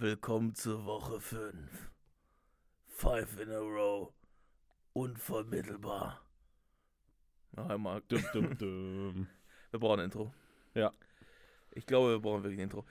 [0.00, 1.90] Willkommen zur Woche 5.
[2.86, 4.12] Five in a row.
[4.92, 6.24] Unvermittelbar.
[7.50, 8.00] Noch einmal.
[8.06, 9.26] Dum, dum, dum.
[9.72, 10.32] Wir brauchen ein Intro.
[10.74, 10.92] Ja.
[11.72, 12.86] Ich glaube, wir brauchen wirklich ein Intro.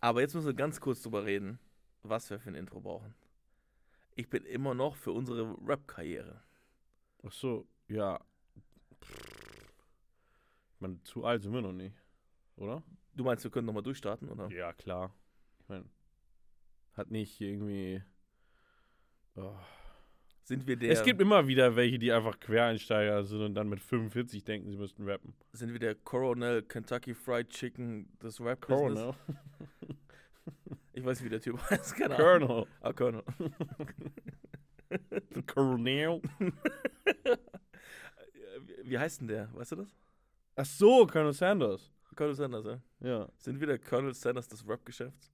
[0.00, 1.58] Aber jetzt müssen wir ganz kurz drüber reden,
[2.02, 3.14] was wir für ein Intro brauchen.
[4.14, 6.42] Ich bin immer noch für unsere Rap-Karriere.
[7.26, 8.20] Ach so, ja.
[9.00, 11.96] Ich meine, zu alt sind wir noch nicht,
[12.56, 12.82] oder?
[13.14, 14.50] Du meinst, wir können nochmal durchstarten, oder?
[14.50, 15.14] Ja, klar.
[15.60, 15.86] Ich meine,
[16.96, 18.02] hat nicht irgendwie.
[19.36, 19.54] Oh.
[20.44, 23.80] Sind wir der, Es gibt immer wieder welche, die einfach Quereinsteiger sind und dann mit
[23.80, 25.34] 45 denken, sie müssten rappen.
[25.52, 28.94] sind wir der Coronel Kentucky Fried Chicken des Rap-Business?
[29.00, 29.14] Colonel.
[30.96, 31.96] Ich weiß nicht, wie der Typ heißt.
[31.96, 32.48] Keine Ahnung.
[32.48, 32.66] Colonel.
[32.80, 33.24] Ah, Colonel.
[35.34, 36.22] The Colonel.
[38.84, 39.52] Wie heißt denn der?
[39.54, 39.88] Weißt du das?
[40.54, 41.92] Ach so, Colonel Sanders.
[42.14, 42.80] Colonel Sanders, ja.
[43.00, 43.28] Ja.
[43.38, 45.33] Sind wir der Colonel Sanders des Rap-Geschäfts?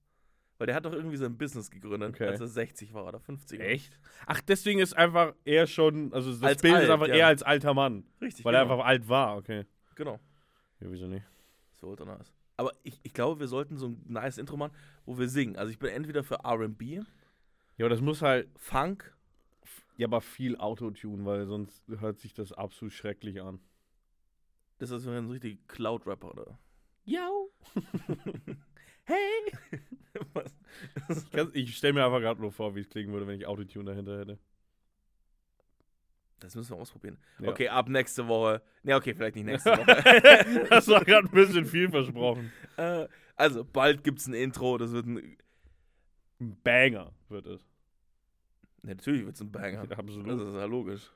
[0.61, 2.27] Weil der hat doch irgendwie sein Business gegründet, Okay.
[2.27, 3.59] als er 60 war oder 50.
[3.59, 3.99] Echt?
[4.27, 7.15] Ach, deswegen ist einfach er schon, also das Als Bild alt, ist einfach ja.
[7.15, 8.03] eher als alter Mann.
[8.21, 8.65] Richtig, Weil genau.
[8.65, 9.65] er einfach alt war, okay.
[9.95, 10.19] Genau.
[10.79, 11.25] Ja, wieso nicht?
[11.79, 12.31] So ultra nice.
[12.57, 14.73] Aber ich, ich glaube, wir sollten so ein nice Intro machen,
[15.07, 15.55] wo wir singen.
[15.57, 17.03] Also ich bin entweder für R&B, Ja,
[17.79, 19.17] aber das muss halt, Funk,
[19.97, 23.59] ja, aber viel Autotune, weil sonst hört sich das absolut schrecklich an.
[24.77, 26.59] das ist so ein richtiger Cloud-Rapper, oder?
[27.03, 27.27] Ja.
[29.11, 29.79] Hey!
[30.33, 30.55] Was?
[31.53, 34.19] Ich, stelle mir einfach gerade nur vor, wie es klingen würde, wenn ich Autotune dahinter
[34.19, 34.39] hätte.
[36.39, 37.17] Das müssen wir ausprobieren.
[37.39, 37.49] Ja.
[37.49, 38.63] Okay, ab nächste Woche.
[38.83, 40.65] Ne, okay, vielleicht nicht nächste Woche.
[40.69, 42.51] das war gerade ein bisschen viel versprochen.
[42.77, 44.77] äh, also, bald gibt's ein Intro.
[44.77, 45.37] Das wird ein.
[46.39, 47.67] Ein Banger wird es.
[48.81, 49.85] Natürlich wird's ein Banger.
[49.87, 50.27] Ja, absolut.
[50.27, 51.11] Das ist ja logisch.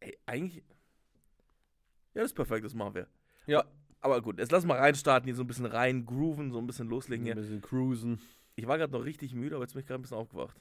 [0.00, 0.64] Ey, eigentlich.
[2.14, 3.08] Ja, das ist perfekt, das machen wir.
[3.46, 3.60] Ja.
[3.60, 3.70] Aber,
[4.04, 6.88] aber gut, jetzt lass mal reinstarten, hier so ein bisschen rein grooven, so ein bisschen
[6.88, 7.34] loslegen Ein hier.
[7.36, 8.20] bisschen cruisen.
[8.54, 10.56] Ich war gerade noch richtig müde, aber jetzt bin ich gerade ein bisschen aufgewacht.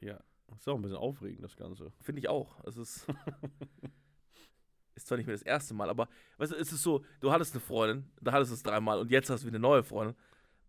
[0.00, 0.18] Ja.
[0.56, 1.92] Ist auch ein bisschen aufregend, das Ganze.
[2.02, 2.62] Finde ich auch.
[2.64, 3.06] Es ist.
[4.96, 6.08] ist zwar nicht mehr das erste Mal, aber
[6.38, 9.10] weißt du, es ist so, du hattest eine Freundin, da hattest du es dreimal und
[9.10, 10.16] jetzt hast du wieder eine neue Freundin.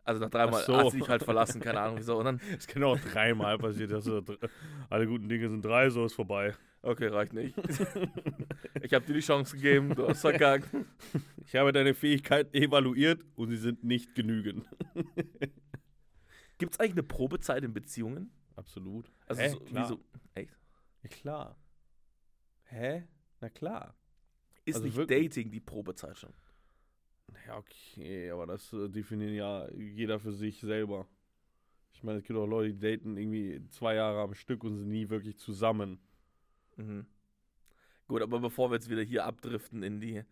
[0.04, 0.78] Also nach dreimal Ach so.
[0.78, 2.18] hast du dich halt verlassen, keine Ahnung wieso.
[2.18, 3.92] Und dann, Es kann auch dreimal passiert.
[3.92, 4.08] dass
[4.90, 6.54] alle guten Dinge sind drei, so ist vorbei.
[6.82, 7.58] Okay, reicht nicht.
[8.82, 10.70] ich habe dir die Chance gegeben, du hast verkackt.
[11.46, 14.66] Ich habe deine Fähigkeiten evaluiert und sie sind nicht genügend.
[16.58, 18.32] Gibt es eigentlich eine Probezeit in Beziehungen?
[18.56, 19.12] Absolut.
[19.28, 19.50] Also Hä?
[19.50, 19.84] so, Klar.
[19.84, 20.58] wie so, echt?
[21.04, 21.60] Ja, klar.
[22.64, 23.08] Hä?
[23.40, 23.96] Na klar.
[24.66, 25.30] Ist Also nicht wirklich?
[25.30, 26.34] Dating die Probezeit schon?
[27.46, 31.08] Ja, okay, aber das äh, definiert ja jeder für sich selber.
[31.94, 34.90] Ich meine, es gibt auch Leute, die daten irgendwie zwei Jahre am Stück und sind
[34.90, 36.00] nie wirklich zusammen.
[36.78, 37.06] Mhm.
[38.08, 40.24] Gut, aber bevor wir jetzt wieder hier abdriften in die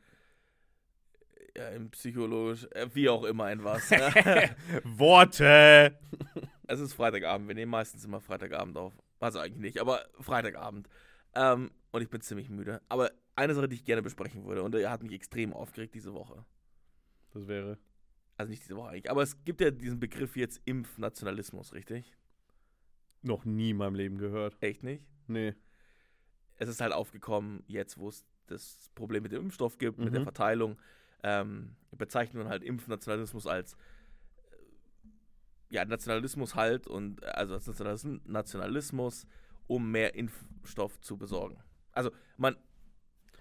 [1.57, 3.89] ja, in psychologisch, äh, wie auch immer ein was.
[4.83, 5.97] Worte!
[6.67, 7.47] Es ist Freitagabend.
[7.47, 8.91] Wir nehmen meistens immer Freitagabend auf.
[9.19, 10.89] Also eigentlich nicht, aber Freitagabend.
[11.35, 12.81] Ähm, und ich bin ziemlich müde.
[12.89, 16.15] Aber eine Sache, die ich gerne besprechen würde, und der hat mich extrem aufgeregt diese
[16.15, 16.43] Woche.
[17.35, 17.77] Das wäre.
[18.35, 19.11] Also nicht diese Woche eigentlich.
[19.11, 22.15] Aber es gibt ja diesen Begriff jetzt Impfnationalismus, richtig?
[23.21, 24.57] Noch nie in meinem Leben gehört.
[24.59, 25.03] Echt nicht?
[25.27, 25.53] Nee.
[26.57, 30.21] Es ist halt aufgekommen, jetzt wo es das Problem mit dem Impfstoff gibt, mit der
[30.21, 30.25] Mhm.
[30.25, 30.77] Verteilung,
[31.23, 33.77] ähm, bezeichnet man halt Impfnationalismus als äh,
[35.69, 39.25] ja, Nationalismus halt und äh, also als Nationalis- Nationalismus,
[39.67, 41.57] um mehr Impfstoff zu besorgen.
[41.91, 42.55] Also man,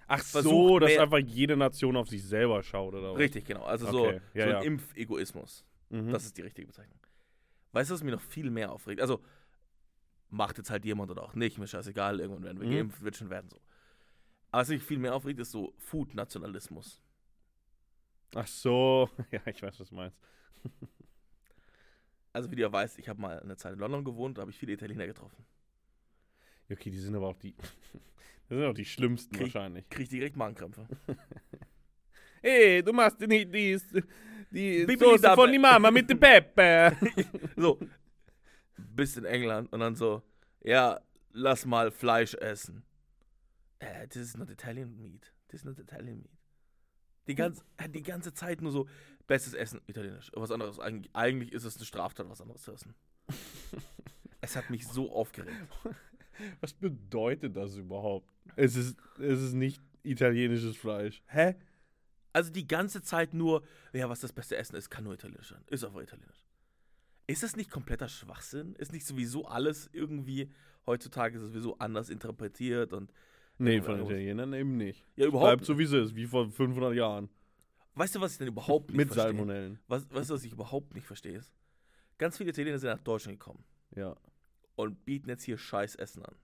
[0.07, 3.19] Ach so, dass einfach jede Nation auf sich selber schaut, oder was?
[3.19, 4.59] richtig, genau, also Okay, so, ja, so ja.
[4.59, 5.65] ein Impfegoismus.
[5.89, 6.11] Mhm.
[6.11, 6.99] Das ist die richtige Bezeichnung.
[7.71, 9.01] Weißt du, was mich noch viel mehr aufregt?
[9.01, 9.21] Also,
[10.29, 12.71] macht jetzt halt jemand oder auch nicht, mir scheißegal, irgendwann werden wir Mhm.
[12.73, 13.59] geimpft, wird schon werden so.
[14.51, 17.01] Aber was mich viel mehr aufregt, ist so Food-Nationalismus.
[18.35, 20.17] Ach so, ja, ich weiß, was du meinst.
[22.33, 24.51] Also, wie du ja weißt, ich habe mal eine Zeit in London gewohnt, da habe
[24.51, 25.45] ich viele Italiener getroffen.
[26.67, 27.55] Ja, Okay, die sind aber auch die.
[28.47, 29.89] Das sind auch die schlimmsten Krieg- wahrscheinlich.
[29.89, 30.87] Krieg direkt Magenkrämpfe.
[32.43, 33.75] Hey, du machst nicht die,
[34.51, 36.95] die Soße von die Mama mit dem Peppe.
[37.57, 37.79] So,
[38.77, 40.23] bis in England und dann so,
[40.61, 40.99] ja,
[41.31, 42.83] lass mal Fleisch essen.
[43.79, 45.33] Äh, this is not Italian meat.
[45.47, 46.31] This is not Italian meat.
[47.27, 48.87] Die, ganz, äh, die ganze Zeit nur so,
[49.27, 50.31] bestes Essen, italienisch.
[50.35, 52.95] Was anderes, eigentlich, eigentlich ist es eine Straftat, was anderes zu essen.
[54.41, 55.55] es hat mich so aufgeregt.
[56.59, 58.29] Was bedeutet das überhaupt?
[58.57, 61.23] Es ist, es ist nicht italienisches Fleisch.
[61.27, 61.55] Hä?
[62.33, 63.63] Also die ganze Zeit nur,
[63.93, 65.63] ja, was das beste Essen ist, kann nur italienisch sein.
[65.67, 66.44] Ist aber italienisch.
[67.27, 68.75] Ist das nicht kompletter Schwachsinn?
[68.75, 70.51] Ist nicht sowieso alles irgendwie,
[70.85, 73.11] heutzutage ist es sowieso anders interpretiert und
[73.57, 75.05] Nee, Ja, von Italienern eben nicht.
[75.15, 75.47] ja, überhaupt.
[75.49, 77.29] Bleibt so, wie es ist, wie vor 500 Jahren.
[77.93, 79.33] Weißt du, was ich denn überhaupt nicht Mit verstehe?
[79.33, 79.79] Salmonellen.
[79.87, 81.37] Was, weißt du, was ich überhaupt nicht verstehe?
[81.37, 81.53] Ist,
[82.17, 83.63] Ganz viele Italiener sind nach Deutschland gekommen
[83.95, 84.15] Ja.
[84.75, 86.35] und bieten jetzt hier scheiß Essen an.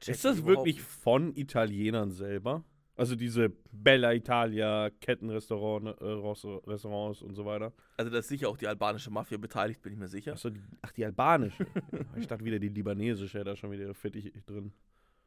[0.00, 0.86] Check Ist das wirklich nicht.
[0.86, 2.64] von Italienern selber?
[2.96, 7.72] Also diese Bella Italia, Kettenrestaurants äh, Restaurants und so weiter.
[7.96, 10.32] Also da ist sicher auch die albanische Mafia beteiligt, bin ich mir sicher.
[10.32, 11.66] Achso, die, ach, die albanische.
[12.16, 14.72] ich dachte wieder, die libanesische da schon wieder Fittich drin.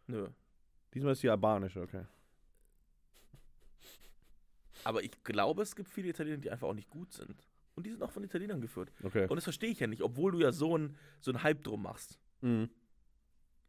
[0.07, 0.29] Nö.
[0.93, 2.05] Diesmal ist die albanische, okay.
[4.85, 7.47] Aber ich glaube, es gibt viele Italiener, die einfach auch nicht gut sind.
[7.75, 8.91] Und die sind auch von Italienern geführt.
[9.03, 9.27] Okay.
[9.27, 11.83] Und das verstehe ich ja nicht, obwohl du ja so ein, so ein Hype drum
[11.83, 12.17] machst.
[12.41, 12.69] Mhm.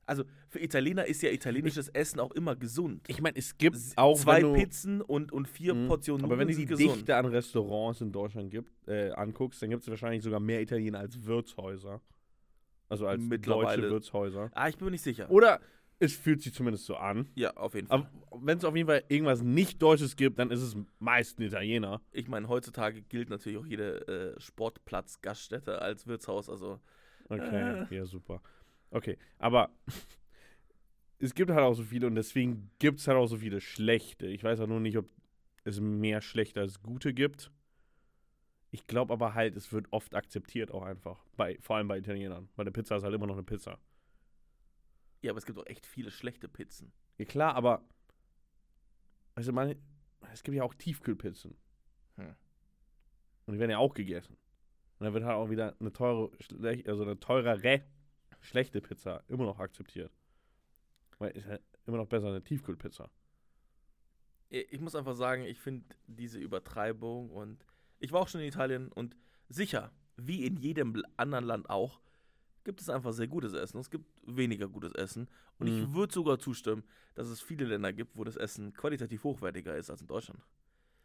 [0.09, 3.05] Also für Italiener ist ja italienisches Essen auch immer gesund.
[3.09, 5.87] Ich meine, es gibt auch zwei du, Pizzen und, und vier Mhm.
[5.87, 6.97] Portionen Aber wenn du die gesund.
[6.97, 11.01] Dichte an Restaurants in Deutschland gibt, äh, anguckst, dann gibt es wahrscheinlich sogar mehr Italiener
[11.01, 12.01] als Wirtshäuser.
[12.89, 14.51] Also als deutsche Wirtshäuser.
[14.55, 15.31] Ah, ich bin mir nicht sicher.
[15.31, 15.61] Oder
[15.99, 17.29] es fühlt sich zumindest so an.
[17.35, 18.09] Ja, auf jeden Fall.
[18.31, 21.43] Aber wenn es auf jeden Fall irgendwas nicht Deutsches gibt, dann ist es meist ein
[21.43, 22.01] Italiener.
[22.13, 26.49] ich meine, heutzutage gilt natürlich auch jede äh, Sportplatz-Gaststätte als Wirtshaus.
[26.49, 26.81] Also
[27.29, 28.41] Okay, ja, super.
[28.91, 29.71] Okay, aber
[31.19, 34.27] es gibt halt auch so viele und deswegen gibt es halt auch so viele schlechte.
[34.27, 35.09] Ich weiß auch nur nicht, ob
[35.65, 37.51] es mehr schlechte als gute gibt.
[38.71, 41.25] Ich glaube aber halt, es wird oft akzeptiert auch einfach.
[41.37, 42.49] Bei, vor allem bei Italienern.
[42.57, 43.79] Weil eine Pizza ist halt immer noch eine Pizza.
[45.23, 46.93] ja, aber es gibt auch echt viele schlechte Pizzen.
[47.17, 47.83] Ja klar, aber
[49.35, 49.75] also man,
[50.33, 51.57] es gibt ja auch Tiefkühlpizzen.
[52.17, 52.35] Hm.
[53.47, 54.37] Und die werden ja auch gegessen.
[54.99, 56.31] Und dann wird halt auch wieder eine teure,
[56.87, 57.85] also eine teurere,
[58.41, 60.13] schlechte Pizza immer noch akzeptiert.
[61.19, 63.11] Weil ist halt immer noch besser eine Tiefkühlpizza.
[64.51, 67.65] Ich ich muss einfach sagen, ich finde diese Übertreibung und
[67.99, 69.17] ich war auch schon in Italien und
[69.49, 72.01] sicher, wie in jedem anderen Land auch,
[72.65, 73.79] gibt es einfach sehr gutes Essen.
[73.79, 75.29] Es gibt weniger gutes Essen.
[75.59, 75.95] Und ich Mhm.
[75.95, 80.01] würde sogar zustimmen, dass es viele Länder gibt, wo das Essen qualitativ hochwertiger ist als
[80.03, 80.41] in Deutschland.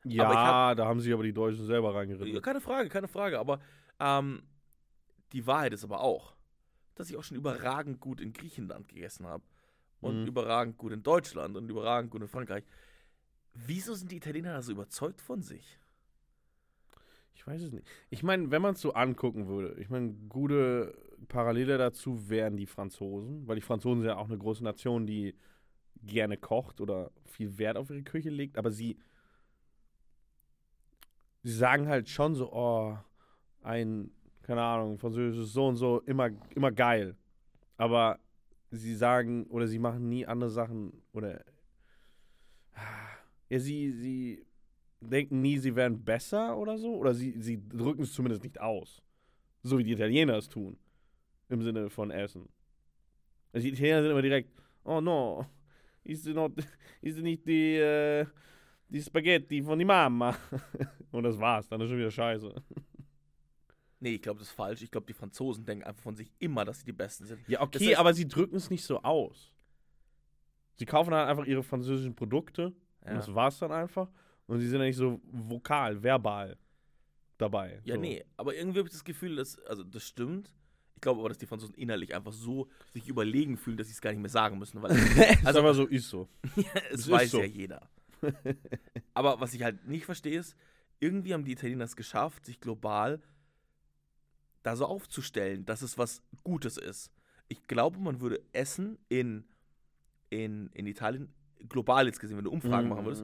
[0.06, 2.42] Ja, ich hab- da haben sich aber die Deutschen selber Ja, reingeritten.
[2.42, 3.40] keine Frage, keine Frage.
[3.40, 3.60] Aber
[4.00, 4.44] ähm,
[5.32, 6.36] die Wahrheit ist aber auch,
[6.96, 9.44] dass ich auch schon überragend gut in Griechenland gegessen habe.
[10.02, 10.28] Und Mhm.
[10.28, 12.66] überragend gut in Deutschland und überragend gut in Frankreich.
[13.54, 15.80] Wieso sind die Italiener da so überzeugt von sich?
[17.36, 17.88] Ich weiß es nicht.
[18.10, 20.94] Ich meine, wenn man es so angucken würde, ich meine, gute
[21.28, 25.36] Parallele dazu wären die Franzosen, weil die Franzosen sind ja auch eine große Nation, die
[26.04, 28.98] gerne kocht oder viel Wert auf ihre Küche legt, aber sie,
[31.44, 32.98] sie sagen halt schon so, oh,
[33.62, 34.12] ein,
[34.44, 37.16] keine Ahnung, französisches so und so, immer, immer geil.
[37.78, 38.20] Aber
[38.70, 41.44] sie sagen oder sie machen nie andere Sachen oder
[43.50, 44.46] ja, sie, sie
[45.00, 46.96] denken nie, sie wären besser oder so.
[46.96, 49.02] Oder sie, sie drücken es zumindest nicht aus.
[49.62, 50.78] So wie die Italiener es tun.
[51.50, 52.50] Im Sinne von Essen.
[53.52, 54.50] Also die Italiener sind immer direkt,
[54.84, 55.46] oh no,
[56.04, 56.54] ist not,
[57.02, 58.26] ist nicht die, äh,
[58.90, 60.36] die Spaghetti von die Mama.
[61.12, 62.56] Und das war's, dann ist schon wieder scheiße.
[64.04, 64.82] Nee, ich glaube, das ist falsch.
[64.82, 67.40] Ich glaube, die Franzosen denken einfach von sich immer, dass sie die Besten sind.
[67.48, 69.54] Ja, okay, Das heißt- aber sie drücken es nicht so aus.
[70.76, 72.68] Sie kaufen halt einfach ihre französischen Produkte
[73.02, 74.10] und Ja, das war's dann einfach.
[74.48, 76.58] Und sie sind ja nicht so vokal, verbal
[77.38, 77.82] dabei.
[77.86, 78.02] ja so.
[78.02, 80.54] nee, aber irgendwie habe ich das Gefühl, dass, also das stimmt.
[80.96, 84.02] Ich glaube aber, dass die Franzosen innerlich einfach so sich überlegen fühlen, dass sie es
[84.02, 84.92] gar nicht mehr sagen müssen, weil
[85.46, 86.28] Also, aber so ist so.
[86.92, 87.40] es ist weiß so.
[87.40, 87.90] ja jeder.
[89.14, 90.56] aber was ich halt nicht verstehe ist,
[91.00, 93.22] irgendwie haben die Italiener es geschafft, sich global
[94.64, 97.12] da so aufzustellen, dass es was Gutes ist.
[97.50, 99.46] Ich glaube, man würde Essen in,
[100.30, 101.34] in, in Italien,
[101.70, 103.24] global jetzt gesehen, wenn du Umfragen machen würdest,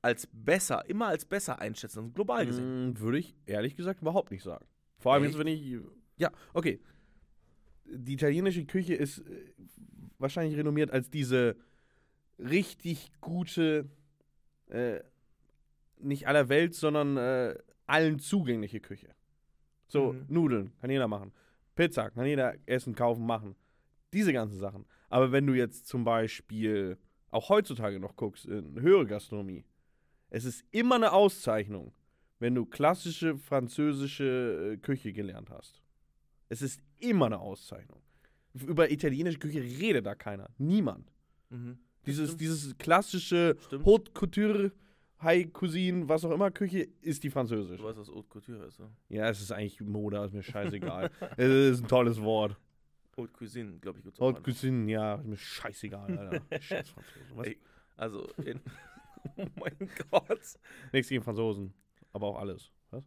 [0.00, 2.90] als besser, immer als besser einschätzen, also global gesehen.
[2.90, 4.66] Mm, Würde ich ehrlich gesagt überhaupt nicht sagen.
[4.98, 5.34] Vor allem Echt?
[5.34, 5.78] jetzt, wenn ich.
[6.16, 6.80] Ja, okay.
[7.84, 9.52] Die italienische Küche ist äh,
[10.18, 11.56] wahrscheinlich renommiert als diese
[12.38, 13.90] richtig gute,
[14.68, 15.00] äh,
[15.98, 17.56] nicht aller Welt, sondern äh,
[17.86, 19.14] allen zugängliche Küche.
[19.92, 20.24] So, Mhm.
[20.28, 21.32] Nudeln kann jeder machen.
[21.74, 23.54] Pizza kann jeder essen, kaufen, machen.
[24.12, 24.84] Diese ganzen Sachen.
[25.10, 26.96] Aber wenn du jetzt zum Beispiel
[27.30, 29.64] auch heutzutage noch guckst, in höhere Gastronomie,
[30.30, 31.92] es ist immer eine Auszeichnung,
[32.38, 35.82] wenn du klassische französische äh, Küche gelernt hast.
[36.48, 38.00] Es ist immer eine Auszeichnung.
[38.54, 40.48] Über italienische Küche redet da keiner.
[40.58, 41.10] Niemand.
[41.50, 41.78] Mhm.
[42.06, 42.40] Dieses, Stimmt.
[42.40, 43.56] dieses klassische.
[43.84, 44.72] Haute Couture,
[45.22, 47.82] High Cuisine, was auch immer Küche, ist die Du französische.
[47.82, 48.88] weißt, was Haute Couture ist, so.
[49.08, 51.10] Ja, es ist eigentlich Mode, ist mir scheißegal.
[51.36, 51.48] es
[51.78, 52.56] ist ein tolles Wort.
[53.16, 56.42] Haute Cuisine, glaube ich, gut Haute Cuisine, ja, ist mir scheißegal, Alter.
[56.60, 57.36] Scheiß Franzosen.
[57.36, 57.46] Was?
[57.46, 57.58] Ey.
[57.96, 58.60] Also, in,
[59.36, 59.76] oh mein
[60.10, 60.40] Gott.
[60.92, 61.72] Nichts gegen Franzosen,
[62.12, 62.70] aber auch alles.
[62.90, 63.04] Was?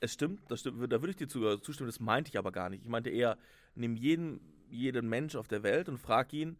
[0.00, 2.68] Es stimmt, das stimmt, da würde ich dir zu- zustimmen, das meinte ich aber gar
[2.68, 2.82] nicht.
[2.82, 3.38] Ich meinte eher,
[3.74, 6.56] nimm jeden, jeden Mensch auf der Welt und frag ihn,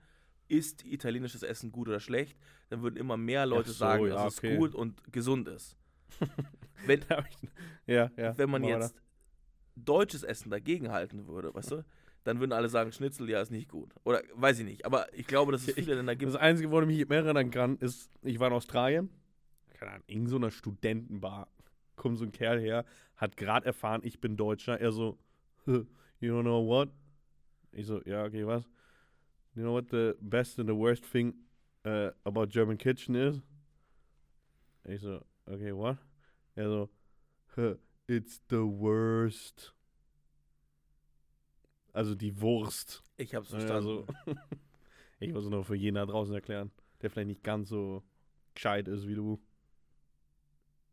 [0.49, 2.37] ist italienisches Essen gut oder schlecht?
[2.71, 4.53] Dann würden immer mehr Leute so, sagen, ja, dass okay.
[4.53, 5.77] es gut und gesund ist.
[6.87, 7.01] wenn,
[7.87, 8.37] ja, ja.
[8.39, 8.95] wenn man jetzt
[9.77, 11.85] deutsches Essen dagegen halten würde, weißt du,
[12.25, 13.95] dann würden alle sagen, Schnitzel, ja, ist nicht gut.
[14.05, 14.87] Oder weiß ich nicht.
[14.87, 16.33] Aber ich glaube, dass es viele Länder gibt.
[16.33, 19.11] Das Einzige, woran ich mich mehr erinnern kann, ist, ich war in Australien,
[19.75, 21.49] keine Ahnung, in so einer Studentenbar.
[21.97, 22.85] Kommt so ein Kerl her,
[23.17, 24.81] hat gerade erfahren, ich bin Deutscher.
[24.81, 25.19] Er so,
[25.67, 25.85] "Huh,
[26.21, 26.89] you don't know what?
[27.73, 28.69] Ich so, ja, okay, was?
[29.55, 31.35] You know what the best and the worst thing
[31.85, 33.41] uh, about German kitchen is?
[34.87, 35.97] Ich so, okay, what?
[36.57, 36.91] Er so,
[37.57, 37.75] "Huh,
[38.09, 39.73] it's the worst.
[41.93, 43.03] Also die Wurst.
[43.17, 43.75] Ich hab's verstanden.
[43.75, 44.07] Also,
[45.21, 48.03] ich muss es nur für jeden da draußen erklären, der vielleicht nicht ganz so
[48.55, 49.41] gescheit ist wie du.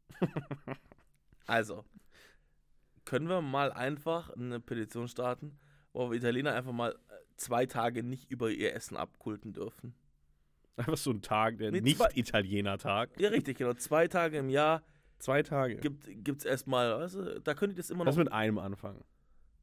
[1.48, 1.84] Also,
[3.03, 5.60] können wir mal einfach eine Petition starten,
[5.91, 6.96] wo wir Italiener einfach mal
[7.42, 9.94] zwei Tage nicht über ihr Essen abkulten dürfen?
[10.78, 13.20] Einfach so ein Tag, der Nee, Nicht-Italiener-Tag.
[13.20, 13.74] Ja, richtig, genau.
[13.74, 14.84] Zwei Tage im Jahr
[15.22, 15.76] Zwei Tage.
[15.76, 18.08] gibt es erstmal, weißt du, da könnt ihr das immer noch.
[18.08, 19.04] Lass mit einem anfangen.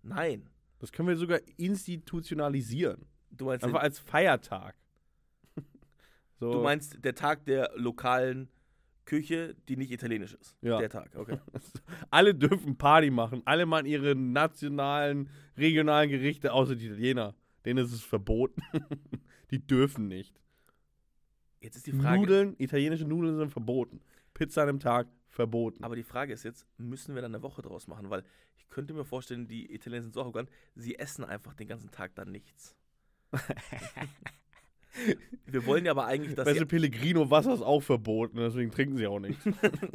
[0.02, 0.48] Nein.
[0.78, 3.06] Das können wir sogar institutionalisieren.
[3.30, 4.76] Du meinst, Einfach den, als Feiertag.
[6.38, 8.48] so, du meinst der Tag der lokalen
[9.04, 10.56] Küche, die nicht italienisch ist.
[10.62, 10.78] Ja.
[10.78, 11.40] Der Tag, okay.
[12.10, 13.42] alle dürfen Party machen.
[13.44, 17.34] Alle machen ihre nationalen, regionalen Gerichte, außer die Italiener.
[17.64, 18.62] Denen ist es verboten.
[19.50, 20.40] die dürfen nicht.
[21.60, 22.20] Jetzt ist die Frage.
[22.20, 24.00] Nudeln, italienische Nudeln sind verboten.
[24.34, 25.84] Pizza an einem Tag, verboten.
[25.84, 28.10] Aber die Frage ist jetzt, müssen wir dann eine Woche draus machen?
[28.10, 28.24] Weil
[28.56, 32.14] ich könnte mir vorstellen, die Italiener sind so arrogant, sie essen einfach den ganzen Tag
[32.14, 32.74] dann nichts.
[35.46, 38.70] wir wollen ja aber eigentlich, dass Weißt du, sie, Pellegrino Wasser ist auch verboten, deswegen
[38.70, 39.44] trinken sie auch nichts.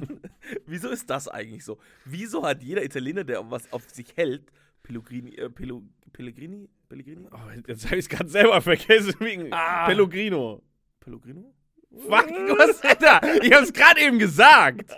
[0.65, 1.79] Wieso ist das eigentlich so?
[2.05, 4.51] Wieso hat jeder Italiener, der was auf sich hält,
[4.83, 7.27] Pellegrini, äh, Pelu, Pellegrini, Pellegrini?
[7.31, 7.37] Oh,
[7.67, 9.85] jetzt habe ich es gerade selber vergessen wegen Ah.
[9.87, 10.61] Pellegrino.
[10.99, 11.53] Pellegrino?
[11.95, 13.21] Fuck, was, Alter?
[13.43, 14.91] Ich habe es gerade eben gesagt.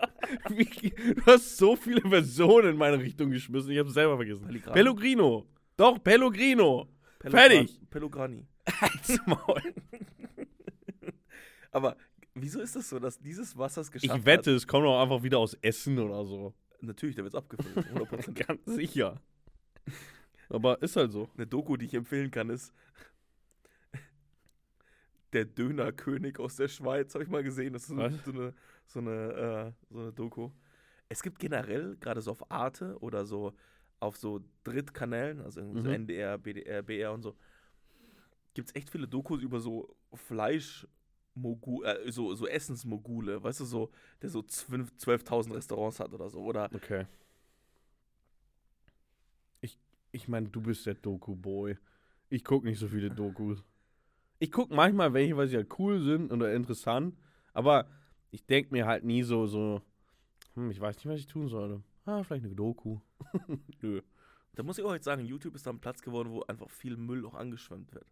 [0.49, 4.45] Du hast so viele Versionen in meine Richtung geschmissen, ich habe es selber vergessen.
[4.45, 4.73] Pellegrino.
[4.73, 5.47] Pellegrino.
[5.77, 6.87] Doch, Pellegrino.
[7.19, 7.81] Pellegran- Fertig.
[7.89, 8.47] Pellegrani.
[9.25, 9.61] Maul.
[11.71, 11.97] Aber
[12.33, 15.23] wieso ist das so, dass dieses Wasser es geschafft Ich wette, es kommt auch einfach
[15.23, 16.45] wieder aus Essen oder so.
[16.47, 16.53] hat?
[16.81, 17.85] Natürlich, da wird es abgefüllt.
[17.93, 18.45] 100%.
[18.47, 19.21] Ganz sicher.
[20.49, 21.29] Aber ist halt so.
[21.35, 22.73] Eine Doku, die ich empfehlen kann, ist
[25.33, 27.73] Der Dönerkönig aus der Schweiz, habe ich mal gesehen.
[27.73, 28.13] Das ist so, Was?
[28.31, 28.53] eine,
[28.87, 30.49] so, eine, äh, so eine Doku.
[31.09, 33.53] Es gibt generell, gerade so auf Arte oder so
[33.99, 35.93] auf so Drittkanälen, also irgendwie so Mhm.
[35.93, 37.35] NDR, BDR, BR und so,
[38.53, 40.87] gibt es echt viele Dokus über so Fleisch.
[41.83, 46.39] äh, so, so Essensmogule, weißt du, so, der so 12 12.000 Restaurants hat oder so.
[46.41, 47.05] Oder Okay.
[50.15, 51.77] Ich, meine, du bist der Doku-Boy.
[52.29, 53.61] Ich gucke nicht so viele Dokus.
[54.39, 57.17] Ich gucke manchmal welche, weil sie halt cool sind oder interessant.
[57.53, 57.85] Aber
[58.31, 59.81] ich denke mir halt nie so, so,
[60.53, 61.83] hm, ich weiß nicht, was ich tun sollte.
[62.05, 62.99] Ah, vielleicht eine Doku.
[63.81, 64.01] Nö.
[64.53, 66.95] da muss ich auch jetzt sagen, YouTube ist da ein Platz geworden, wo einfach viel
[66.95, 68.07] Müll auch angeschwemmt wird.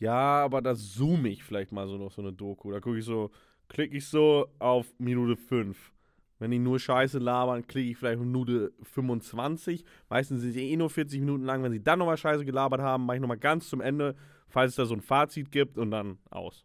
[0.00, 2.72] Ja, aber da zoome ich vielleicht mal so noch so eine Doku.
[2.72, 3.30] Da gucke ich so,
[3.68, 5.92] klicke ich so auf Minute 5.
[6.38, 9.84] Wenn die nur Scheiße labern, klicke ich vielleicht Minute 25.
[10.08, 11.62] Meistens sind sie eh nur 40 Minuten lang.
[11.62, 14.14] Wenn sie dann nochmal Scheiße gelabert haben, mache ich nochmal ganz zum Ende,
[14.48, 16.64] falls es da so ein Fazit gibt und dann aus.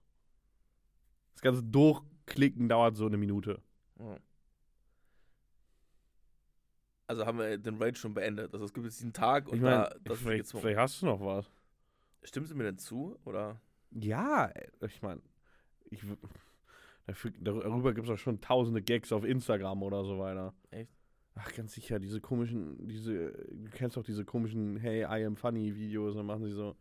[1.33, 3.61] Das ganze Durchklicken dauert so eine Minute.
[7.07, 8.53] Also haben wir den Raid schon beendet.
[8.53, 11.07] Also es gibt jetzt diesen Tag und Ich da meine, das vielleicht, vielleicht hast du
[11.07, 11.51] noch was.
[12.23, 13.19] Stimmst du mir denn zu?
[13.25, 13.59] Oder?
[13.91, 14.51] Ja,
[14.81, 15.21] ich meine,
[15.89, 16.01] ich,
[17.05, 20.53] dafür, darüber gibt es auch schon tausende Gags auf Instagram oder so weiter.
[20.71, 20.91] Echt?
[21.35, 25.75] Ach, ganz sicher, diese komischen, diese, du kennst doch diese komischen Hey, I am funny
[25.75, 26.75] Videos, dann machen sie so.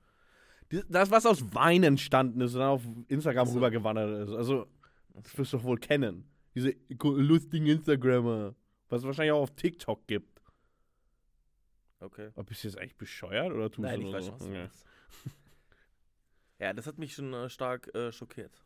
[0.89, 3.59] Das, was aus Wein entstanden ist und dann auf Instagram Ach so.
[3.59, 4.35] rübergewandert ist.
[4.35, 4.67] Also,
[5.15, 6.25] das wirst du doch wohl kennen.
[6.55, 8.55] Diese lustigen Instagrammer.
[8.89, 10.43] Was es wahrscheinlich auch auf TikTok gibt.
[12.01, 12.31] Okay.
[12.35, 14.33] Aber bist du jetzt eigentlich bescheuert oder tust Nein, du ich weiß so?
[14.33, 14.69] was Okay.
[16.59, 18.65] Ja, das hat mich schon äh, stark äh, schockiert.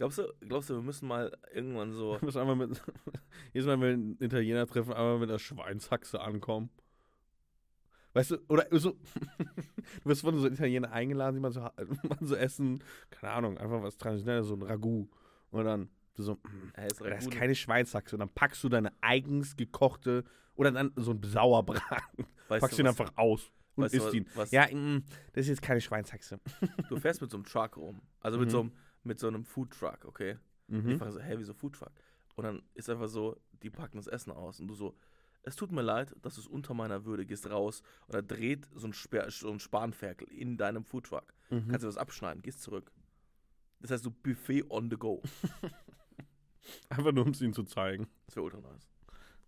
[0.00, 2.16] Glaubst du, glaubst du, wir müssen mal irgendwann so.
[2.16, 2.82] Ich muss einmal mit,
[3.52, 6.70] jedes Mal, wenn wir einen Italiener treffen, einmal mit der Schweinshaxe ankommen.
[8.14, 8.92] Weißt du, oder so,
[10.02, 11.60] du wirst von so Italienern eingeladen, die man so,
[12.08, 15.06] man so essen, keine Ahnung, einfach was Traditionelles, so ein Ragout.
[15.50, 18.16] Und dann du so, mm, ist das ist keine Schweinshaxe.
[18.16, 22.82] Und dann packst du deine eigens gekochte, oder dann so ein Sauerbraten, weißt packst du,
[22.82, 24.26] ihn was- einfach aus und weißt du, isst ihn.
[24.34, 25.04] Was, Ja, mm,
[25.34, 26.40] das ist jetzt keine Schweinshaxe.
[26.88, 28.00] Du fährst mit so einem Truck rum.
[28.20, 28.50] Also mit, Mhm.
[28.50, 30.38] so einem, mit so einem Food Truck, okay?
[30.68, 30.98] Ich Mhm.
[30.98, 31.92] frage so, hä, wieso Food Truck?
[32.36, 34.96] Und dann ist einfach so, die packen das Essen aus und du so,
[35.42, 38.86] es tut mir leid, das ist unter meiner Würde, gehst raus und da dreht so
[38.86, 41.34] ein, Sper so ein Spanferkel in deinem Food Truck.
[41.50, 41.68] Mhm.
[41.68, 42.92] Kannst du das abschneiden, gehst zurück.
[43.80, 45.22] Das heißt, so Buffet on the go.
[46.90, 48.06] Einfach nur, um es ihnen zu zeigen.
[48.26, 48.86] Das wäre ultra nice.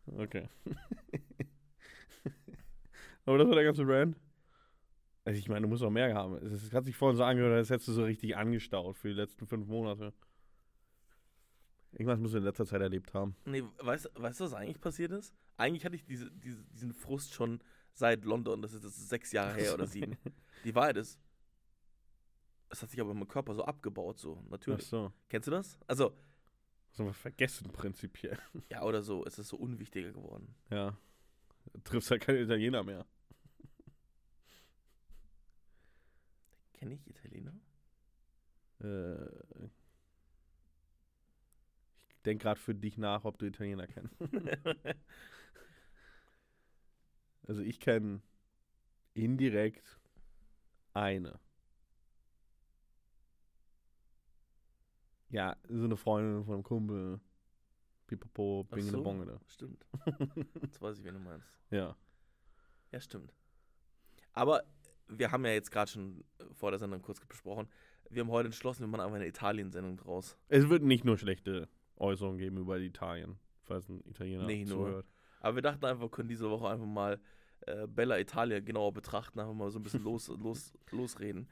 [0.07, 0.49] Okay.
[3.25, 4.17] Aber das war der ganze Rand.
[5.25, 6.35] Also ich meine, du musst auch mehr haben.
[6.47, 9.47] Es hat sich vorhin so angehört, als hättest du so richtig angestaut für die letzten
[9.47, 10.12] fünf Monate.
[11.93, 13.37] Irgendwas musst du in letzter Zeit erlebt haben.
[13.45, 15.35] Nee, weißt, weißt du, was eigentlich passiert ist?
[15.59, 17.61] Eigentlich hatte ich diese, diese, diesen Frust schon
[17.93, 18.62] seit London.
[18.62, 20.17] Das ist, ist sechs Jahre her oder sieben.
[20.64, 21.21] Die Wahrheit ist,
[22.71, 24.87] es hat sich aber in meinem Körper so abgebaut, so, Ach natürlich.
[24.87, 25.12] so.
[25.29, 25.79] Kennst du das?
[25.87, 26.12] Also,
[26.91, 28.38] Das haben wir vergessen, prinzipiell.
[28.71, 30.55] ja, oder so, es ist so unwichtiger geworden.
[30.71, 30.97] Ja.
[31.75, 33.05] Du triffst ja keine Italiener mehr.
[36.83, 37.55] Kenne ich Italiener?
[38.81, 39.67] Äh,
[42.09, 44.17] ich denke gerade für dich nach, ob du Italiener kennst.
[47.45, 48.23] Also ich kenne
[49.15, 49.99] indirekt
[50.95, 51.41] eine.
[55.29, 57.21] Ja, so eine Freundin von einem Kumpel.
[58.07, 59.03] Pipapo, Ach Bingene so.
[59.03, 59.41] Bongene.
[59.49, 59.85] Stimmt.
[60.62, 61.49] Jetzt weiß ich, wen du meinst.
[61.71, 61.97] Ja.
[62.93, 63.35] Ja, stimmt.
[64.35, 64.62] Aber
[65.19, 67.69] wir haben ja jetzt gerade schon vor der Sendung kurz besprochen.
[68.11, 70.37] Wir haben heute entschlossen, wir machen einfach eine Italien-Sendung draus.
[70.49, 74.87] Es wird nicht nur schlechte Äußerungen geben über Italien, falls ein Italiener Nee, nur.
[74.87, 75.07] zuhört.
[75.40, 77.21] Aber wir dachten einfach, wir können diese Woche einfach mal
[77.66, 81.49] äh, Bella Italia genauer betrachten, einfach mal so ein bisschen los, los, losreden.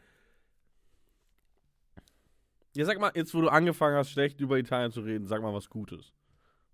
[2.77, 5.53] Ja, sag mal, jetzt wo du angefangen hast, schlecht über Italien zu reden, sag mal
[5.53, 6.13] was Gutes.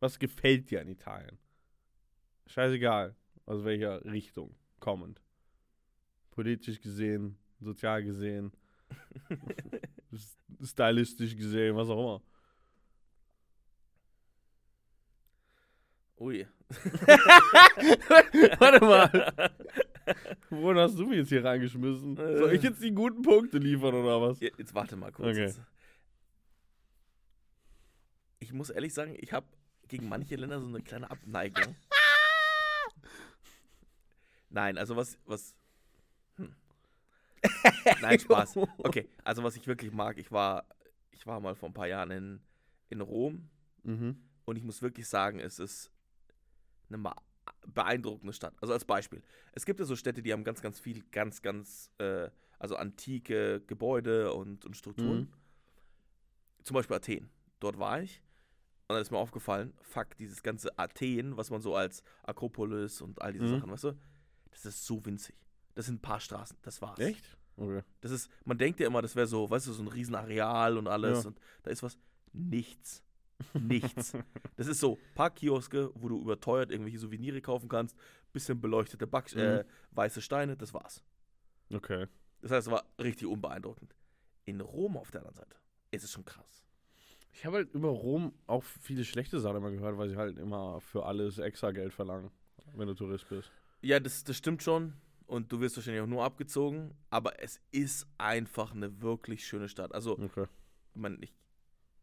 [0.00, 1.38] Was gefällt dir an Italien?
[2.46, 3.16] Scheißegal,
[3.46, 5.22] aus welcher Richtung kommend.
[6.36, 8.52] Politisch gesehen, sozial gesehen,
[10.62, 12.22] stylistisch gesehen, was auch immer.
[16.18, 16.46] Ui.
[18.58, 19.50] Warte mal.
[20.50, 22.16] Wohin hast du mich jetzt hier reingeschmissen?
[22.16, 24.38] Soll ich jetzt die guten Punkte liefern oder was?
[24.40, 25.28] Jetzt warte mal kurz.
[25.28, 25.52] Okay.
[28.38, 29.46] Ich muss ehrlich sagen, ich habe
[29.88, 31.74] gegen manche Länder so eine kleine Abneigung.
[34.50, 35.54] Nein, also was, was.
[38.00, 38.56] Nein, Spaß.
[38.78, 40.64] Okay, also was ich wirklich mag, ich war,
[41.10, 42.40] ich war mal vor ein paar Jahren in,
[42.90, 43.48] in Rom
[43.82, 44.16] Mhm.
[44.46, 45.92] und ich muss wirklich sagen, es ist
[46.88, 47.12] eine
[47.66, 48.54] beeindruckende Stadt.
[48.60, 49.22] Also als Beispiel.
[49.52, 53.60] Es gibt ja so Städte, die haben ganz, ganz viel, ganz, ganz, äh, also antike
[53.66, 55.18] Gebäude und, und Strukturen.
[55.20, 55.32] Mhm.
[56.64, 57.30] Zum Beispiel Athen.
[57.60, 58.22] Dort war ich.
[58.88, 63.20] Und dann ist mir aufgefallen, fuck, dieses ganze Athen, was man so als Akropolis und
[63.22, 63.50] all diese Mhm.
[63.50, 63.92] Sachen, weißt du,
[64.50, 65.36] das ist so winzig.
[65.76, 66.98] Das sind ein paar Straßen, das war's.
[66.98, 67.36] Echt?
[67.56, 67.82] Okay.
[68.00, 70.88] Das ist, man denkt ja immer, das wäre so, weißt du, so ein Riesenareal und
[70.88, 71.28] alles Ja.
[71.28, 71.96] und da ist was.
[72.32, 73.02] Nichts.
[73.54, 74.12] Nichts.
[74.56, 77.96] das ist so, paar Kioske, wo du überteuert irgendwelche Souvenire kaufen kannst,
[78.32, 79.40] bisschen beleuchtete Back Mhm.
[79.40, 81.02] äh, weiße Steine, das war's.
[81.72, 82.06] Okay.
[82.42, 83.94] Das heißt, es war richtig unbeeindruckend.
[84.44, 85.56] In Rom auf der anderen Seite
[85.90, 86.64] ist es schon krass.
[87.32, 90.80] Ich habe halt über Rom auch viele schlechte Sachen immer gehört, weil sie halt immer
[90.80, 92.30] für alles extra Geld verlangen,
[92.74, 93.50] wenn du Tourist bist.
[93.82, 94.94] Ja, das, das stimmt schon.
[95.26, 96.94] Und du wirst wahrscheinlich auch nur abgezogen.
[97.10, 99.92] Aber es ist einfach eine wirklich schöne Stadt.
[99.94, 100.46] Also, Okay.
[100.94, 101.34] ich meine, ich,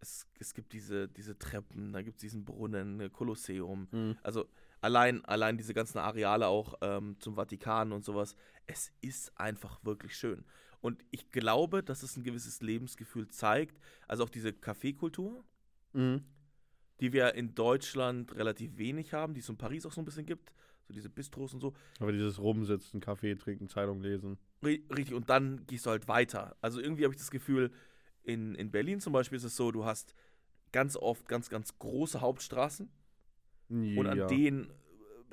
[0.02, 3.88] es, es gibt diese, diese Treppen, da gibt es diesen Brunnen, Kolosseum.
[3.92, 4.18] Mhm.
[4.22, 4.46] Also
[4.82, 8.36] allein, allein diese ganzen Areale auch ähm, zum Vatikan und sowas.
[8.68, 10.44] Es ist einfach wirklich schön.
[10.82, 13.80] Und ich glaube, dass es ein gewisses Lebensgefühl zeigt.
[14.08, 15.46] Also auch diese Kaffeekultur,
[15.94, 16.26] Mhm.
[17.00, 20.26] die wir in Deutschland relativ wenig haben, die es in Paris auch so ein bisschen
[20.26, 20.52] gibt.
[20.88, 21.74] So diese Bistros und so.
[22.00, 24.38] Aber dieses Rumsitzen, Kaffee trinken, Zeitung lesen.
[24.62, 26.56] Ri- Richtig, und dann gehst du halt weiter.
[26.62, 27.72] Also irgendwie habe ich das Gefühl,
[28.24, 30.14] in, in Berlin zum Beispiel ist es so, du hast
[30.72, 32.90] ganz oft ganz, ganz große Hauptstraßen
[33.70, 34.28] und an Ja.
[34.28, 34.74] denen äh,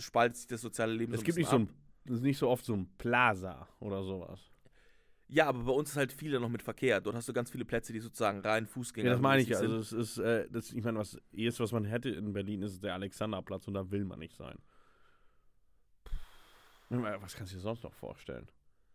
[0.00, 1.76] spaltet sich das soziale Leben Es so gibt nicht bisschen so ab.
[2.06, 4.50] ein, es ist nicht so oft so ein Plaza oder sowas.
[5.28, 7.00] Ja, aber bei uns ist halt viel noch mit Verkehr.
[7.00, 9.58] Dort hast du ganz viele Plätze, die sozusagen rein Fußgänger Ja, das meine ich ja.
[9.58, 9.70] sind.
[9.70, 12.82] Also es ist, äh, das, ich meine, was erst, was man hätte in Berlin, ist
[12.82, 14.58] der Alexanderplatz und da will man nicht sein.
[16.90, 18.48] Was kannst du dir sonst noch vorstellen?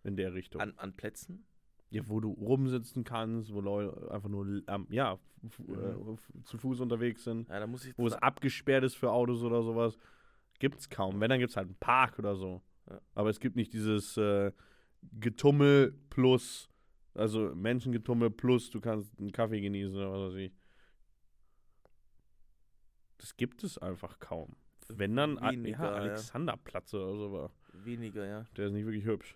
[0.04, 0.62] In der Richtung.
[0.62, 1.46] an, an Plätzen.
[1.90, 6.18] ja, wo du rumsitzen kannst, wo Leute einfach nur ähm, ja, Mhm.
[6.18, 7.66] äh, zu Fuß unterwegs sind, Ja,
[7.98, 9.98] wo es abgesperrt ist für Autos oder sowas.
[10.60, 11.20] Gibt's kaum.
[11.20, 12.62] Wenn, dann gibt's halt einen Park oder so.
[12.90, 13.00] Ja.
[13.14, 14.52] Aber es gibt nicht dieses äh,
[15.20, 16.70] Getummel plus,
[17.14, 20.54] also Menschengetummel plus, du kannst einen Kaffee genießen oder was weiß ich.
[23.18, 24.56] Das gibt es einfach kaum.
[24.88, 25.92] Wenn dann Weniger, ja.
[25.94, 27.52] Alexanderplatz oder so war.
[27.74, 28.46] Weniger, ja.
[28.56, 29.36] Der ist nicht wirklich hübsch.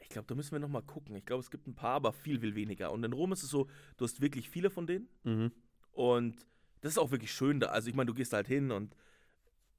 [0.00, 1.14] Ich glaube, da müssen wir nochmal gucken.
[1.16, 2.90] Ich glaube, es gibt ein paar, aber viel, viel weniger.
[2.92, 5.08] Und in Rom ist es so, du hast wirklich viele von denen.
[5.24, 5.52] Mhm.
[5.92, 6.46] Und
[6.80, 7.68] das ist auch wirklich schön da.
[7.68, 8.94] Also ich meine, du gehst halt hin und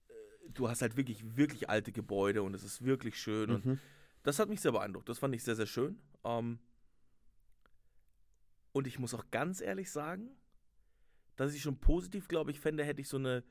[0.07, 0.13] äh,
[0.53, 3.49] du hast halt wirklich, wirklich alte Gebäude und es ist wirklich schön.
[3.51, 3.79] Und Mhm.
[4.23, 5.09] das hat mich sehr beeindruckt.
[5.09, 5.99] Das fand ich sehr, sehr schön.
[6.23, 6.59] Ähm,
[8.71, 10.29] und ich muss auch ganz ehrlich sagen,
[11.35, 13.43] dass ich schon positiv, glaube ich, fände, hätte ich so eine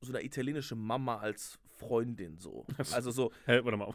[0.00, 2.66] so eine italienische Mama als Freundin so.
[2.92, 3.92] Also so, Hä, warte mal.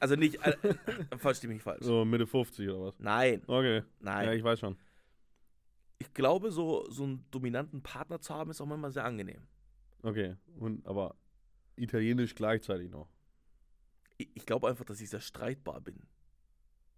[0.00, 0.56] also nicht, äh,
[1.18, 1.84] versteh mich falsch.
[1.84, 2.98] So Mitte 50 oder was?
[2.98, 3.82] Nein, Okay.
[4.00, 4.26] nein.
[4.26, 4.76] Ja, ich weiß schon.
[5.98, 9.46] Ich glaube, so, so einen dominanten Partner zu haben, ist auch manchmal sehr angenehm.
[10.02, 10.36] Okay.
[10.58, 11.14] Und, aber
[11.76, 13.08] italienisch gleichzeitig noch.
[14.18, 16.02] Ich, ich glaube einfach, dass ich sehr streitbar bin.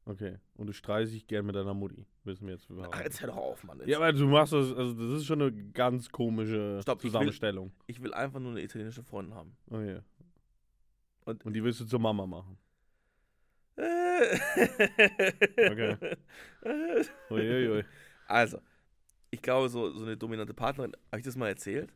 [0.08, 0.38] Okay.
[0.54, 2.06] Und du streitest dich gern mit deiner Mutti.
[2.24, 2.68] Wissen wir jetzt.
[2.92, 3.78] Ach, jetzt hör doch auf, Mann.
[3.80, 3.88] Jetzt.
[3.88, 7.10] Ja, aber du machst das, also das ist schon eine ganz komische Stopp, ich will-
[7.10, 7.72] Zusammenstellung.
[7.88, 9.56] Ich will einfach nur eine italienische Freundin haben.
[9.68, 10.00] Okay.
[11.24, 12.56] Und- Und die willst du zur Mama machen.
[15.56, 15.96] okay.
[17.30, 17.84] Uiuiui.
[18.28, 18.60] Also,
[19.30, 21.92] ich glaube, so, so eine dominante Partnerin, habe ich das mal erzählt?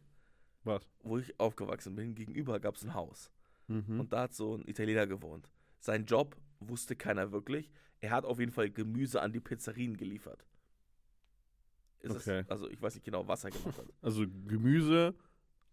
[0.65, 0.87] Was?
[1.03, 3.31] Wo ich aufgewachsen bin, gegenüber gab es ein Haus.
[3.69, 4.01] Mhm.
[4.01, 5.49] Und da hat so ein Italiener gewohnt.
[5.79, 7.71] Sein Job wusste keiner wirklich.
[8.01, 10.45] Er hat auf jeden Fall Gemüse an die Pizzerien geliefert.
[12.01, 12.41] Ist Okay.
[12.41, 13.87] es, also ich weiß nicht genau, was er gemacht hat.
[14.03, 15.15] Also Gemüse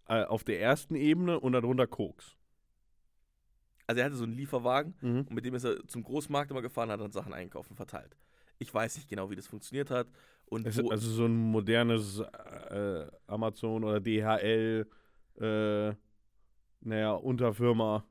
[0.07, 2.35] äh, auf der ersten Ebene und darunter Koks.
[3.85, 5.19] Also er hatte so einen Lieferwagen Mhm.
[5.19, 8.17] und mit dem ist er zum Großmarkt immer gefahren, hat dann Sachen einkaufen verteilt.
[8.59, 10.07] Ich weiß nicht genau, wie das funktioniert hat.
[10.45, 14.85] Und also so ein modernes äh, Amazon oder DHL,
[15.39, 15.93] äh,
[16.81, 18.05] naja, Unterfirma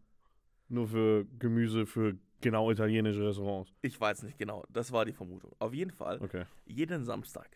[0.68, 3.73] nur für Gemüse für genau italienische Restaurants.
[3.83, 4.65] ich weiß nicht genau.
[4.69, 5.53] Das war die Vermutung.
[5.59, 6.45] Auf jeden Fall, Okay.
[6.65, 7.51] jeden Samstag.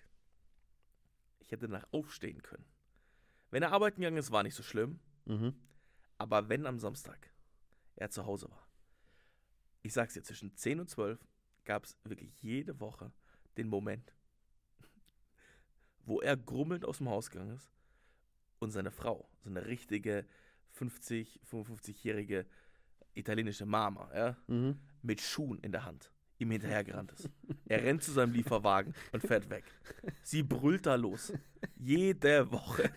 [1.39, 2.65] Ich hätte nach aufstehen können.
[3.51, 4.99] Wenn er arbeiten gegangen ist, war nicht so schlimm.
[5.27, 5.55] Mhm.
[6.19, 7.31] Aber wenn am Samstag
[7.97, 8.67] er zu Hause war,
[9.83, 11.25] ich sag's dir, zwischen 10 und 12
[11.65, 13.13] gab es wirklich jede Woche
[13.57, 14.13] den Moment,
[16.05, 17.71] wo er grummelnd aus dem Haus gegangen ist
[18.59, 20.27] und seine Frau, so eine richtige
[20.73, 22.47] 50, 55-jährige
[23.15, 24.77] italienische Mama, ja, Mhm.
[25.03, 27.29] mit Schuhen in der Hand ihm hinterhergerannt ist.
[27.67, 29.65] Er rennt zu seinem Lieferwagen und fährt weg.
[30.23, 31.33] Sie brüllt da los.
[31.77, 32.91] Jede Woche.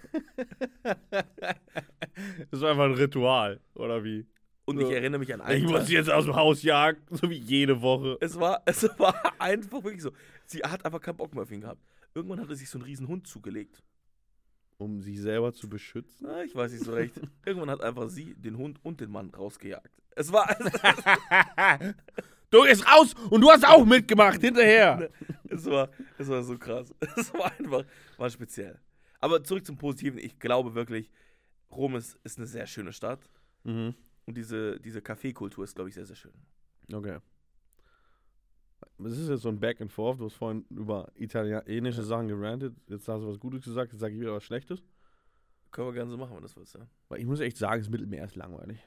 [2.52, 4.26] Das war einfach ein Ritual, oder wie?
[4.66, 4.88] Und So.
[4.88, 5.90] ich erinnere mich an Ich einen muss Tag.
[5.90, 8.18] jetzt aus dem Haus jagen, so wie jede Woche.
[8.22, 10.12] Es war, es war einfach wirklich so.
[10.46, 11.84] Sie hat einfach keinen Bock mehr auf ihn gehabt.
[12.16, 13.84] Irgendwann hat er sich so einen riesen Hund zugelegt.
[14.78, 16.28] Um sich selber zu beschützen?
[16.28, 17.14] Na, ich weiß nicht so recht.
[17.46, 19.92] Irgendwann hat einfach sie den Hund und den Mann rausgejagt.
[20.16, 20.48] Es war,
[22.54, 25.10] Du gehst raus und du hast auch mitgemacht hinterher.
[25.50, 26.94] es war, es war so krass.
[27.18, 27.84] Es war einfach,
[28.16, 28.80] war speziell.
[29.20, 30.20] Aber zurück zum Positiven.
[30.20, 31.10] Ich glaube wirklich,
[31.72, 33.28] Rom ist, ist eine sehr schöne Stadt.
[33.64, 33.96] Mhm.
[34.28, 36.34] Und diese, diese Kaffeekultur ist, glaube ich, sehr, sehr schön.
[36.94, 37.18] Okay.
[39.00, 40.20] Das ist jetzt so ein Back and Forth.
[40.20, 42.76] Du hast vorhin über italienische Sachen gerantet.
[42.88, 44.84] Jetzt hast du was Gutes gesagt, jetzt sage ich wieder was Schlechtes.
[45.72, 46.88] Können wir gerne so machen, wenn das willst, ja.
[47.10, 48.80] Weil ich muss echt sagen, das Mittelmeer ist langweilig.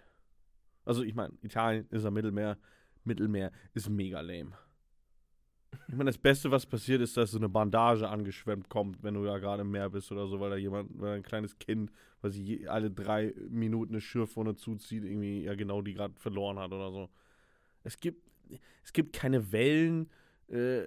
[0.85, 2.57] Also ich meine, Italien ist am Mittelmeer.
[3.05, 4.53] Mittelmeer ist mega lame.
[5.89, 9.25] Ich meine, das Beste, was passiert, ist, dass so eine Bandage angeschwemmt kommt, wenn du
[9.25, 11.91] da gerade im Meer bist oder so, weil da jemand, weil ein kleines Kind,
[12.23, 16.59] was sich je- alle drei Minuten eine Schürfwunde zuzieht, irgendwie ja genau die gerade verloren
[16.59, 17.11] hat oder so.
[17.83, 18.23] Es gibt,
[18.83, 20.11] es gibt keine Wellen.
[20.49, 20.87] Äh,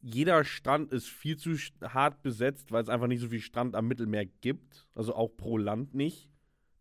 [0.00, 3.88] jeder Strand ist viel zu hart besetzt, weil es einfach nicht so viel Strand am
[3.88, 4.86] Mittelmeer gibt.
[4.94, 6.30] Also auch pro Land nicht.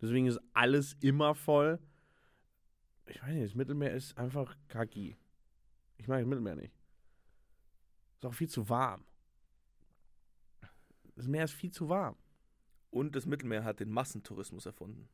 [0.01, 1.79] Deswegen ist alles immer voll.
[3.07, 5.15] Ich weiß nicht, das Mittelmeer ist einfach kacki.
[5.97, 6.73] Ich mag das Mittelmeer nicht.
[8.17, 9.05] Ist auch viel zu warm.
[11.15, 12.15] Das Meer ist viel zu warm.
[12.89, 15.09] Und das Mittelmeer hat den Massentourismus erfunden.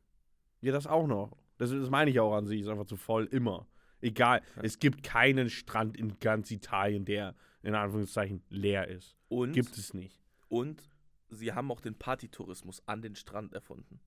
[0.60, 1.36] Ja, das auch noch.
[1.58, 2.60] Das, das meine ich auch an sich.
[2.60, 3.66] Ist einfach zu voll, immer.
[4.00, 4.42] Egal.
[4.56, 4.62] Ja.
[4.62, 9.14] Es gibt keinen Strand in ganz Italien, der in Anführungszeichen leer ist.
[9.28, 10.18] Und, Gibt es nicht.
[10.48, 10.82] und
[11.28, 14.00] sie haben auch den Partytourismus an den Strand erfunden.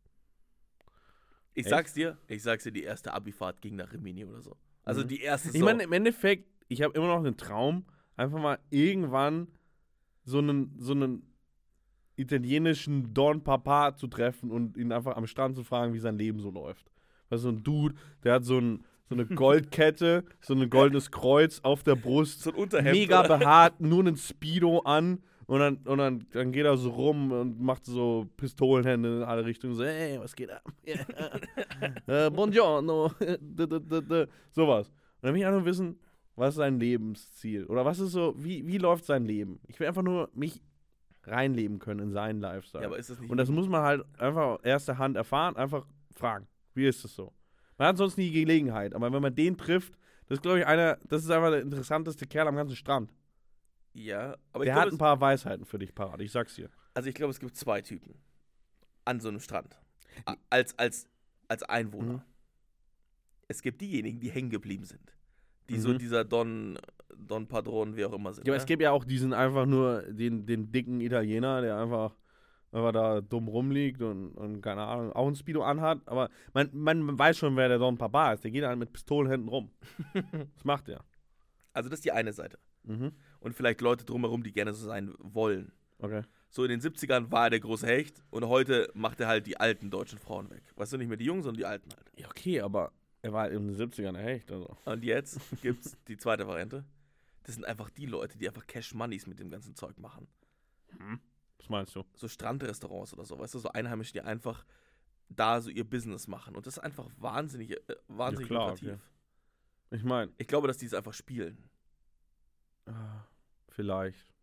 [1.53, 1.69] Ich Echt?
[1.69, 4.58] sag's dir, ich sag's dir, die erste Abifahrt ging nach Rimini oder so.
[4.84, 5.08] Also Mhm.
[5.10, 7.86] die erste Ich meine, im Endeffekt, ich habe immer noch einen Traum,
[8.17, 9.47] einfach mal irgendwann
[10.25, 11.32] so einen, so einen
[12.15, 16.39] italienischen Don Papa zu treffen und ihn einfach am Strand zu fragen, wie sein Leben
[16.39, 16.91] so läuft.
[17.29, 21.60] Weil so ein Dude, der hat so, ein, so eine Goldkette, so ein goldenes Kreuz
[21.63, 22.97] auf der Brust, so ein Unterhemd.
[22.97, 27.32] mega behaart, nur einen Speedo an und dann, und dann, dann geht er so rum
[27.32, 30.63] und macht so Pistolenhände in alle Richtungen, so, ey, was geht ab?
[32.08, 33.12] äh, buongiorno.
[34.52, 34.88] Sowas.
[34.88, 35.99] Und dann will ich auch nur wissen,
[36.36, 37.65] was ist sein Lebensziel?
[37.65, 39.60] Oder was ist so, wie, wie läuft sein Leben?
[39.67, 40.62] Ich will einfach nur mich
[41.26, 42.84] reinleben können in seinen Lifestyle.
[42.84, 45.86] Ja, aber ist das nicht und das muss man halt einfach erster Hand erfahren, einfach
[46.15, 46.47] fragen.
[46.73, 47.32] Wie ist das so?
[47.78, 49.94] Man hat sonst nie die Gelegenheit, aber wenn man den trifft,
[50.28, 53.12] das ist, glaube ich, einer, das ist einfach der interessanteste Kerl am ganzen Strand.
[53.94, 56.56] Ja, aber ich Der glaube, hat es- ein paar Weisheiten für dich parat, ich sag's
[56.56, 56.70] dir.
[56.94, 58.16] Also ich glaube, es gibt zwei Typen
[59.06, 59.80] an so einem Strand.
[60.26, 61.08] A- Als, als,
[61.48, 62.14] als Einwohner.
[62.14, 62.22] Mhm.
[63.48, 65.14] Es gibt diejenigen, die hängen geblieben sind.
[65.70, 65.98] Die so Mhm.
[66.00, 66.78] dieser Don,
[67.16, 68.48] Don Padron, wie auch immer sind.
[68.48, 68.62] Ja, aber ne?
[68.62, 72.16] es gibt ja auch diesen einfach nur den, den dicken Italiener, der einfach,
[72.74, 76.02] einfach da dumm rumliegt und, und keine Ahnung, auch ein Speedo anhat.
[76.06, 78.44] Aber man, man weiß schon, wer der Don Papa ist.
[78.44, 79.72] Der geht halt mit Pistolen hinten rum.
[80.14, 81.04] das macht er.
[81.74, 82.60] Also das ist die eine Seite.
[82.84, 83.14] Mhm.
[83.40, 85.72] Und vielleicht Leute drumherum, die gerne so sein wollen.
[86.00, 86.24] Okay.
[86.50, 89.58] So in den 70ern war er der große Hecht und heute macht er halt die
[89.58, 90.64] alten deutschen Frauen weg.
[90.76, 92.12] Weißt du, nicht mehr die Jungen, sondern die alten halt.
[92.16, 94.52] Ja, okay, aber er war halt in den 70ern echt.
[94.52, 94.78] Also.
[94.86, 96.86] Und jetzt gibt's die zweite Variante.
[97.44, 100.28] Das sind einfach die Leute, die einfach Cash Moneys mit dem ganzen Zeug machen.
[101.63, 102.04] Was meinst du?
[102.15, 104.65] So Strandrestaurants oder so, weißt du, so Einheimische, die einfach
[105.30, 106.56] da so ihr Business machen.
[106.58, 108.89] Und das ist einfach wahnsinnig, äh, wahnsinnig klar, lukrativ.
[108.89, 108.99] okay.
[109.91, 111.58] Ich meine, Ich glaube, dass die es einfach spielen.
[112.86, 113.23] Ah,
[113.69, 114.34] Vielleicht.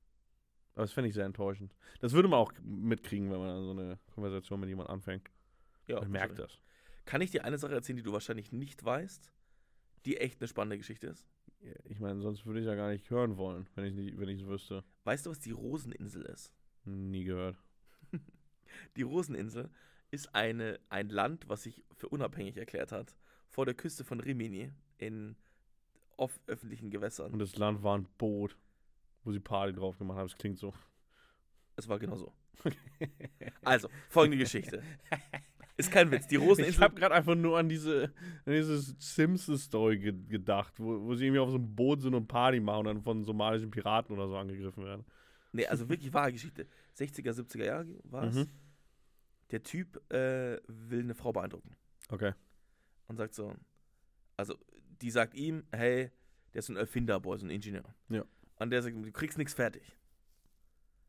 [0.75, 1.75] Aber das fände ich sehr enttäuschend.
[2.01, 5.31] Das würde man auch mitkriegen, wenn man so eine Konversation mit jemandem anfängt.
[5.87, 6.59] Ja, Man merkt das.
[7.05, 9.31] Kann ich dir eine Sache erzählen, die du wahrscheinlich nicht weißt,
[10.07, 11.27] die echt eine spannende Geschichte ist?
[11.61, 14.29] Ja, Ich meine, sonst würde ich ja gar nicht hören wollen, wenn ich nicht, wenn
[14.31, 14.83] ich es wüsste.
[15.05, 16.53] Weißt du, was die Roseninsel ist?
[16.91, 17.57] Nie gehört.
[18.97, 19.71] Die Roseninsel
[20.11, 23.15] ist eine, ein Land, was sich für unabhängig erklärt hat,
[23.49, 25.37] vor der Küste von Rimini in
[26.17, 27.33] off öffentlichen Gewässern.
[27.33, 28.57] Und das Land war ein Boot,
[29.25, 30.29] wo sie Party drauf gemacht haben.
[30.29, 30.75] Das klingt so.
[31.77, 32.33] Es war genau so.
[33.63, 34.83] Also, folgende Geschichte.
[35.77, 36.27] Ist kein Witz.
[36.27, 36.83] Die Ich Roseninsel.
[36.83, 38.13] habe gerade einfach nur an diese,
[38.45, 42.27] an diese Simpsons-Story ge gedacht, wo, wo sie irgendwie auf so einem Boot sind und
[42.27, 45.05] Party machen und dann von somalischen Piraten oder so angegriffen werden.
[45.53, 46.67] Nee, also wirklich wahre Geschichte.
[46.97, 48.35] 60er, 70er Jahre war es.
[48.37, 48.49] Mhm.
[49.51, 51.77] Der Typ äh, will eine Frau beeindrucken
[52.09, 52.35] Okay.
[53.09, 53.55] und sagt so,
[54.37, 54.55] also
[55.03, 56.11] die sagt ihm, hey,
[56.53, 57.95] der ist so ein Erfinderboy, so ein Ingenieur.
[58.09, 58.25] Ja.
[58.57, 59.97] Und der sagt, du kriegst nichts fertig.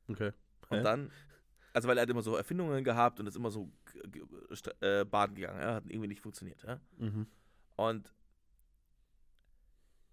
[0.08, 0.32] Okay.
[0.69, 0.84] Und Hä?
[0.84, 1.12] dann,
[1.73, 3.71] also weil er hat immer so Erfindungen gehabt und ist immer so
[4.80, 6.80] äh, baden gegangen, ja, hat irgendwie nicht funktioniert, ja.
[6.97, 7.27] Mhm.
[7.75, 8.13] Und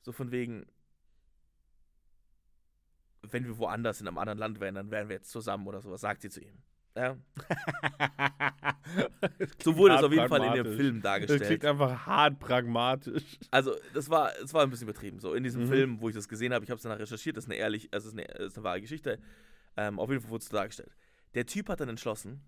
[0.03, 0.67] so von wegen,
[3.33, 6.01] wenn wir woanders in einem anderen Land wären, dann wären wir jetzt zusammen oder sowas,
[6.01, 6.59] sagt sie zu ihm.
[6.97, 7.17] Ja.
[9.63, 11.65] So wurde es auf jeden Fall in dem Film Das klingt dargestellt.
[11.65, 13.39] einfach hart pragmatisch.
[13.51, 15.21] Also, das war, das war ein bisschen übertrieben.
[15.21, 15.69] So, in diesem Mhm.
[15.69, 17.89] Film, wo ich das gesehen habe, ich habe es danach recherchiert, das ist eine ehrlich,
[17.93, 19.19] also es ist eine, ist eine wahre Geschichte.
[19.77, 20.97] Ähm, auf jeden Fall wurde es dargestellt.
[21.35, 22.41] Der Typ hat dann entschlossen,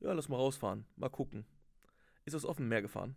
[0.00, 1.46] ja, lass mal rausfahren, mal gucken.
[2.24, 3.14] Ist aufs offene Meer gefahren.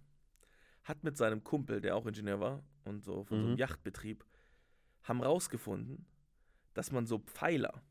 [0.84, 3.58] Hat mit seinem Kumpel, der auch Ingenieur war und so von so einem Mhm.
[3.60, 4.24] Yachtbetrieb,
[5.04, 6.06] haben rausgefunden,
[6.80, 7.84] dass man so Pfeiler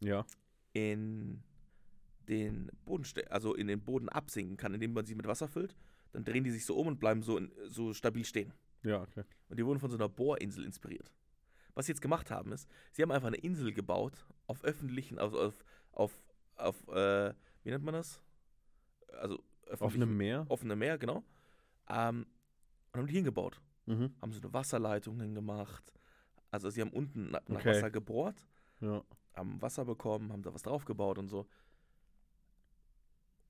[0.00, 0.24] Ja.
[0.72, 1.42] in
[2.28, 5.76] den Boden, also in den Boden absinken kann, indem man sie mit Wasser füllt.
[6.12, 8.54] Dann drehen die sich so um und bleiben so, in, so stabil stehen.
[8.84, 9.24] Ja, okay.
[9.50, 11.12] Und die wurden von so einer Bohrinsel inspiriert.
[11.74, 15.34] Was sie jetzt gemacht haben, ist, sie haben einfach eine Insel gebaut auf öffentlichen, auf,
[15.34, 16.22] auf, auf,
[16.54, 18.22] auf äh, wie nennt man das?
[19.20, 19.42] Also
[20.00, 20.46] einem Meer?
[20.48, 21.22] offene Meer, genau.
[21.90, 22.24] Ähm,
[22.92, 23.60] und haben die hingebaut.
[23.84, 24.14] Mhm.
[24.22, 25.92] Haben so eine Wasserleitung hingemacht.
[26.50, 27.70] Also sie haben unten nach, nach Okay.
[27.70, 28.46] Wasser gebohrt,
[28.80, 29.02] Ja.
[29.34, 31.46] haben Wasser bekommen, haben da was draufgebaut und so.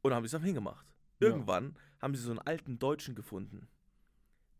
[0.02, 0.87] Und haben es dann hingemacht.
[1.20, 1.28] Ja.
[1.28, 3.68] Irgendwann haben sie so einen alten Deutschen gefunden.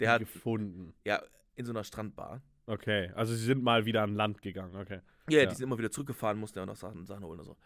[0.01, 0.95] Der hat gefunden.
[1.05, 1.23] ja
[1.55, 2.43] in so einer Strandbar.
[2.67, 5.01] Okay, also sie sind mal wieder an Land gegangen, okay.
[5.31, 5.47] Ja, Ja.
[5.47, 7.57] die sind immer wieder zurückgefahren, mussten ja auch noch Sachen, Sachen holen und so.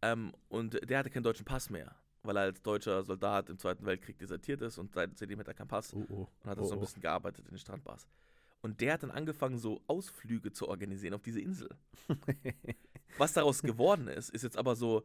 [0.00, 3.84] Ähm, und der hatte keinen deutschen Pass mehr, weil er als deutscher Soldat im Zweiten
[3.84, 6.28] Weltkrieg desertiert ist und seit- seitdem hat er keinen Pass Oh, oh.
[6.42, 6.80] und hat oh, so ein oh.
[6.82, 8.06] bisschen gearbeitet in den Strandbars.
[8.60, 11.68] Und der hat dann angefangen, so Ausflüge zu organisieren auf diese Insel.
[13.18, 15.04] Was daraus geworden ist, ist jetzt aber so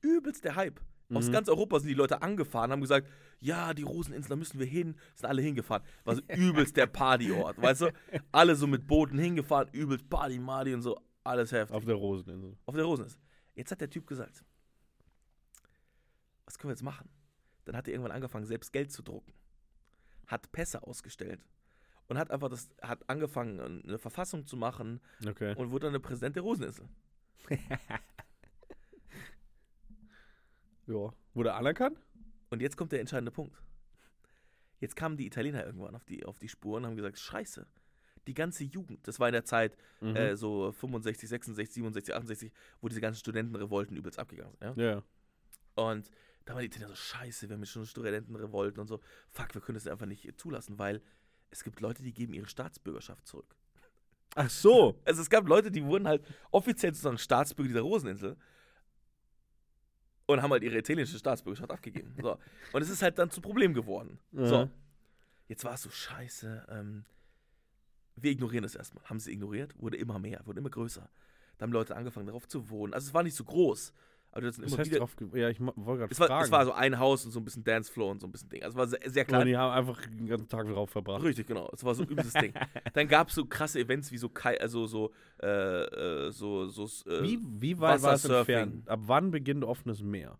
[0.00, 0.80] übelst der Hype.
[1.14, 1.32] Aus Mhm.
[1.32, 4.96] ganz Europa sind die Leute angefahren, haben gesagt, ja, die Roseninsel, da müssen wir hin.
[5.14, 5.84] Sind alle hingefahren.
[6.04, 7.92] War so übelst der Partyort, weißt du?
[8.32, 10.98] Alle so mit Booten hingefahren, übelst Party, Marty und so.
[11.22, 11.76] Alles heftig.
[11.76, 12.56] Auf der Roseninsel.
[12.66, 13.20] Auf der Roseninsel.
[13.54, 14.44] Jetzt hat der Typ gesagt,
[16.44, 17.08] was können wir jetzt machen?
[17.64, 19.32] Dann hat er irgendwann angefangen, selbst Geld zu drucken.
[20.26, 21.40] Hat Pässe ausgestellt.
[22.08, 25.54] Und hat einfach das, hat angefangen, eine Verfassung zu machen Okay.
[25.56, 26.88] und wurde dann der Präsident der Roseninsel.
[30.86, 31.12] Ja.
[31.34, 31.98] Wurde anerkannt?
[32.50, 33.60] Und jetzt kommt der entscheidende Punkt.
[34.78, 37.66] Jetzt kamen die Italiener irgendwann auf die, auf die Spur und haben gesagt, scheiße,
[38.26, 40.14] die ganze Jugend, das war in der Zeit Mhm.
[40.16, 44.76] äh, so 65, 66, 67, 68, wo diese ganzen Studentenrevolten übelst abgegangen sind.
[44.78, 44.84] Ja?
[44.94, 45.02] ja.
[45.74, 46.10] Und
[46.44, 49.00] da waren die Italiener so, scheiße, wir haben jetzt schon Studentenrevolten und so.
[49.30, 51.02] Fuck, wir können das einfach nicht zulassen, weil
[51.50, 53.56] es gibt Leute, die geben ihre Staatsbürgerschaft zurück.
[54.34, 55.00] Ach so.
[55.04, 58.36] Also es gab Leute, die wurden halt offiziell sozusagen Staatsbürger dieser Roseninsel
[60.26, 62.14] und haben halt ihre italienische Staatsbürgerschaft abgegeben.
[62.20, 62.38] So.
[62.72, 64.18] Und es ist halt dann zu Problem geworden.
[64.32, 64.66] So.
[64.66, 64.70] Mhm.
[65.48, 66.66] Jetzt war es so scheiße.
[66.68, 67.04] Ähm,
[68.16, 69.04] wir ignorieren das erstmal.
[69.04, 71.08] Haben sie ignoriert, wurde immer mehr, wurde immer größer.
[71.58, 72.92] Da haben Leute angefangen, darauf zu wohnen.
[72.92, 73.92] Also es war nicht so groß,
[74.44, 74.98] Hast dann Das immer heißt wieder.
[75.00, 77.44] drauf, ja, ich wollte gerade Es war, es war so ein Haus und so ein
[77.44, 78.62] bisschen Dancefloor und so ein bisschen Ding.
[78.62, 79.46] Also es war sehr, sehr Und klein.
[79.46, 81.22] die haben einfach den ganzen Tag drauf verbracht.
[81.22, 81.68] Richtig, genau.
[81.72, 82.52] Es war so ein übles Ding.
[82.94, 86.84] Dann gab es so krasse Events wie so Kai, also so, äh, äh, so, so,
[87.10, 88.88] äh, Wie, wie weit war es entfernt?
[88.88, 90.38] Ab wann beginnt offenes Meer?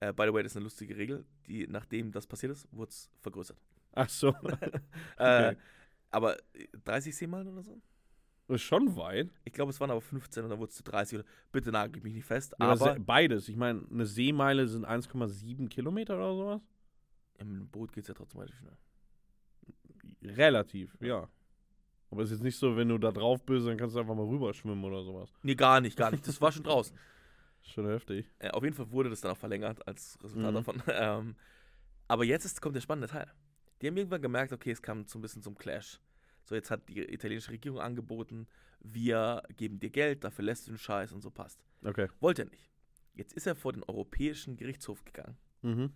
[0.00, 1.24] äh, by the way, das ist eine lustige Regel.
[1.46, 3.56] Die, nachdem das passiert ist, wurde es vergrößert.
[3.92, 4.28] Ach so,
[5.18, 5.56] Äh, Okay.
[6.10, 6.36] aber
[6.84, 7.80] 30 Seemeilen oder so?
[8.46, 9.30] Das ist schon weit.
[9.44, 11.18] Ich glaube, es waren aber 15 und dann wurde es zu 30.
[11.18, 12.54] Oder, bitte nagel mich nicht fest.
[12.60, 13.48] Ja, aber beides.
[13.48, 16.60] Ich meine, eine Seemeile sind 1,7 Kilometer oder sowas.
[17.38, 18.76] im Boot geht es ja trotzdem relativ schnell.
[20.22, 21.28] Relativ, ja.
[22.10, 24.14] Aber es ist jetzt nicht so, wenn du da drauf bist, dann kannst du einfach
[24.14, 25.30] mal rüberschwimmen oder sowas.
[25.42, 26.26] Nee, gar nicht, gar nicht.
[26.26, 26.96] Das war schon draußen.
[27.66, 28.30] Schon heftig.
[28.40, 30.54] Äh, auf jeden Fall wurde das dann auch verlängert als Resultat Mhm.
[30.54, 30.82] davon.
[30.92, 31.34] Ähm,
[32.08, 33.26] aber jetzt ist, kommt der spannende Teil.
[33.80, 35.98] Die haben irgendwann gemerkt, okay, es kam so ein bisschen zum Clash.
[36.44, 38.46] So, jetzt hat die italienische Regierung angeboten,
[38.80, 41.64] wir geben dir Geld, dafür lässt du den Scheiß und so passt.
[41.82, 42.08] Okay.
[42.20, 42.70] Wollte er nicht.
[43.14, 45.92] Jetzt ist er vor den Europäischen Gerichtshof gegangen Mhm.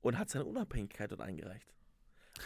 [0.00, 1.72] und hat seine Unabhängigkeit dort eingereicht.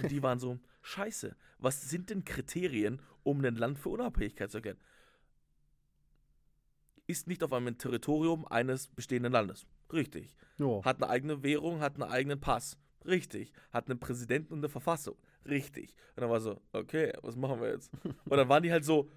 [0.03, 4.59] Und die waren so, scheiße, was sind denn Kriterien, um ein Land für Unabhängigkeit zu
[4.59, 4.79] erklären?
[7.07, 9.65] Ist nicht auf einem Territorium eines bestehenden Landes.
[9.93, 10.37] Richtig.
[10.59, 10.85] Ja.
[10.85, 12.77] Hat eine eigene Währung, hat einen eigenen Pass.
[13.05, 13.53] Richtig.
[13.71, 15.17] Hat einen Präsidenten und eine Verfassung.
[15.49, 15.95] Richtig.
[16.15, 17.91] Und dann war so, okay, was machen wir jetzt?
[18.03, 19.11] Und dann waren die halt so,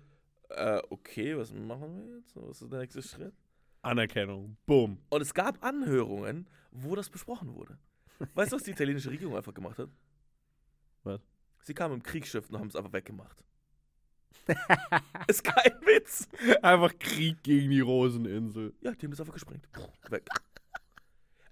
[0.50, 2.36] äh, okay, was machen wir jetzt?
[2.36, 3.34] Was ist der nächste Schritt?
[3.82, 4.58] Anerkennung.
[4.66, 5.00] Bumm.
[5.10, 7.78] Und es gab Anhörungen, wo das besprochen wurde.
[8.34, 9.90] Weißt du, was die italienische Regierung einfach gemacht hat?
[11.04, 11.22] Was?
[11.64, 13.44] Sie kamen im Kriegsschiff und haben es einfach weggemacht.
[15.28, 16.28] ist kein Witz.
[16.62, 18.74] Einfach Krieg gegen die Roseninsel.
[18.82, 19.68] Ja, die haben das einfach gesprengt.
[20.10, 20.28] Weg.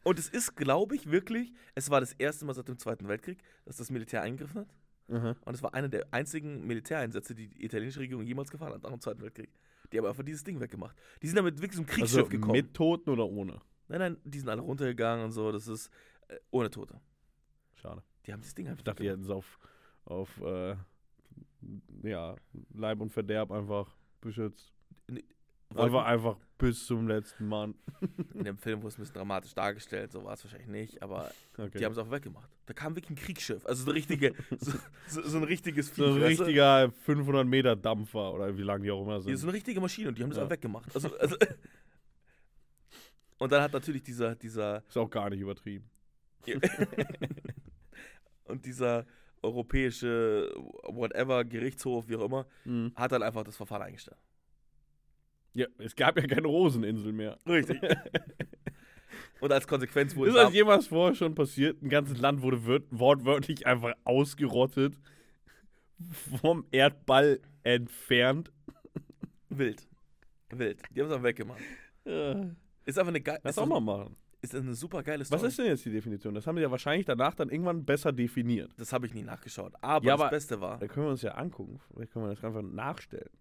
[0.07, 3.39] Und es ist, glaube ich, wirklich, es war das erste Mal seit dem Zweiten Weltkrieg,
[3.65, 4.73] dass das Militär eingegriffen hat.
[5.09, 5.35] Aha.
[5.45, 8.89] Und es war einer der einzigen Militäreinsätze, die die italienische Regierung jemals gefahren hat nach
[8.91, 9.49] dem Zweiten Weltkrieg.
[9.91, 10.95] Die haben einfach dieses Ding weggemacht.
[11.21, 12.53] Die sind damit wirklich zum Kriegsschiff Also gekommen.
[12.53, 13.61] mit Toten oder ohne?
[13.89, 15.51] Nein, nein, die sind alle runtergegangen und so.
[15.51, 15.89] Das ist
[16.27, 16.99] äh, ohne Tote.
[17.75, 18.03] Schade.
[18.25, 19.59] Die haben das Ding einfach Ich dachte, die hätten es auf,
[20.05, 20.75] auf äh,
[22.03, 22.35] ja,
[22.73, 24.73] Leib und Verderb einfach beschützt.
[25.07, 25.25] Wollten-
[25.77, 27.75] Einfach, einfach bis zum letzten Mann.
[28.33, 31.31] In dem Film wurde es ein bisschen dramatisch dargestellt, so war es wahrscheinlich nicht, aber
[31.57, 31.77] Okay.
[31.79, 32.49] die haben es auch weggemacht.
[32.65, 34.71] Da kam wirklich ein Kriegsschiff, also so, richtige, so,
[35.07, 36.43] so, so ein richtiges so ein Vieh, weißt du?
[36.43, 39.31] richtiger 500 Meter Dampfer oder wie lang die auch immer sind.
[39.31, 40.45] Ja, so eine richtige Maschine und die haben das Ja.
[40.45, 40.93] auch weggemacht.
[40.95, 41.35] Also, also
[43.39, 45.89] und dann hat natürlich dieser, dieser Ist auch gar nicht übertrieben.
[48.45, 49.05] und dieser
[49.41, 50.51] europäische
[50.83, 52.91] whatever Gerichtshof, wie auch immer, Mhm.
[52.95, 54.17] hat dann einfach das Verfahren eingestellt.
[55.57, 57.39] Ja, es gab ja keine Roseninsel mehr.
[57.47, 57.81] Richtig.
[59.41, 61.81] und als Konsequenz wurde Ist das jemals vorher schon passiert?
[61.81, 64.93] Ein ganzes Land wurde wört wortwörtlich einfach ausgerottet,
[66.41, 68.51] vom Erdball entfernt.
[69.49, 69.87] wild.
[70.51, 70.79] Wild.
[70.95, 71.59] Die haben es auch weggemacht.
[72.05, 72.51] Ja.
[72.85, 73.39] Ist einfach eine geile.
[73.43, 74.15] Lass auch mal machen.
[74.41, 75.41] ist eine super geile Story.
[75.41, 76.35] Was ist denn jetzt die Definition?
[76.35, 78.71] Das haben sie ja wahrscheinlich danach dann irgendwann besser definiert.
[78.77, 79.73] Das habe ich nie nachgeschaut.
[79.81, 81.79] Aber Ja, das aber- Beste war, Da können wir uns ja angucken.
[81.93, 83.31] Vielleicht können wir das einfach nachstellen.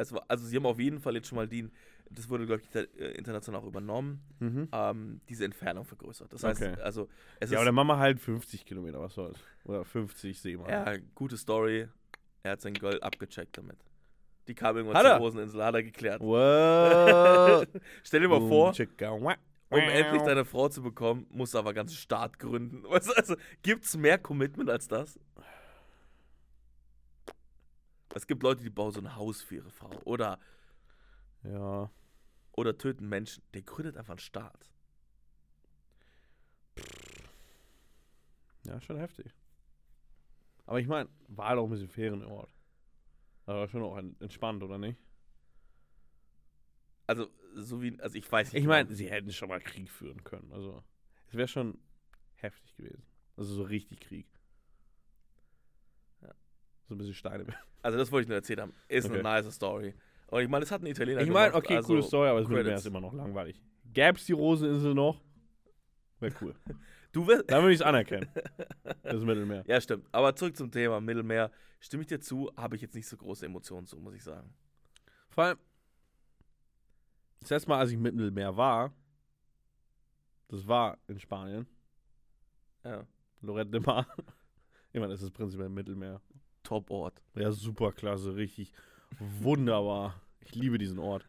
[0.00, 1.68] Es war, also sie haben auf jeden Fall jetzt schon mal die,
[2.10, 4.68] das wurde, glaube ich, äh, international auch übernommen, Mhm.
[4.72, 6.32] ähm, diese Entfernung vergrößert.
[6.32, 6.80] Das heißt, Okay.
[6.82, 7.08] also
[7.38, 9.38] es Ja, dann machen wir halt 50 Kilometer, was soll's.
[9.64, 10.70] Oder 50 Seemeilen.
[10.86, 11.88] ja, gute Story.
[12.42, 13.76] Er hat sein Gold abgecheckt damit.
[14.48, 15.16] Die kam irgendwann zur?
[15.18, 16.20] Roseninsel, hat er geklärt.
[16.20, 17.64] Wow.
[18.02, 18.74] Stell dir mal vor,
[19.72, 22.82] um endlich deine Frau zu bekommen, musst du aber einen ganzen Staat gründen.
[22.90, 25.20] Also, gibt es mehr Commitment als das?
[28.14, 29.90] Es gibt Leute, die bauen so ein Haus für ihre Frau.
[30.04, 30.38] Oder,
[31.44, 31.90] Ja.
[32.52, 33.42] oder töten Menschen.
[33.54, 34.70] Der gründet einfach einen Staat.
[38.64, 39.32] Ja, schon heftig.
[40.66, 42.52] Aber ich meine, war halt auch ein bisschen fairen Ort.
[43.46, 44.98] Aber schon auch en- entspannt, oder nicht?
[47.06, 48.62] Also, so wie, also ich weiß nicht.
[48.62, 48.96] Ich meine, genau.
[48.96, 50.52] sie hätten schon mal Krieg führen können.
[50.52, 50.84] Also,
[51.28, 51.78] es wäre schon
[52.34, 53.02] heftig gewesen.
[53.36, 54.28] Also, so richtig Krieg.
[56.90, 57.46] So ein bisschen Steine.
[57.82, 58.72] also das wollte ich nur erzählt haben.
[58.88, 59.14] Ist Okay.
[59.14, 59.94] eine nice Story.
[60.26, 62.48] Und ich meine, es hat ein Italiener Ich meine, okay, also coole Story, aber das
[62.48, 62.82] Mittelmeer Credits.
[62.82, 63.62] ist immer noch langweilig.
[63.92, 65.20] Gäb's die Roseninsel noch?
[66.18, 66.54] Wäre cool.
[67.12, 68.28] Du wirst, Dann würde ich es anerkennen.
[69.02, 69.64] Das Mittelmeer.
[69.66, 70.06] Ja, stimmt.
[70.12, 71.50] Aber zurück zum Thema Mittelmeer.
[71.80, 74.52] Stimme ich dir zu, habe ich jetzt nicht so große Emotionen zu, muss ich sagen.
[75.28, 75.58] Vor allem,
[77.40, 78.92] das letzte Mal, als ich im Mittelmeer war,
[80.48, 81.66] das war in Spanien,
[82.84, 83.04] Ja.
[83.42, 84.06] Lorette de Mar.
[84.92, 86.20] Ich meine, das ist prinzipiell Mittelmeer.
[86.70, 87.20] Top-Ort.
[87.34, 88.72] Ja, super klasse, richtig
[89.18, 90.20] wunderbar.
[90.38, 91.26] Ich liebe diesen Ort.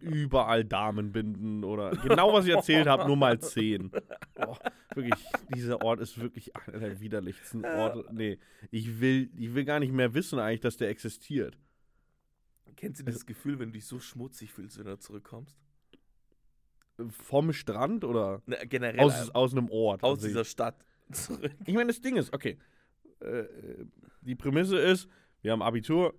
[0.00, 3.90] Überall Damenbinden oder genau was ich erzählt habe, nur mal zehn.
[4.34, 4.58] Boah,
[4.94, 5.22] wirklich,
[5.54, 8.06] dieser Ort ist wirklich einer der widerlichsten Orte.
[8.10, 8.38] Nee,
[8.70, 11.58] ich will, ich will gar nicht mehr wissen eigentlich, dass der existiert.
[12.76, 15.58] Kennst du dieses Gefühl, wenn du dich so schmutzig fühlst, wenn du da zurückkommst?
[17.10, 20.02] vom Strand oder Ne, generell aus, aus einem Ort?
[20.02, 21.52] aus dieser Stadt zurück.
[21.66, 22.58] Ich meine, das Ding ist, okay,
[23.24, 23.84] äh,
[24.20, 25.08] die Prämisse ist,
[25.42, 26.14] wir haben Abitur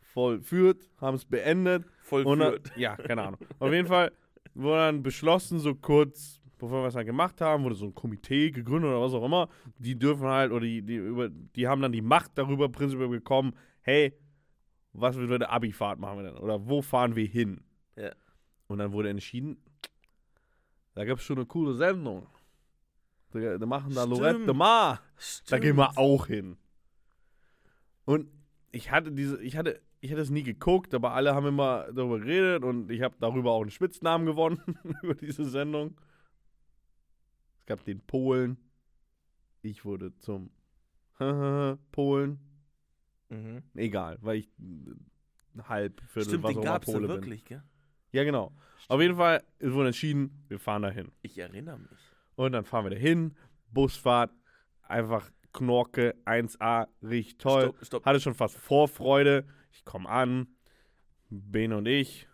[0.00, 2.72] vollführt, haben es beendet Vollführt.
[2.76, 3.40] ja, keine Ahnung.
[3.58, 4.12] Auf jeden Fall
[4.54, 8.50] wurde dann beschlossen, so kurz bevor wir es dann gemacht haben, wurde so ein Komitee
[8.50, 9.48] gegründet oder was auch immer.
[9.78, 13.56] Die dürfen halt, oder die, die, über, die haben dann die Macht darüber prinzipiell bekommen,
[13.82, 14.12] hey,
[14.92, 16.38] was für eine Abi-Fahrt machen wir denn?
[16.38, 17.62] Oder wo fahren wir hin?
[17.96, 18.12] Ja.
[18.68, 19.56] Und dann wurde entschieden,
[20.94, 22.26] da gab es schon eine coole Sendung.
[23.32, 24.58] Da, da machen da Lorette de Stimmt.
[24.58, 25.00] Mar.
[25.48, 25.98] Da gehen wir Stimmt.
[25.98, 26.56] auch hin.
[28.04, 28.28] Und
[28.72, 32.18] ich hatte diese, ich hatte, ich hatte es nie geguckt, aber alle haben immer darüber
[32.18, 34.60] geredet und ich habe darüber auch einen Spitznamen gewonnen
[35.02, 35.96] über diese Sendung.
[37.58, 38.56] Es gab den Polen.
[39.62, 40.50] Ich wurde zum
[41.92, 42.40] Polen.
[43.28, 43.62] Mhm.
[43.74, 44.50] Egal, weil ich
[45.68, 47.16] halb Stimmt, was den immer gab's da Pole bin.
[47.16, 47.62] wirklich, gell?
[48.12, 48.52] Ja, genau.
[48.88, 51.12] Auf jeden Fall es wurde entschieden, wir fahren dahin.
[51.22, 52.09] Ich erinnere mich.
[52.40, 53.36] Und dann fahren wir dahin.
[53.70, 54.30] Busfahrt,
[54.84, 57.64] einfach Knorke, 1A, richtig toll.
[57.64, 58.04] Stopp, stopp.
[58.06, 59.44] Hatte schon fast Vorfreude.
[59.72, 60.48] Ich komme an,
[61.28, 62.26] Bene und ich,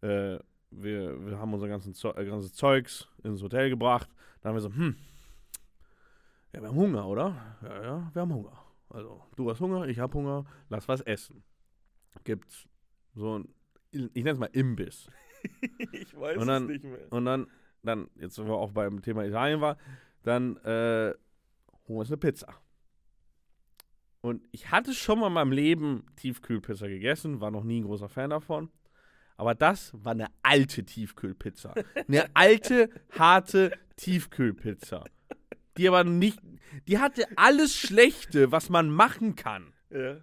[0.00, 0.40] äh,
[0.72, 4.10] wir, wir haben unser ganzen Zeu äh, ganzes Zeugs ins Hotel gebracht.
[4.40, 4.96] Dann haben wir so, hm,
[6.52, 7.56] ja, wir haben Hunger, oder?
[7.62, 8.60] Ja, ja, wir haben Hunger.
[8.88, 11.44] Also, du hast Hunger, ich habe Hunger, lass was essen.
[12.24, 12.68] Gibt's
[13.14, 13.54] so ein,
[13.92, 15.08] ich nenne es mal Imbiss.
[15.92, 17.12] ich weiß dann- es nicht mehr.
[17.12, 17.46] Und dann,
[17.82, 19.76] dann, jetzt wenn wir auch beim Thema Italien war,
[20.22, 21.14] dann äh,
[21.86, 22.54] holen wir uns eine Pizza.
[24.20, 28.08] Und ich hatte schon mal in meinem Leben Tiefkühlpizza gegessen, war noch nie ein großer
[28.08, 28.70] Fan davon.
[29.36, 31.72] Aber das war eine alte Tiefkühlpizza.
[32.08, 35.04] Eine alte, harte Tiefkühlpizza.
[35.76, 36.40] Die aber nicht,
[36.88, 39.72] die hatte alles Schlechte, was man machen kann.
[39.90, 40.16] Ja.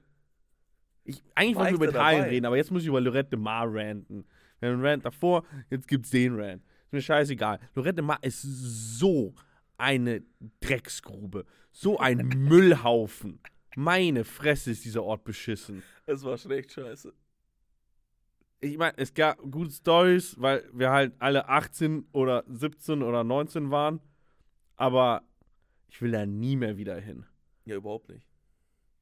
[1.05, 2.29] Ich, eigentlich wollte ich über Italien dabei?
[2.31, 4.25] reden, aber jetzt muss ich über Lorette de Mar ranten.
[4.59, 6.63] Wir haben einen Rant davor, jetzt gibt's den Rant.
[6.95, 7.59] Mir scheißegal.
[7.75, 9.35] Lorette Mar ist so
[9.77, 10.23] eine
[10.61, 11.45] Drecksgrube.
[11.73, 13.41] So ein Müllhaufen.
[13.75, 15.83] Meine Fresse ist dieser Ort beschissen.
[16.05, 17.13] Es war schlecht scheiße.
[18.61, 23.69] Ich meine, es gab gute Stories, weil wir halt alle 18 oder 17 oder 19
[23.71, 23.99] waren.
[24.77, 25.23] Aber
[25.89, 27.25] ich will da nie mehr wieder hin.
[27.65, 28.25] Ja, überhaupt nicht.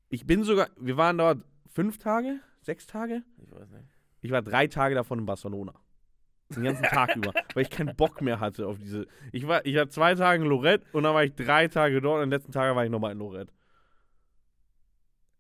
[0.10, 3.22] Ich bin sogar, wir waren dort fünf Tage, sechs Tage.
[3.38, 3.88] Ich weiß nicht.
[4.22, 5.76] Ich war drei Tage davon in Barcelona.
[6.56, 7.34] Den ganzen Tag über.
[7.54, 9.08] Weil ich keinen Bock mehr hatte auf diese.
[9.32, 12.22] Ich war, ich war zwei Tage in Lorette und dann war ich drei Tage dort
[12.22, 13.52] und den letzten Tag war ich nochmal in Lorette.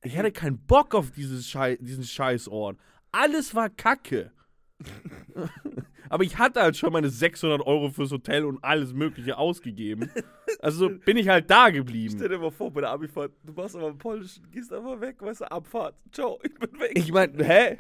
[0.03, 2.77] Ich hatte keinen Bock auf dieses Schei diesen Scheißort.
[3.11, 4.31] Alles war Kacke.
[6.09, 10.11] Aber ich hatte halt schon meine 600 Euro fürs Hotel und alles Mögliche ausgegeben.
[10.59, 12.13] Also bin ich halt da geblieben.
[12.15, 15.41] Stell dir mal vor, bei der Abifahrt, du machst aber Polnisch, gehst einfach weg, weißt
[15.41, 15.95] du, Abfahrt.
[16.11, 16.91] Ciao, ich bin weg.
[16.93, 17.77] Ich meine, hä?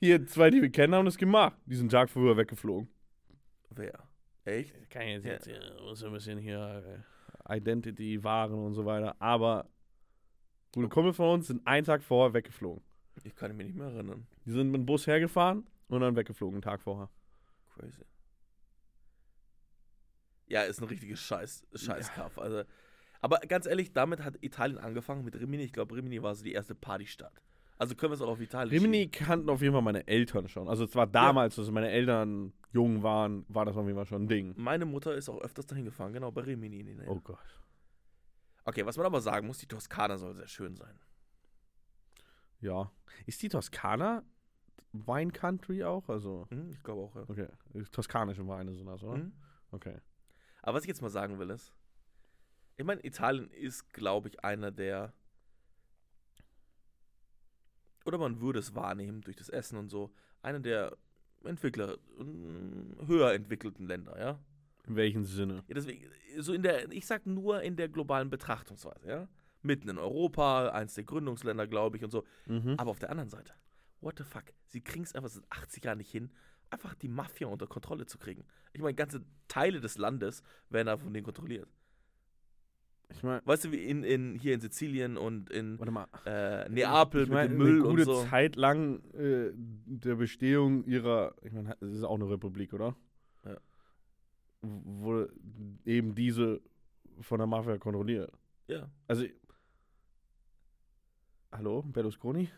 [0.00, 1.56] Hier, zwei, die wir kennen, haben das gemacht.
[1.66, 2.88] Diesen Tag vorher weggeflogen.
[3.70, 4.08] Wer?
[4.44, 4.90] Echt?
[4.90, 5.32] Kann ich jetzt, Ja.
[5.32, 7.04] jetzt hier, muss ein bisschen hier
[7.48, 9.16] äh, Identity wahren und so weiter.
[9.20, 9.68] Aber
[10.72, 12.82] gute Kumpel von uns sind einen Tag vorher weggeflogen.
[13.24, 14.26] Ich kann mich nicht mehr erinnern.
[14.44, 17.10] Die sind mit dem Bus hergefahren und dann weggeflogen, einen Tag vorher.
[17.74, 18.04] Crazy.
[20.46, 22.38] Ja, ist ein richtiges Scheiß, Scheißkaff.
[22.38, 22.62] Also,
[23.20, 25.64] aber ganz ehrlich, damit hat Italien angefangen mit Rimini.
[25.64, 27.42] Ich glaube, Rimini war so die erste Partystadt.
[27.78, 29.10] Also können wir es auch auf Italien Rimini schieben.
[29.26, 30.68] kannten auf jeden Fall meine Eltern schon.
[30.68, 34.28] Also zwar damals, als meine Eltern jung waren, war das auf jeden Fall schon ein
[34.28, 34.52] Ding.
[34.56, 37.08] Meine Mutter ist auch öfters dahin gefahren, genau, bei Rimini in Nähe.
[37.08, 37.38] Oh Gott.
[38.64, 40.98] Okay, was man aber sagen muss, die Toskana soll sehr schön sein.
[42.60, 42.90] Ja.
[43.26, 44.22] Ist die Toskana
[44.92, 46.08] Wine Country auch?
[46.08, 47.24] Also, Hm, ich glaube auch, ja.
[47.28, 47.48] okay.
[47.92, 49.18] Toskanische Weine sind das, oder?
[49.18, 49.32] Hm?
[49.70, 49.98] Okay.
[50.62, 51.72] Aber was ich jetzt mal sagen will, ist,
[52.76, 55.12] ich meine, Italien ist, glaube ich, einer der,
[58.08, 60.96] oder man würde es wahrnehmen durch das Essen und so, einer der
[61.44, 61.98] Entwickler,
[63.06, 64.40] höher entwickelten Länder, ja.
[64.86, 65.62] In welchem Sinne?
[65.68, 69.28] ja deswegen, so in der, ich sag nur in der globalen Betrachtungsweise, ja.
[69.60, 72.24] Mitten in Europa, eins der Gründungsländer, glaube ich, und so.
[72.46, 72.76] Mhm.
[72.78, 73.52] Aber auf der anderen Seite,
[74.00, 76.30] what the fuck, sie kriegen es einfach seit 80 Jahren nicht hin,
[76.70, 78.44] einfach die Mafia unter Kontrolle zu kriegen.
[78.72, 81.68] Ich meine, ganze Teile des Landes werden da von denen kontrolliert.
[83.10, 85.78] Ich meine, Weißt du, wie in, in, hier in Sizilien und in
[86.26, 88.24] äh, Neapel ich mein, mit dem Müll eine gute und so.
[88.24, 92.94] Zeit lang äh, der Bestehung ihrer, ich meine, es ist auch eine Republik, oder?
[93.44, 93.54] Ja.
[94.62, 95.32] W- Wurde
[95.84, 96.60] eben diese
[97.20, 98.30] von der Mafia kontrolliert.
[98.68, 98.90] Ja.
[99.06, 99.24] Also,
[101.50, 102.48] hallo, Berlusconi?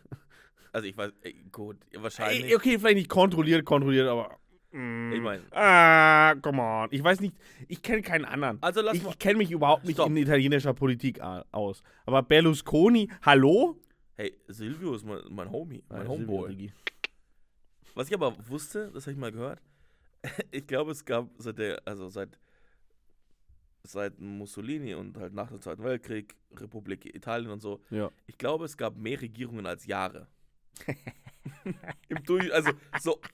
[0.73, 2.45] Also ich weiß, ey, gut, wahrscheinlich.
[2.45, 4.37] Ey, okay, vielleicht nicht kontrolliert, kontrolliert, aber.
[4.71, 6.87] Mm, Ich meine, Ah, come on.
[6.91, 7.35] Ich weiß nicht,
[7.67, 8.57] ich kenne keinen anderen.
[8.61, 9.09] also lass Ich, mal.
[9.11, 10.07] ich kenne mich überhaupt nicht Stopp.
[10.09, 11.83] in italienischer Politik aus.
[12.05, 13.79] Aber Berlusconi, hallo?
[14.15, 16.71] Hey, Silvio ist mein, mein Homie, mein Ah, Homeboy.
[17.95, 19.61] Was ich aber wusste, das habe ich mal gehört,
[20.51, 22.37] Ich glaube, es gab seit der, also seit,
[23.83, 28.11] seit Mussolini und halt nach dem Zweiten Weltkrieg, Republik Italien und so, Ja.
[28.27, 30.27] ich glaube, es gab mehr Regierungen als Jahre.
[32.09, 33.19] Im Durch, also so.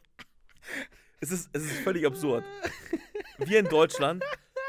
[1.19, 2.43] Es ist, es ist völlig absurd.
[3.39, 4.23] Wir in Deutschland,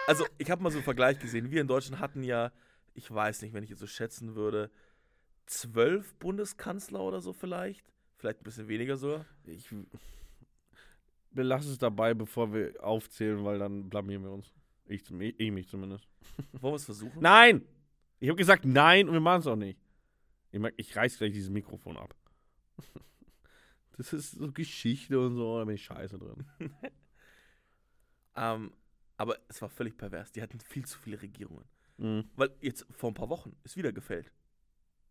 [0.06, 2.52] also ich habe mal so einen Vergleich gesehen, wir in Deutschland hatten ja,
[2.94, 4.70] ich weiß nicht, wenn ich jetzt so schätzen würde,
[5.46, 7.92] zwölf Bundeskanzler oder so vielleicht.
[8.16, 9.24] Vielleicht ein bisschen weniger sogar.
[9.44, 9.68] Ich
[11.30, 14.52] belasse es dabei, bevor wir aufzählen, weil dann blamieren wir uns.
[14.86, 16.08] Ich, ich, ich mich zumindest.
[16.52, 17.20] Wollen wir es versuchen?
[17.20, 17.62] Nein!
[18.20, 19.78] Ich habe gesagt nein und wir machen es auch nicht.
[20.50, 22.14] Ich, ich reiß gleich dieses Mikrofon ab.
[23.98, 26.46] Das ist so Geschichte und so, da bin ich scheiße drin.
[28.36, 28.72] Ähm,
[29.16, 30.30] aber es war völlig pervers.
[30.30, 31.64] Die hatten viel zu viele Regierungen.
[31.96, 32.24] Mhm.
[32.36, 34.30] Weil jetzt vor ein paar Wochen ist wieder gefällt.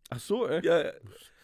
[0.10, 0.66] Ach so, ey.
[0.66, 0.92] Ja, ja.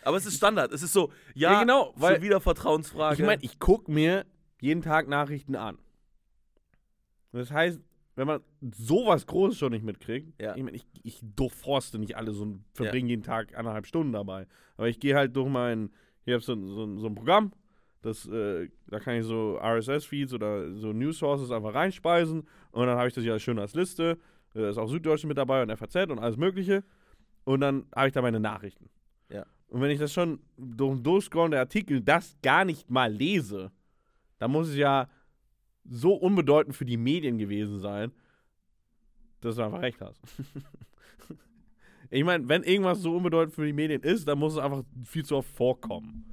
[0.03, 0.71] aber es ist Standard.
[0.71, 3.21] Es ist so, ja, Ja, genau, weil- wieder Vertrauensfrage.
[3.21, 4.25] Ich meine, ich gucke mir
[4.61, 5.77] jeden Tag Nachrichten an.
[7.33, 7.81] Das heißt,
[8.15, 8.41] wenn man
[8.73, 10.55] sowas Großes schon nicht mitkriegt, Ja.
[10.55, 14.47] ich meine, ich, ich durchforste nicht alle so und verbringe jeden Tag anderthalb Stunden dabei.
[14.77, 15.91] Aber ich gehe halt durch mein,
[16.26, 17.51] ich habe so, so, so ein Programm,
[18.01, 22.97] das, äh, da kann ich so RSS-Feeds oder so News Sources einfach reinspeisen und dann
[22.97, 24.17] habe ich das ja schön als Liste.
[24.53, 26.84] Da ist auch Süddeutsche mit dabei und FAZ und alles Mögliche.
[27.43, 28.89] Und dann habe ich da meine Nachrichten.
[29.30, 29.45] Ja.
[29.67, 33.71] Und wenn ich das schon durch Durchscrollen der Artikel das gar nicht mal lese,
[34.38, 35.09] dann muss es ja
[35.86, 38.11] so unbedeutend für die Medien gewesen sein,
[39.41, 40.21] dass du einfach recht hast.
[42.14, 45.26] ich meine, wenn irgendwas so unbedeutend für die Medien ist, dann muss es einfach viel
[45.26, 46.26] zu oft vorkommen.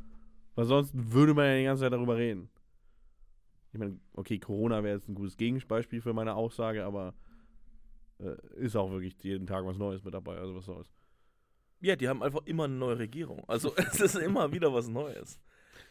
[0.54, 2.50] Weil sonst würde man ja die ganze Zeit darüber reden.
[3.72, 7.14] Ich meine, okay, Corona wäre jetzt ein gutes Gegenbeispiel für meine Aussage, aber
[8.18, 10.92] äh, ist auch wirklich jeden Tag was Neues mit dabei, also was soll's.
[11.80, 13.42] ja, die haben einfach immer eine neue Regierung.
[13.46, 15.40] Also es ist immer wieder was Neues.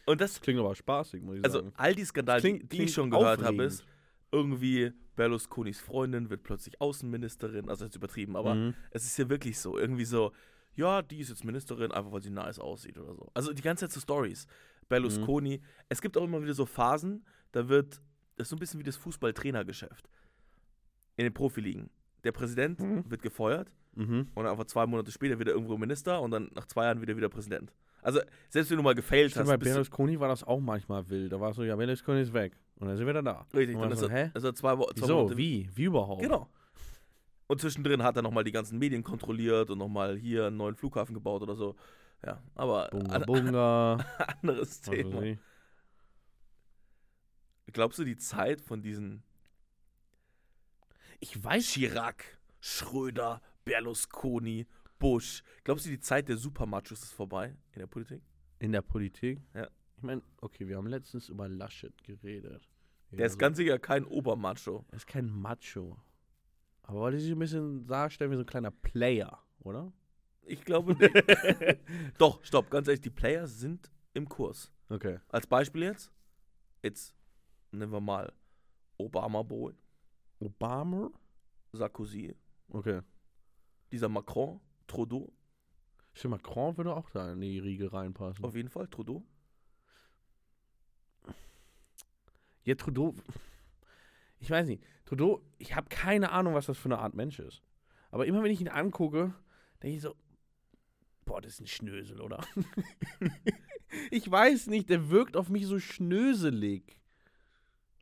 [0.06, 1.72] Und das, Klingt aber spaßig, muss ich also sagen.
[1.76, 3.84] all die Skandale, Klingt- die, die klingt ich schon gehört habe, ist,
[4.32, 7.68] irgendwie Berlusconis Freundin wird plötzlich Außenministerin.
[7.68, 8.74] Also jetzt übertrieben, aber Mhm.
[8.90, 9.76] es ist ja wirklich so.
[9.78, 10.32] Irgendwie so,
[10.74, 13.28] ja, die ist jetzt Ministerin, einfach weil sie nice aussieht oder so.
[13.34, 14.46] Also die ganze Zeit so Stories.
[14.88, 15.60] Berlusconi.
[15.88, 18.00] Es gibt auch immer wieder so Phasen, da wird,
[18.36, 20.08] das ist so ein bisschen wie das Fußballtrainergeschäft.
[21.16, 21.90] In den Profiligen.
[22.24, 23.10] Der Präsident Mhm.
[23.10, 24.28] wird gefeuert Mhm.
[24.34, 27.16] und dann einfach zwei Monate später wieder irgendwo Minister und dann nach zwei Jahren wieder
[27.16, 27.72] wieder Präsident.
[28.02, 31.32] Also selbst wenn du mal gefailt Stimmt, hast, bei Berlusconi war das auch manchmal wild.
[31.32, 32.56] Da war es so, ja, Berlusconi ist weg.
[32.80, 33.46] Und dann ist er wieder da.
[33.54, 35.16] richtig, dann ist so, er, ist er zwei, zwei Wieso?
[35.18, 35.36] Monate.
[35.36, 35.68] Wie?
[35.74, 36.22] Wie überhaupt?
[36.22, 36.48] Genau.
[37.46, 41.12] Und zwischendrin hat er nochmal die ganzen Medien kontrolliert und nochmal hier einen neuen Flughafen
[41.14, 41.76] gebaut oder so.
[42.24, 44.06] Ja, aber Bunga, an, bunga.
[44.42, 45.22] anderes Thema.
[45.22, 45.38] ich.
[47.72, 49.22] Glaubst du, die Zeit von diesen
[51.18, 54.66] Ich weiß Chirac, Schröder, Berlusconi,
[54.98, 58.22] Bush, glaubst du, die Zeit der Supermachos ist vorbei in der Politik?
[58.58, 59.40] In der Politik?
[59.54, 59.68] Ja.
[60.00, 62.66] Ich meine, okay, wir haben letztens über Laschet geredet.
[63.10, 64.86] Der ist ganz sicher kein Obermacho.
[64.90, 65.98] Er ist kein Macho.
[66.84, 69.92] Aber wollte sich ein bisschen darstellen wie so ein kleiner Player, oder?
[70.42, 71.14] Ich glaube nicht.
[72.16, 74.72] Doch, stopp, ganz ehrlich, die Player sind im Kurs.
[74.88, 75.18] Okay.
[75.28, 76.10] Als Beispiel jetzt,
[76.82, 77.14] jetzt
[77.72, 78.32] nehmen wir mal
[78.96, 79.74] Obama Boy,
[80.38, 81.10] Obama?
[81.72, 82.34] Sarkozy,
[82.70, 83.02] Okay.
[83.92, 85.30] dieser Macron, Trudeau,
[86.14, 88.42] Stimmt, Macron würde auch da in die Riege reinpassen.
[88.46, 89.22] auf jeden Fall, Trudeau.
[92.70, 93.14] Ja, Trudeau.
[94.38, 94.82] Ich weiß nicht.
[95.04, 97.62] Trudeau, ich habe keine Ahnung, was das für eine Art Mensch ist.
[98.12, 99.34] Aber immer wenn ich ihn angucke,
[99.82, 100.14] denke ich so,
[101.24, 102.44] boah, das ist ein Schnösel, oder?
[104.10, 107.00] ich weiß nicht, der wirkt auf mich so schnöselig.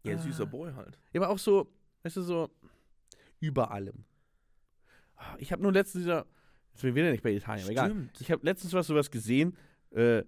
[0.03, 0.19] Ja, Ah.
[0.19, 0.99] süßer Boy halt.
[1.13, 2.51] Ja, aber auch so, weißt du, so
[3.41, 4.05] über allem.
[5.17, 6.27] Ah, Ich habe nur letztens wieder,
[6.73, 7.91] jetzt bin ich wieder nicht bei Italien, aber egal.
[7.91, 8.21] Stimmt.
[8.21, 9.57] Ich habe letztens was sowas gesehen,
[9.91, 10.25] äh,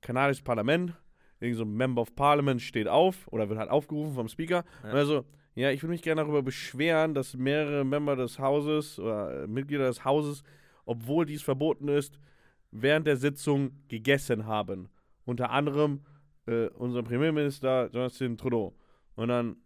[0.00, 0.94] kanadisches Parlament,
[1.42, 4.64] irgend so ein Member of Parliament steht auf oder wird halt aufgerufen vom Speaker.
[4.84, 4.90] Ja.
[4.90, 5.24] Und also,
[5.54, 10.04] ja, ich würde mich gerne darüber beschweren, dass mehrere Member des Hauses oder Mitglieder des
[10.04, 10.42] Hauses,
[10.86, 12.18] obwohl dies verboten ist,
[12.70, 14.88] während der Sitzung gegessen haben.
[15.24, 16.00] Unter anderem
[16.46, 18.74] äh, unser Premierminister Justin Trudeau.
[19.14, 19.56] Und dann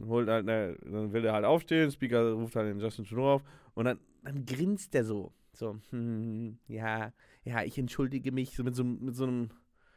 [0.00, 3.42] holt halt, ne, dann will er halt aufstehen, Speaker ruft halt den Justin Trudeau auf
[3.74, 5.32] und dann, dann grinst er so.
[5.52, 7.12] So, hm, ja,
[7.44, 9.50] ja, ich entschuldige mich, so mit so, mit so einem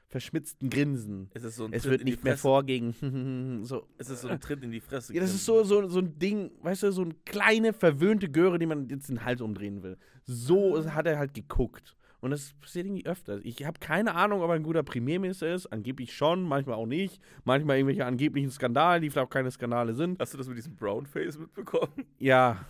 [0.10, 1.30] verschmitzten Grinsen.
[1.34, 3.64] Es so Es wird nicht mehr vorgehen.
[3.64, 3.88] so.
[3.97, 5.14] Es ist so ein Tritt in die Fresse.
[5.14, 8.60] Ja, das ist so, so, so ein Ding, weißt du, so eine kleine, verwöhnte Göre,
[8.60, 9.97] die man jetzt den Hals umdrehen will.
[10.26, 11.95] So hat er halt geguckt.
[12.22, 13.39] Und das passiert irgendwie öfter.
[13.45, 15.68] Ich habe keine Ahnung, ob er ein guter Premierminister ist.
[15.68, 17.22] Angeblich schon, manchmal auch nicht.
[17.45, 20.20] Manchmal irgendwelche angeblichen Skandale, die vielleicht auch keine Skandale sind.
[20.20, 21.93] Hast du das mit diesem Brownface mitbekommen?
[22.20, 22.66] Ja,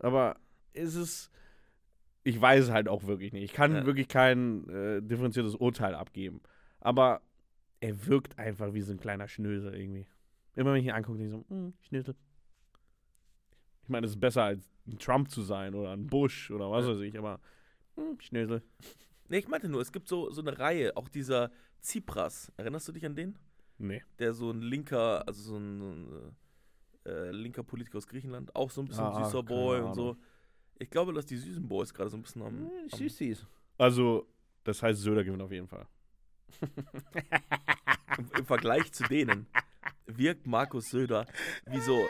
[0.00, 0.36] aber
[0.74, 1.30] es ist.
[2.24, 3.44] Ich weiß es halt auch wirklich nicht.
[3.44, 3.86] Ich kann Ja.
[3.86, 6.40] wirklich kein äh, differenziertes Urteil abgeben.
[6.82, 7.22] Aber
[7.80, 10.06] er wirkt einfach wie so ein kleiner Schnösel irgendwie.
[10.54, 12.14] Immer wenn ich ihn angucke, denke ich so, hm, Schnitzel.
[13.84, 16.86] Ich meine, es ist besser als ein Trump zu sein oder ein Bush oder was
[16.86, 17.40] weiß ich, aber
[17.96, 18.62] hm, Schnitzel.
[19.28, 22.52] Nee, ich meinte nur, es gibt so, so eine Reihe, auch dieser Tsipras.
[22.56, 23.38] Erinnerst du dich an den?
[23.78, 24.02] Nee.
[24.18, 26.36] Der so ein linker, also so ein, ein
[27.06, 30.16] äh, linker Politiker aus Griechenland, auch so ein bisschen Ah, süßer Boy und so.
[30.78, 32.56] Ich glaube, dass die süßen Boys gerade so ein bisschen am.
[32.58, 33.46] Hm, am Süßis.
[33.78, 34.26] Also,
[34.64, 35.86] das heißt, Söder gewinnt auf jeden Fall.
[38.18, 39.46] Im, Im Vergleich zu denen
[40.06, 41.26] wirkt Markus Söder
[41.66, 42.06] wie so,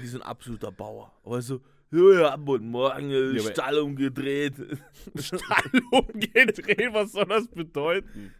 [0.00, 1.12] wie so ein absoluter Bauer.
[1.24, 1.60] Aber so,
[1.90, 4.54] ja, guten Morgen, Ja, Stall umgedreht.
[5.16, 8.34] Stall umgedreht, was soll das bedeuten?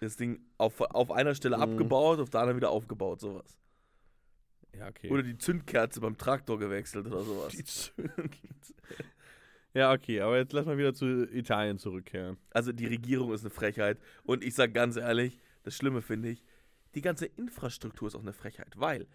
[0.00, 1.62] Das Ding auf, auf einer Stelle Mhm.
[1.62, 3.58] abgebaut, auf der anderen wieder aufgebaut, sowas.
[4.76, 5.08] Ja, okay.
[5.10, 7.52] Oder die Zündkerze beim Traktor gewechselt oder sowas.
[7.52, 8.74] Die Zünd-
[9.74, 12.36] ja, okay, aber jetzt lass mal wieder zu Italien zurückkehren.
[12.50, 13.98] Also die Regierung ist eine Frechheit.
[14.22, 16.42] Und ich sag ganz ehrlich, das Schlimme finde ich,
[16.94, 19.06] die ganze Infrastruktur ist auch eine Frechheit, weil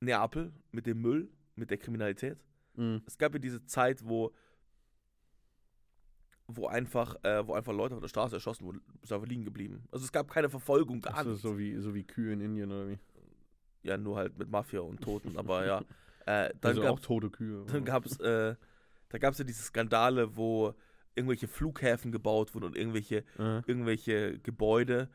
[0.00, 2.38] Neapel mit dem Müll, mit der Kriminalität,
[2.76, 3.02] Mhm.
[3.06, 4.34] es gab ja diese Zeit, wo
[6.46, 9.84] wo einfach, äh, wo einfach Leute auf der Straße erschossen wurden, ist einfach liegen geblieben.
[9.90, 11.40] Also es gab keine Verfolgung, gar nichts.
[11.40, 12.98] so wie, so wie Kühe in Indien oder wie?
[13.82, 15.82] Ja, nur halt mit Mafia und Toten, aber ja.
[16.26, 17.64] Äh, dann also gab auch tote Kühe.
[17.66, 18.54] Dann gab es, äh,
[19.08, 20.74] da gab es ja diese Skandale, wo
[21.14, 23.62] irgendwelche Flughäfen gebaut wurden und irgendwelche, äh.
[23.66, 25.08] irgendwelche Gebäude,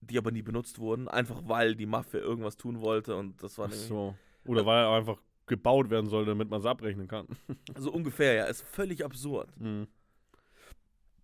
[0.00, 3.68] die aber nie benutzt wurden, einfach weil die Mafia irgendwas tun wollte und das war
[3.68, 4.14] Ach so.
[4.44, 7.26] Oder weil er einfach gebaut werden soll, damit man es abrechnen kann.
[7.76, 9.48] so ungefähr, ja, ist völlig absurd.
[9.58, 9.88] Mhm.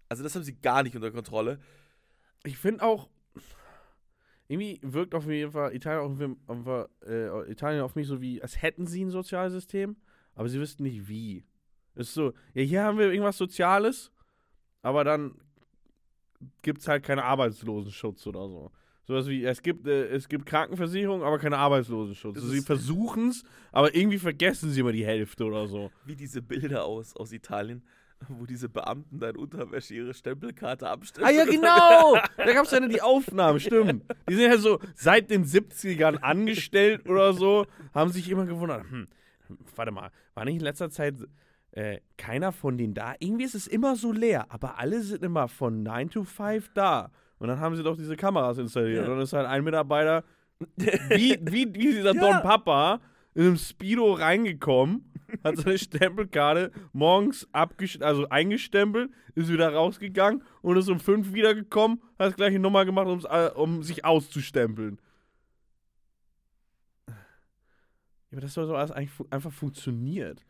[0.09, 1.61] Also das haben sie gar nicht unter Kontrolle.
[2.45, 3.09] Ich finde auch,
[4.49, 8.61] irgendwie wirkt auf jeden Fall Italien auf, auf, äh, Italien auf mich so wie, als
[8.61, 9.97] hätten sie ein Sozialsystem,
[10.35, 11.45] aber sie wüssten nicht wie.
[11.95, 14.11] Es ist so, ja, hier haben wir irgendwas Soziales,
[14.83, 15.35] aber dann
[16.63, 18.71] gibt es halt keinen Arbeitslosenschutz oder so.
[19.05, 22.37] Sowas wie, es gibt, äh, es gibt Krankenversicherung, aber keinen Arbeitslosenschutz.
[22.37, 25.91] Also sie versuchen es, aber irgendwie vergessen sie immer die Hälfte oder so.
[26.05, 27.83] Wie diese Bilder aus, aus Italien,
[28.29, 31.27] wo diese Beamten da in Unterwäsche ihre Stempelkarte abstellen.
[31.27, 32.17] Ah ja, genau!
[32.37, 34.05] Da gab es ja die Aufnahmen, stimmt.
[34.29, 39.09] Die sind ja so seit den 70ern angestellt oder so, haben sich immer gewundert, hm,
[39.77, 41.15] warte mal, war nicht in letzter Zeit
[41.73, 43.15] äh, keiner von denen da?
[43.19, 47.11] Irgendwie ist es immer so leer, aber alle sind immer von 9 to 5 da.
[47.39, 48.99] Und dann haben sie doch diese Kameras installiert.
[48.99, 49.03] Ja.
[49.05, 50.25] Und dann ist halt ein Mitarbeiter,
[50.77, 52.21] wie, wie, wie dieser Ja.
[52.21, 53.01] Don Papa,
[53.35, 55.12] in einem Speedo reingekommen,
[55.45, 62.29] hat seine Stempelkarte morgens also eingestempelt, ist wieder rausgegangen und ist um fünf wiedergekommen, hat
[62.29, 65.01] das gleiche Nummer gemacht, äh, um sich auszustempeln.
[67.07, 67.15] Ja,
[68.33, 70.45] aber das soll so alles eigentlich einfach funktioniert.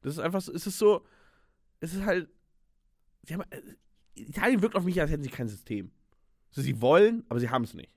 [0.00, 1.06] Das ist einfach so, es ist so,
[1.80, 2.28] es ist halt,
[3.30, 3.62] haben, äh,
[4.14, 5.92] Italien wirkt auf mich, als hätten sie kein System.
[6.50, 7.92] Also sie wollen, aber sie haben es nicht.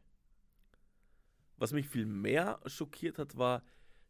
[1.58, 3.64] Was mich viel mehr schockiert hat, war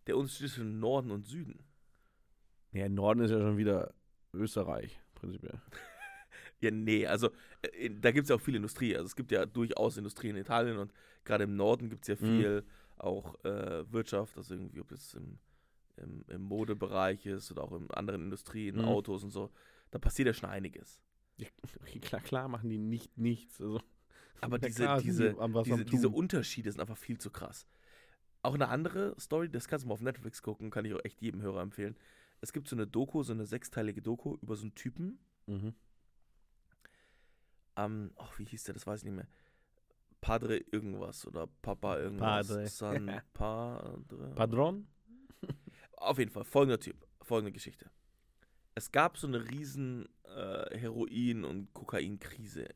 [0.07, 1.63] der Unterschied zwischen Norden und Süden.
[2.71, 3.93] Ja, Norden ist ja schon wieder
[4.33, 5.59] Österreich, prinzipiell.
[6.61, 7.31] Ja, nee, also
[7.63, 8.95] äh, da gibt es ja auch viel Industrie.
[8.95, 10.93] Also es gibt ja durchaus Industrie in Italien und
[11.25, 12.37] gerade im Norden gibt es ja Mhm.
[12.37, 12.63] viel
[12.97, 15.37] auch äh, Wirtschaft, also irgendwie, ob es im,
[15.97, 18.85] im, im Modebereich ist oder auch in anderen Industrien, Mhm.
[18.85, 19.51] Autos und so.
[19.91, 21.01] Da passiert ja schon einiges.
[21.37, 21.47] Ja,
[22.01, 23.59] klar, klar machen die nicht nichts.
[23.59, 23.81] Also,
[24.39, 26.09] Aber ja, diese, diese, die diese, diese.
[26.09, 27.67] Unterschiede sind einfach viel zu krass.
[28.45, 31.21] Auch eine andere Story, das kannst du mal auf Netflix gucken, kann ich auch echt
[31.21, 31.97] jedem Hörer empfehlen.
[32.41, 35.73] Es gibt so eine Doku, so eine sechsteilige Doku über so einen Typen, Mhm.
[37.77, 39.27] ähm, ach, wie hieß der, das weiß ich nicht mehr.
[40.21, 42.47] Padre irgendwas oder Papa irgendwas.
[42.47, 42.67] Padre.
[42.67, 44.33] San Padre.
[44.35, 44.87] Padron?
[45.97, 47.89] Auf jeden Fall, folgender Typ, folgende Geschichte.
[48.73, 52.67] Es gab so eine riesen äh, Heroin- und Kokainkrise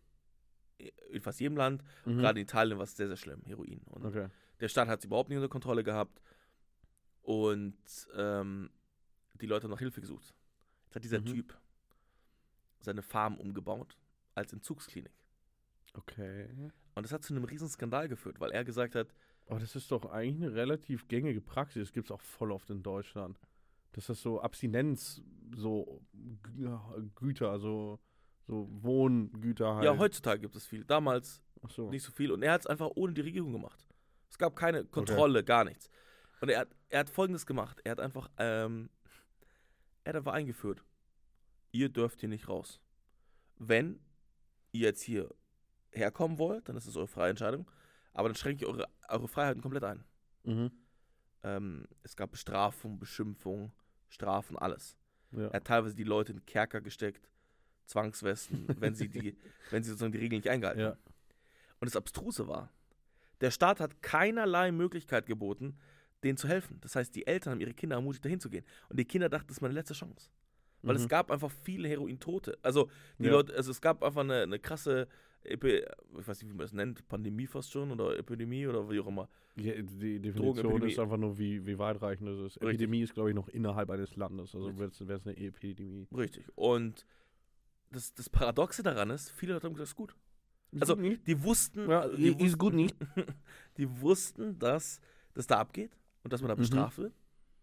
[1.09, 1.83] in fast jedem Land.
[2.05, 2.19] Mhm.
[2.19, 3.81] Gerade in Italien war es sehr, sehr schlimm, Heroin.
[3.87, 4.27] Und Okay.
[4.59, 6.21] Der Staat hat es überhaupt nicht unter Kontrolle gehabt.
[7.21, 7.77] Und
[8.15, 8.69] ähm,
[9.35, 10.33] die Leute haben nach Hilfe gesucht.
[10.85, 11.25] Jetzt hat dieser Mhm.
[11.25, 11.57] Typ
[12.81, 13.97] seine Farm umgebaut
[14.35, 15.11] als Entzugsklinik.
[15.93, 16.47] Okay.
[16.95, 19.13] Und das hat zu einem riesen Skandal geführt, weil er gesagt hat,
[19.47, 21.87] Aber das ist doch eigentlich eine relativ gängige Praxis.
[21.87, 23.39] Das gibt es auch voll oft in Deutschland.
[23.93, 25.21] Dass das so Abstinenz,
[25.55, 26.01] so
[26.43, 27.99] Gü- Güter, also
[28.45, 29.85] so Wohngüter halt.
[29.85, 30.83] ja, heutzutage gibt es viel.
[30.85, 31.89] Damals so.
[31.89, 32.31] nicht so viel.
[32.31, 33.87] Und er hat es einfach ohne die Regierung gemacht.
[34.39, 35.89] Es gab keine Kontrolle, gar nichts.
[36.39, 37.81] Und er hat, er hat folgendes gemacht.
[37.83, 38.89] Er hat einfach, ähm,
[40.05, 40.81] er hat einfach eingeführt.
[41.73, 42.79] Ihr dürft hier nicht raus.
[43.57, 43.99] Wenn
[44.71, 45.29] ihr jetzt hier
[45.91, 47.69] herkommen wollt, dann ist es eure freie Entscheidung.
[48.13, 50.05] Aber dann schränkt ihr eure, eure Freiheiten komplett ein.
[50.45, 50.71] Mhm.
[51.43, 53.73] Ähm, es gab Bestrafung, Beschimpfung,
[54.07, 54.95] Strafen, alles.
[55.31, 55.47] Ja.
[55.47, 57.29] Er hat teilweise die Leute in Kerker gesteckt,
[57.87, 59.35] Zwangswesten, wenn sie die,
[59.69, 60.89] wenn sie sozusagen die Regeln nicht eingehalten Ja.
[60.91, 60.99] haben.
[61.81, 62.71] Und das Abstruse war,
[63.41, 65.77] Der Staat hat keinerlei Möglichkeit geboten,
[66.23, 66.77] denen zu helfen.
[66.81, 68.65] Das heißt, die Eltern haben ihre Kinder ermutigt, dahin zu gehen.
[68.89, 70.29] Und die Kinder dachten, das ist meine letzte Chance.
[70.81, 71.07] Weil es Mhm.
[71.09, 72.57] gab einfach viele Herointote.
[72.61, 73.31] Also, die Ja.
[73.31, 75.07] Leute, also es gab einfach eine, eine krasse,
[75.43, 75.77] Epi
[76.19, 79.07] ich weiß nicht, wie man das nennt, Pandemie fast schon oder Epidemie oder wie auch
[79.07, 79.29] immer.
[79.55, 82.43] Ja, die Definition ist einfach nur, wie, wie weitreichend das ist.
[82.57, 82.63] Richtig.
[82.63, 84.53] Epidemie ist, glaube ich, noch innerhalb eines Landes.
[84.55, 85.07] Also Richtig.
[85.07, 86.07] wäre es eine Epidemie.
[86.15, 86.45] Richtig.
[86.55, 87.05] Und
[87.91, 90.15] das, das Paradoxe daran ist, viele Leute haben gesagt, das ist gut.
[90.79, 90.95] Also.
[90.95, 92.95] Die wussten, Ja, also die, ist gut nicht.
[93.77, 94.99] die wussten, dass
[95.33, 96.59] das da abgeht und dass man da Mhm.
[96.59, 97.13] bestraft wird,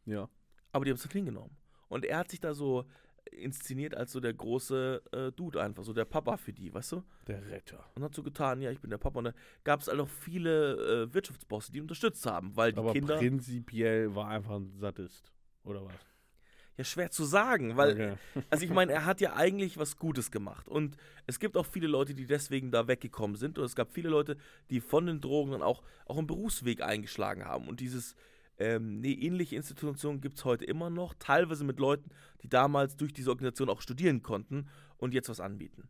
[0.06, 0.28] Ja.
[0.72, 1.56] aber die haben es nicht hingenommen.
[1.88, 2.84] Und er hat sich da so
[3.32, 7.02] inszeniert als so der große äh, Dude einfach, so der Papa für die, weißt du?
[7.26, 7.84] Der Retter.
[7.96, 9.18] Und hat so getan, ja, ich bin der Papa.
[9.18, 9.32] Und da
[9.64, 13.18] gab es halt auch viele äh, Wirtschaftsbosse, die ihn unterstützt haben, weil die Aber Kinder.
[13.18, 15.32] prinzipiell war einfach ein Sadist.
[15.64, 15.94] Oder was?
[16.76, 18.16] Ja, schwer zu sagen, weil, Okay.
[18.50, 20.68] also ich meine, er hat ja eigentlich was Gutes gemacht.
[20.68, 20.96] Und
[21.26, 23.58] es gibt auch viele Leute, die deswegen da weggekommen sind.
[23.58, 24.36] Und es gab viele Leute,
[24.70, 27.66] die von den Drogen dann auch, auch einen Berufsweg eingeschlagen haben.
[27.68, 28.14] Und dieses,
[28.58, 32.10] ähm, nee, ähnliche Institutionen gibt es heute immer noch, teilweise mit Leuten,
[32.42, 34.68] die damals durch diese Organisation auch studieren konnten
[34.98, 35.88] und jetzt was anbieten.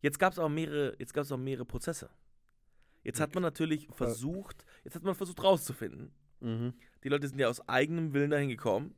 [0.00, 2.10] Jetzt gab es aber mehrere, jetzt gab es auch mehrere Prozesse.
[3.02, 6.12] Jetzt hat man natürlich versucht, jetzt hat man versucht rauszufinden.
[6.40, 6.74] Mhm.
[7.04, 8.94] Die Leute sind ja aus eigenem Willen dahin gekommen.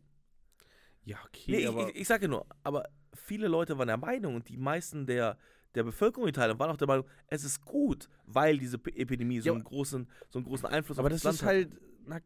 [1.05, 4.35] Ja, okay, Nee, aber ich, ich, ich sage nur, aber viele Leute waren der Meinung
[4.37, 5.39] und die meisten der,
[5.75, 9.49] der Bevölkerung in Thailand waren auch der Meinung, es ist gut, weil diese Epidemie so,
[9.49, 11.71] Ja, einen, großen, so einen großen Einfluss Aber auf das das ist halt,
[12.05, 12.21] na,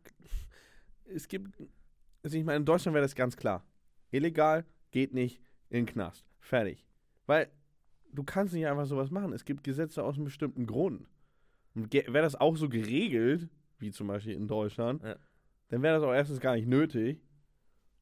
[1.06, 1.56] es gibt,
[2.22, 3.64] also ich meine, in Deutschland wäre das ganz klar.
[4.10, 6.24] Illegal, geht nicht, in den Knast.
[6.40, 6.84] Fertig.
[7.26, 7.50] Weil
[8.12, 9.32] du kannst nicht einfach sowas machen.
[9.32, 11.08] Es gibt Gesetze aus einem bestimmten Grund.
[11.74, 13.48] Und wäre das auch so geregelt,
[13.78, 15.16] wie zum Beispiel in Deutschland, Ja.
[15.68, 17.20] dann wäre das auch erstens gar nicht nötig.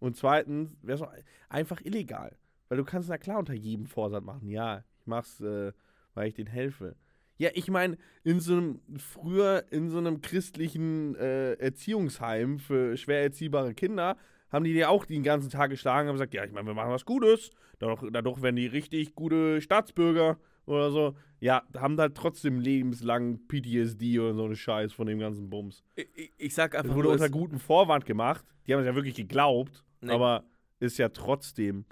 [0.03, 1.13] Und zweitens wäre es auch
[1.49, 2.37] einfach illegal.
[2.69, 4.49] Weil du kannst na klar unter jedem Vorsatz machen.
[4.49, 5.73] Ja, ich mach's, äh,
[6.15, 6.97] weil ich denen helfe.
[7.39, 13.23] Ja, ich meine, in so einem, früher in so einem christlichen äh, Erziehungsheim für schwer
[13.23, 14.17] erziehbare Kinder,
[14.51, 16.91] haben die dir auch den ganzen Tag geschlagen und gesagt, ja, ich meine, wir machen
[16.91, 17.53] was Gutes.
[17.79, 20.37] Dadurch, dadurch werden die richtig gute Staatsbürger
[20.67, 21.15] oder so.
[21.39, 25.85] Ja, haben da trotzdem lebenslang PTSD oder so eine Scheiß von dem ganzen Bums.
[25.95, 28.45] Ich, ich, sag Das einfach wurde nur, unter es, gutem Vorwand gemacht.
[28.67, 30.13] Die haben es ja wirklich geglaubt, Nee.
[30.13, 30.45] aber
[30.81, 31.85] ist ja trotzdem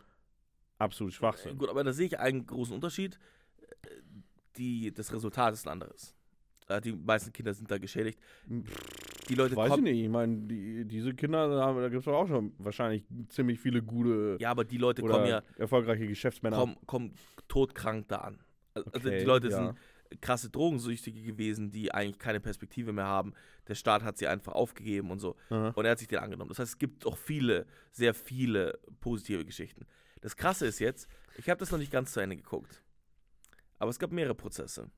[0.79, 1.57] absolut Schwachsinn.
[1.59, 3.19] gut, aber da sehe ich einen großen Unterschied.
[4.57, 6.15] Die, das Resultat ist ein anderes.
[6.69, 8.19] Äh, Die meisten Kinder sind da geschädigt.
[9.29, 10.03] Die Leute Weiß ich nicht.
[10.03, 13.81] Ich meine, die, diese Kinder, da, haben- da gibt es auch schon wahrscheinlich ziemlich viele
[13.83, 16.57] gute Ja, aber die Leute kommen ja erfolgreiche Geschäftsmänner.
[16.57, 17.15] kommen, kommen
[17.47, 18.41] todkrank da an.
[18.75, 19.57] Also Okay, die Leute ja.
[19.57, 19.79] sind
[20.21, 23.33] krasse Drogensüchtige gewesen, die eigentlich keine Perspektive mehr haben.
[23.69, 25.37] Der Staat hat sie einfach aufgegeben und so.
[25.51, 25.69] Aha.
[25.75, 26.49] Und er hat sich den angenommen.
[26.49, 29.87] Das heißt, es gibt auch viele, sehr viele positive Geschichten.
[30.21, 32.83] Das Krasse ist jetzt, ich habe das noch nicht ganz zu Ende geguckt.
[33.79, 34.91] Aber es gab mehrere Prozesse.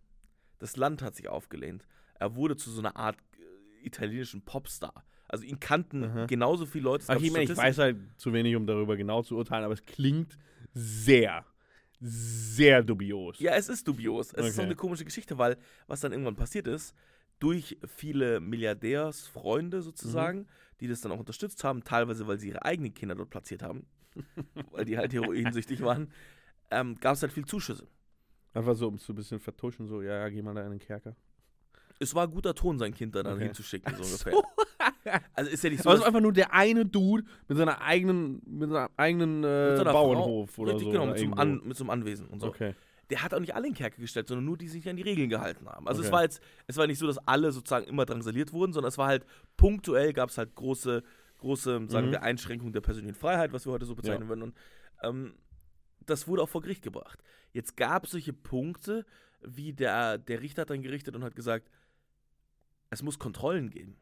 [0.58, 1.86] Das Land hat sich aufgelehnt.
[2.14, 5.04] Er wurde zu so einer Art äh, italienischen Popstar.
[5.28, 6.26] Also ihn kannten Aha.
[6.26, 7.04] genauso viele Leute.
[7.20, 10.36] Ich, meine, ich weiß halt zu wenig, um darüber genau zu urteilen, aber es klingt
[10.74, 11.44] sehr,
[12.03, 13.38] sehr dubios.
[13.38, 14.32] Ja, es ist dubios.
[14.32, 14.66] Es ist so Okay.
[14.66, 16.94] eine komische Geschichte, weil was dann irgendwann passiert ist,
[17.38, 20.46] durch viele Milliardärsfreunde sozusagen, Mhm.
[20.80, 23.86] die das dann auch unterstützt haben, teilweise weil sie ihre eigenen Kinder dort platziert haben,
[24.70, 26.12] weil die halt heroinsüchtig waren,
[26.70, 27.86] ähm, gab es halt viel Zuschüsse.
[28.55, 30.70] Einfach so, um es so ein bisschen vertuschen, so, ja, ja, geh mal da in
[30.70, 31.16] den Kerker.
[32.03, 33.44] Es war guter Ton, sein Kind da dann Okay.
[33.44, 34.32] hinzuschicken, so ungefähr.
[34.32, 34.42] so.
[35.34, 38.40] Also ist ja nicht so, es ist einfach nur der eine Dude mit seiner eigenen,
[38.46, 40.90] mit seiner eigenen äh, mit so einer Bauernhof Frau, oder richtig, so.
[40.92, 41.34] genau, mit so, einem.
[41.34, 42.48] An, mit so einem Anwesen und so.
[42.48, 42.74] Okay.
[43.11, 45.03] Der hat auch nicht alle in Kerker gestellt, sondern nur die, die sich an die
[45.03, 45.86] Regeln gehalten haben.
[45.86, 46.14] Also es Okay.
[46.16, 49.07] war jetzt, es war nicht so, dass alle sozusagen immer drangsaliert wurden, sondern es war
[49.09, 49.26] halt
[49.57, 51.03] punktuell gab es halt große,
[51.38, 52.12] große, sagen Mhm.
[52.12, 54.28] wir, Einschränkungen der persönlichen Freiheit, was wir heute so bezeichnen Ja.
[54.28, 54.42] würden.
[54.42, 54.57] Und
[55.03, 55.34] ähm,
[56.07, 57.22] das wurde auch vor Gericht gebracht.
[57.53, 59.05] Jetzt gab es solche Punkte,
[59.42, 61.68] wie der, der Richter hat dann gerichtet und hat gesagt,
[62.93, 63.97] es muss Kontrollen geben.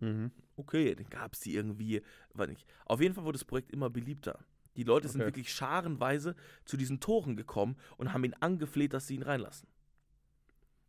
[0.00, 0.30] Mhm.
[0.56, 2.02] Okay, dann gab es die irgendwie,
[2.34, 2.66] war nicht.
[2.84, 4.44] Auf jeden Fall wurde das Projekt immer beliebter.
[4.76, 5.28] Die Leute sind Okay.
[5.28, 6.34] wirklich scharenweise
[6.64, 9.68] zu diesen Toren gekommen und haben ihn angefleht, dass sie ihn reinlassen.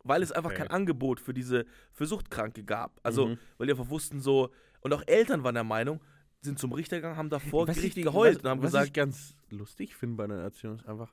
[0.04, 0.58] Weil es einfach Okay.
[0.58, 3.00] kein Angebot für diese für Suchtkranke gab.
[3.02, 3.38] Also, Mhm.
[3.58, 6.00] weil die einfach wussten so, und auch Eltern waren der Meinung,
[6.42, 8.62] sind zum Richter gegangen, haben da vor Was ich Gericht die- geheult was, und haben
[8.62, 11.12] was ich gesagt, ganz lustig finde bei einer Erziehung ist einfach,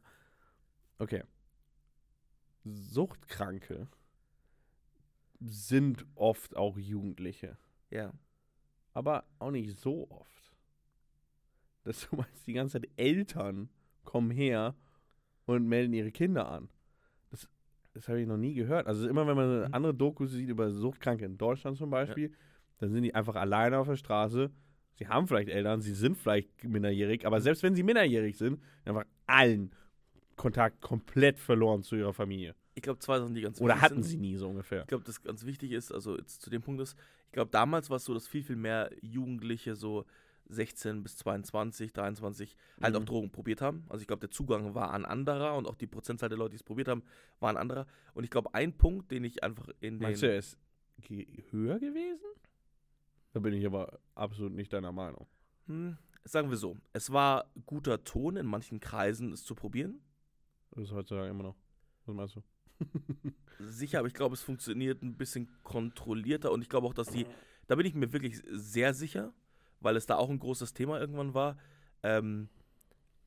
[1.00, 1.24] okay,
[2.66, 3.88] Suchtkranke
[5.46, 7.58] sind oft auch Jugendliche,
[7.90, 8.14] ja,
[8.94, 10.56] aber auch nicht so oft.
[11.84, 13.70] Das du meinst, die ganze Zeit Eltern
[14.04, 14.76] kommen her
[15.46, 16.70] und melden ihre Kinder an.
[17.30, 17.48] Das,
[17.94, 18.88] das habe ich noch nie gehört.
[18.88, 19.74] Also immer wenn man eine Mhm.
[19.74, 22.34] andere Doku sieht über Suchtkranke in Deutschland zum Beispiel,
[22.78, 24.52] dann sind die einfach alleine auf der Straße.
[24.96, 29.06] Sie haben vielleicht Eltern, sie sind vielleicht minderjährig, aber selbst wenn sie minderjährig sind, einfach
[29.26, 29.72] allen
[30.36, 32.56] Kontakt komplett verloren zu ihrer Familie.
[32.76, 34.10] Ich glaube, zwei Sachen, die ganz Oder hatten sind.
[34.12, 34.82] sie nie so ungefähr?
[34.82, 36.98] Ich glaube, das ganz wichtig ist, also jetzt zu dem Punkt ist,
[37.28, 40.06] ich glaube, damals war es so, dass viel, viel mehr Jugendliche so
[40.50, 43.06] 16 bis 22, 23 halt auch Mhm.
[43.06, 43.86] Drogen probiert haben.
[43.90, 46.56] Also ich glaube, der Zugang war ein anderer und auch die Prozentzahl der Leute, die
[46.58, 47.04] es probiert haben,
[47.40, 47.88] war ein anderer.
[48.14, 50.02] Und ich glaube, ein Punkt, den ich einfach in den...
[50.04, 50.58] Meinst du, er ist
[51.52, 52.26] höher gewesen?
[53.32, 55.26] Da bin ich aber absolut nicht deiner Meinung.
[55.68, 60.02] Hm, sagen wir so, es war guter Ton in manchen Kreisen, es zu probieren.
[60.72, 61.56] Das ist heutzutage immer noch.
[62.06, 62.44] Was meinst du?
[63.60, 67.26] Sicher, aber ich glaube, es funktioniert ein bisschen kontrollierter und ich glaube auch, dass die,
[67.68, 69.34] da bin ich mir wirklich sehr sicher,
[69.80, 71.58] weil es da auch ein großes Thema irgendwann war,
[72.04, 72.50] ähm,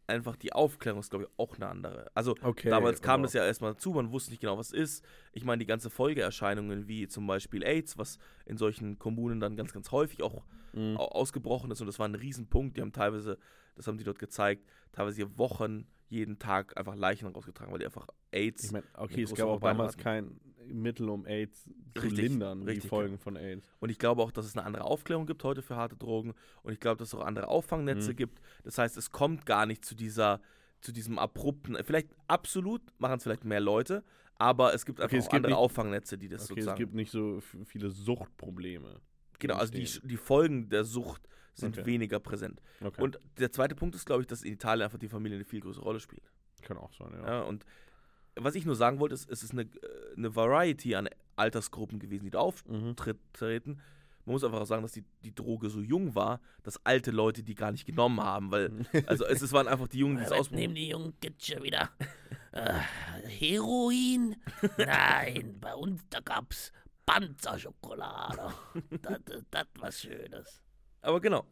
[0.09, 2.11] einfach die Aufklärung ist, glaube ich, auch eine andere.
[2.15, 2.71] Also Okay.
[2.71, 5.05] damals kam aber- das ja erstmal dazu, man wusste nicht genau, was ist.
[5.33, 9.73] Ich meine, die ganze Folgeerscheinungen, wie zum Beispiel AIDS, was in solchen Kommunen dann ganz,
[9.73, 10.45] ganz häufig auch
[10.75, 10.97] Mhm.
[10.97, 12.77] au- ausgebrochen ist und das war ein Riesenpunkt.
[12.77, 13.39] Die haben teilweise,
[13.75, 18.07] das haben die dort gezeigt, teilweise Wochen, jeden Tag einfach Leichen rausgetragen, weil die einfach
[18.33, 18.65] AIDS.
[18.65, 20.03] Ich meine, okay, es gab auch damals hatten.
[20.03, 23.73] kein Mittel, um AIDS zu Richtig, lindern, die richtig, Folgen von AIDS.
[23.79, 26.35] Und ich glaube auch, dass es eine andere Aufklärung gibt heute für harte Drogen.
[26.63, 28.17] Und ich glaube, dass es auch andere Auffangnetze Mhm.
[28.17, 28.41] gibt.
[28.65, 30.41] Das heißt, es kommt gar nicht zu dieser,
[30.81, 34.05] zu diesem abrupten, vielleicht absolut machen es vielleicht mehr Leute,
[34.37, 36.79] aber es gibt einfach Okay, es gibt andere nicht- Auffangnetze, die das Okay, es sozusagen.
[36.79, 39.01] gibt nicht so viele Suchtprobleme.
[39.39, 41.23] Genau, also die, die Folgen der Sucht
[41.55, 41.87] sind Okay.
[41.87, 42.61] weniger präsent.
[42.83, 43.01] Okay.
[43.03, 45.61] Und der zweite Punkt ist, glaube ich, dass in Italien einfach die Familie eine viel
[45.61, 46.31] größere Rolle spielt.
[46.63, 47.27] Kann auch sein, ja.
[47.27, 47.65] Ja, und
[48.39, 49.67] was ich nur sagen wollte, ist, es ist eine, äh,
[50.17, 52.45] eine Variety an Altersgruppen gewesen, die da Mhm.
[52.45, 53.81] auftreten.
[54.27, 57.43] Man muss einfach auch sagen, dass die, die Droge so jung war, dass alte Leute
[57.45, 58.71] die gar nicht genommen haben, weil,
[59.07, 61.63] also es, es waren einfach die Jungen, die es Was ausprobiert nehmen die Jungen schon
[61.63, 61.91] wieder?
[62.53, 62.75] Äh,
[63.29, 64.37] Heroin?
[64.79, 66.73] Nein, bei uns, da gab's
[67.07, 68.53] Panzerschokolade.
[69.03, 70.63] Das ist das was Schönes.
[71.03, 71.47] Aber genau,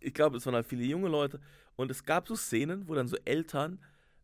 [0.00, 1.40] ich glaube, es waren halt viele junge Leute
[1.76, 3.80] und es gab so Szenen, wo dann so Eltern,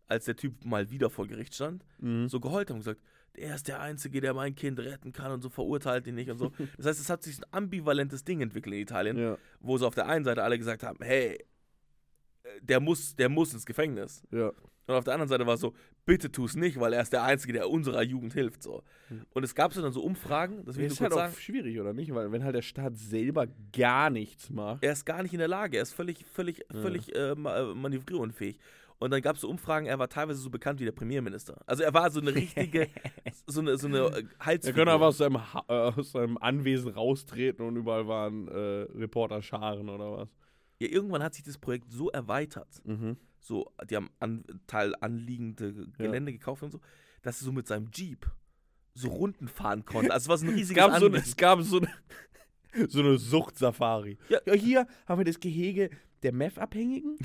[0.06, 2.28] als der Typ mal wieder vor Gericht stand, Mhm.
[2.28, 3.00] so geheult haben und gesagt,
[3.34, 6.38] er ist der Einzige, der mein Kind retten kann und so verurteilt ihn nicht und
[6.38, 6.52] so.
[6.78, 9.94] Das heißt, es hat sich ein ambivalentes Ding entwickelt in Italien, Ja, wo so auf
[9.94, 11.44] der einen Seite alle gesagt haben, hey,
[12.62, 14.22] der muss, der muss ins Gefängnis.
[14.30, 14.52] ja.
[14.88, 15.74] Und auf der anderen Seite war es so,
[16.04, 18.62] bitte tu es nicht, weil er ist der Einzige, der unserer Jugend hilft.
[18.62, 18.82] So.
[19.30, 21.30] Und es gab so dann so Umfragen, das will ich ist nur halt kurz auch
[21.32, 21.40] sagen.
[21.42, 22.14] schwierig, oder nicht?
[22.14, 24.84] Weil wenn halt der Staat selber gar nichts macht.
[24.84, 26.80] Er ist gar nicht in der Lage, er ist völlig, völlig, Ja.
[26.80, 28.58] völlig äh, ma- äh, manövrierunfähig.
[28.98, 31.60] Und dann gab es so Umfragen, er war teilweise so bekannt wie der Premierminister.
[31.66, 32.88] Also er war so eine richtige,
[33.46, 34.74] so eine, so eine äh, Er Halsfigur.
[34.76, 39.88] könnte einfach aus seinem, Ha- äh, aus seinem Anwesen raustreten und überall waren äh, Reporterscharen
[39.88, 40.28] oder was.
[40.78, 43.16] Ja, irgendwann hat sich das Projekt so erweitert, Mhm.
[43.46, 46.80] So, die haben an, Teil anliegende Gelände gekauft und so,
[47.22, 48.30] dass er so mit seinem Jeep
[48.94, 50.12] so Runden fahren konnte.
[50.12, 51.88] Also es war so ein Es riesiges gab so, eine- es gab so eine,
[52.88, 54.18] so eine Suchtsafari.
[54.28, 54.38] Ja.
[54.46, 54.54] Ja.
[54.54, 55.90] hier haben wir das Gehege
[56.22, 57.18] der Meth-Abhängigen.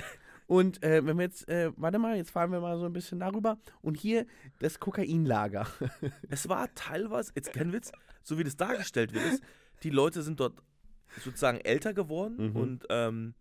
[0.48, 3.20] Und äh, wenn wir jetzt, äh, warte mal, jetzt fahren wir mal so ein bisschen
[3.22, 3.58] darüber.
[3.82, 4.26] Und hier
[4.60, 5.66] das Kokainlager.
[6.30, 7.92] Es war teilweise, jetzt kein Witz,
[8.22, 9.44] so wie das dargestellt wird, ist,
[9.84, 10.62] die Leute sind dort
[11.24, 12.56] sozusagen älter geworden Mhm.
[12.58, 13.34] und ähm,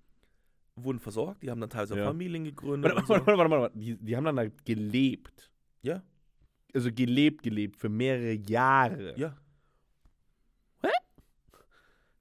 [0.85, 1.43] wurden versorgt.
[1.43, 2.05] Die haben dann teilweise Ja.
[2.07, 2.93] Familien gegründet.
[2.95, 3.27] Warte, warte, so.
[3.27, 3.79] warte, warte, warte.
[3.79, 5.51] Die, die haben dann da gelebt.
[5.83, 6.03] Ja,
[6.75, 9.19] Also gelebt, gelebt für mehrere Jahre.
[9.19, 9.37] ja.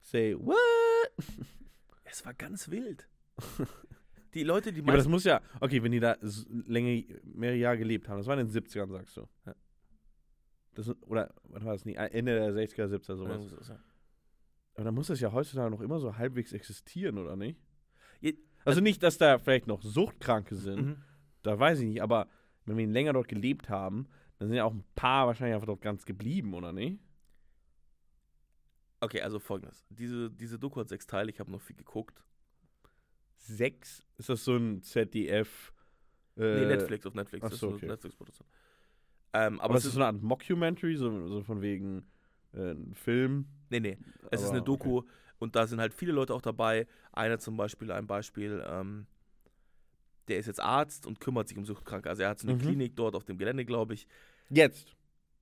[0.02, 0.56] Say what?
[2.12, 3.06] Es war ganz wild.
[4.34, 6.16] Die Leute, die Ja, aber das muss ja, okay, wenn die da
[6.66, 9.28] länger, mehrere Jahre gelebt haben, das war in den 70ern, sagst du.
[9.46, 9.54] Ja.
[10.74, 11.96] Das, oder, was war das nicht?
[11.98, 13.70] Ende der 60er, 70er, sowas.
[14.74, 17.60] Aber dann muss das ja heutzutage noch immer so halbwegs existieren, oder nicht?
[18.64, 20.96] Also nicht, dass da vielleicht noch Suchtkranke sind, Mhm.
[21.42, 22.28] da weiß ich nicht, aber
[22.66, 24.06] wenn wir länger dort gelebt haben,
[24.38, 26.98] dann sind ja auch ein paar wahrscheinlich einfach dort ganz geblieben, oder nicht?
[29.00, 29.84] Okay, also folgendes.
[29.88, 32.22] Diese, diese Doku hat sechs Teile, ich habe noch viel geguckt.
[33.36, 34.06] Sechs?
[34.18, 35.72] Ist das so ein ZDF?
[36.36, 37.42] Äh, nee, Netflix, auf Netflix.
[37.44, 37.86] ach das ist so, eine okay.
[37.86, 38.46] Netflix-Produktion.
[39.32, 42.04] Ähm, aber Aber es ist ist, so eine Art Mockumentary, so, so von wegen
[42.52, 43.46] äh, Film?
[43.70, 43.96] nee, nee.
[44.30, 45.02] Es ist Aber, eine Doku
[45.40, 46.86] und da sind halt viele Leute auch dabei.
[47.12, 49.06] Einer zum Beispiel, ein Beispiel, ähm,
[50.28, 52.08] der ist jetzt Arzt und kümmert sich um Suchtkranke.
[52.08, 52.60] Also er hat so eine Mhm.
[52.60, 54.06] Klinik dort auf dem Gelände, glaube ich.
[54.50, 54.94] Jetzt?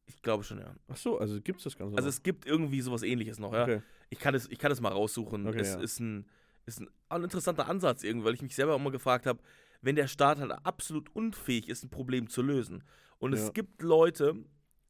[0.06, 0.74] Ich glaube schon, ja.
[0.88, 2.14] Ach so, also gibt's das Ganze Also noch?
[2.14, 3.64] es gibt irgendwie sowas ähnliches noch, ja.
[3.64, 3.82] Okay.
[4.08, 5.46] Ich kann es, ich kann es mal raussuchen.
[5.46, 5.80] Okay, es ja.
[5.80, 6.26] ist ein,
[6.64, 9.40] ist ein, auch ein interessanter Ansatz irgendwie, weil ich mich selber immer gefragt habe,
[9.82, 12.82] wenn der Staat halt absolut unfähig ist, ein Problem zu lösen.
[13.18, 13.38] Und Ja.
[13.38, 14.32] es gibt Leute,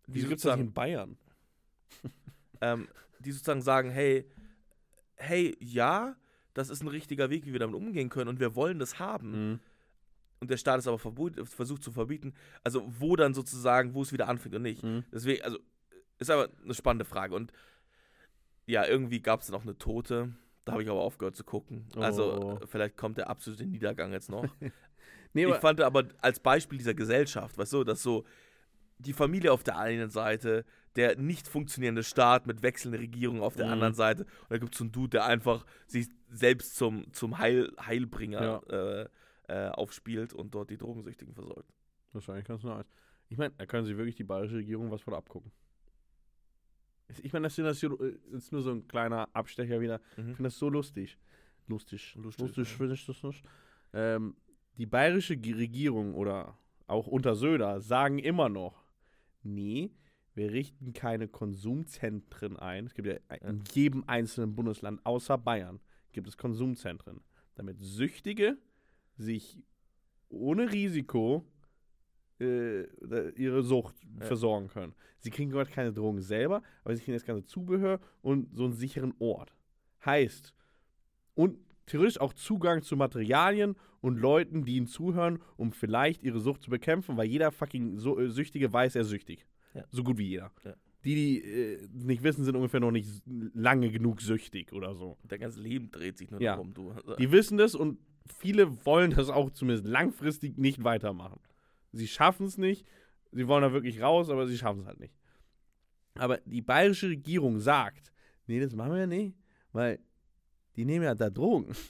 [0.06, 1.18] die Wieso gibt's das nicht sozusagen, in Bayern?
[2.60, 2.88] ähm,
[3.18, 4.24] die sozusagen sagen, hey,
[5.18, 6.16] hey, ja,
[6.54, 9.50] das ist ein richtiger Weg, wie wir damit umgehen können und wir wollen das haben.
[9.50, 9.60] Mhm.
[10.40, 12.34] Und der Staat ist aber versucht zu verbieten.
[12.62, 14.82] Also wo dann sozusagen, wo es wieder anfängt und nicht.
[14.82, 15.04] Mhm.
[15.12, 15.58] Deswegen, also,
[16.18, 17.34] ist aber eine spannende Frage.
[17.34, 17.52] Und
[18.66, 20.32] ja, irgendwie gab es dann auch eine Tote.
[20.64, 21.86] Da habe ich aber aufgehört zu gucken.
[21.96, 22.58] Also, Oh.
[22.62, 24.44] äh, vielleicht kommt der absolute Niedergang jetzt noch.
[25.34, 28.24] Nee, ich fand aber als Beispiel dieser Gesellschaft, weißt du, dass so
[28.96, 30.64] die Familie auf der einen Seite,
[30.96, 33.72] der nicht funktionierende Staat mit wechselnden Regierungen auf der Mhm.
[33.72, 34.24] anderen Seite.
[34.24, 38.62] Und da gibt es so einen Dude, der einfach sich selbst zum, zum Heil, Heilbringer
[38.68, 39.08] äh,
[39.52, 41.70] äh, aufspielt und dort die Drogensüchtigen versorgt.
[42.14, 42.86] Eigentlich ganz nice.
[43.28, 45.52] Ich meine, da können sich wirklich die bayerische Regierung was von abgucken.
[47.22, 47.82] Ich meine, das ist das
[48.32, 50.00] ist nur so ein kleiner Abstecher wieder.
[50.12, 50.34] Ich Mhm.
[50.34, 51.16] finde das so lustig.
[51.66, 52.14] Lustig.
[52.16, 52.76] Lustig, Lustig, ja.
[52.76, 53.44] finde ich das nicht.
[53.92, 54.36] Ähm,
[54.76, 58.84] die bayerische Regierung oder auch unter Söder sagen immer noch,
[59.42, 59.90] nee,
[60.38, 62.86] wir richten keine Konsumzentren ein.
[62.86, 63.16] Es gibt ja
[63.48, 65.80] in jedem einzelnen Bundesland außer Bayern
[66.12, 67.20] gibt es Konsumzentren,
[67.56, 68.56] damit Süchtige
[69.16, 69.58] sich
[70.30, 71.44] ohne Risiko
[72.40, 72.84] äh,
[73.36, 74.26] ihre Sucht Ja.
[74.26, 74.94] versorgen können.
[75.18, 78.74] Sie kriegen dort keine Drogen selber, aber sie kriegen das ganze Zubehör und so einen
[78.74, 79.52] sicheren Ort.
[80.04, 80.54] Heißt,
[81.34, 86.62] und theoretisch auch Zugang zu Materialien und Leuten, die ihnen zuhören, um vielleicht ihre Sucht
[86.62, 89.44] zu bekämpfen, weil jeder fucking äh, Süchtige weiß, er ist süchtig.
[89.78, 89.84] Ja.
[89.90, 90.50] So gut wie jeder.
[90.64, 90.74] Ja.
[91.04, 93.08] Die, die äh, nicht wissen, sind ungefähr noch nicht
[93.54, 95.16] lange genug süchtig oder so.
[95.24, 96.52] Dein ganzes Leben dreht sich nur Ja.
[96.52, 96.92] darum, du.
[97.18, 97.98] Die wissen das und
[98.38, 101.40] viele wollen das auch zumindest langfristig nicht weitermachen.
[101.92, 102.86] Sie schaffen es nicht.
[103.32, 105.14] Sie wollen da wirklich raus, aber sie schaffen es halt nicht.
[106.14, 108.12] Aber die bayerische Regierung sagt,
[108.46, 109.36] nee, das machen wir nicht,
[109.72, 110.00] weil
[110.76, 111.72] die nehmen ja da Drogen.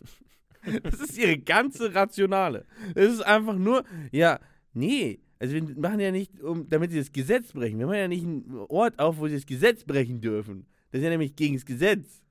[0.82, 2.66] Das ist ihre ganze Rationale.
[2.94, 4.40] Es ist einfach nur, ja,
[4.74, 7.78] nee, also wir machen ja nicht, um, damit sie das Gesetz brechen.
[7.78, 10.66] Wir machen ja nicht einen Ort auf, wo sie das Gesetz brechen dürfen.
[10.90, 12.22] Das ist ja nämlich gegen das Gesetz.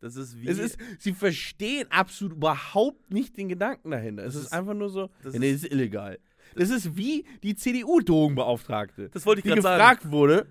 [0.00, 0.48] das ist wie.
[0.48, 4.22] Es ist, sie verstehen absolut überhaupt nicht den Gedanken dahinter.
[4.24, 6.18] Es Das ist, ist- einfach nur so, das ja, nee, das ist illegal.
[6.56, 9.78] Das ist wie die CDU-Drogenbeauftragte, das wollte ich die gerade sagen.
[10.00, 10.46] gefragt wurde,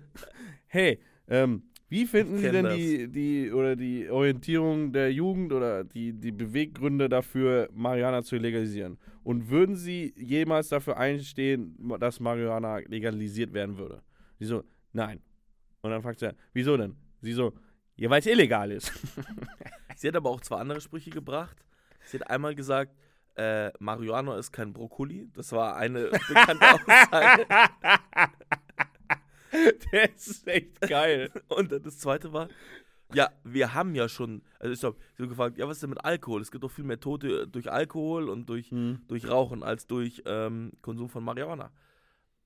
[0.66, 0.98] hey,
[1.28, 1.62] ähm,
[1.94, 7.08] wie finden Sie denn die, die, oder die Orientierung der Jugend oder die, die Beweggründe
[7.08, 8.98] dafür, Marihuana zu legalisieren?
[9.22, 14.02] Und würden Sie jemals dafür einstehen, dass Marihuana legalisiert werden würde?
[14.40, 15.20] Sie so, nein.
[15.82, 16.96] Und dann fragt sie, wieso denn?
[17.20, 17.52] Sie so,
[17.94, 18.92] ja, weil es illegal ist.
[19.96, 21.56] Sie hat aber auch zwei andere Sprüche gebracht.
[22.06, 22.92] Sie hat einmal gesagt,
[23.36, 25.30] äh, Marihuana ist kein Brokkoli.
[25.32, 27.46] Das war eine bekannte Aussage.
[29.92, 31.30] Der ist echt geil.
[31.48, 32.48] Und dann das zweite war,
[33.12, 36.04] ja, wir haben ja schon, also ich habe so gefragt, ja, was ist denn mit
[36.04, 36.40] Alkohol?
[36.42, 38.70] Es gibt doch viel mehr Tote durch Alkohol und durch,
[39.06, 41.70] durch Rauchen als durch ähm, Konsum von Marihuana.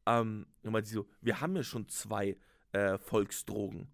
[0.06, 2.36] Ähm, und meinte sie so, wir haben ja schon zwei
[2.72, 3.88] äh, Volksdrogen.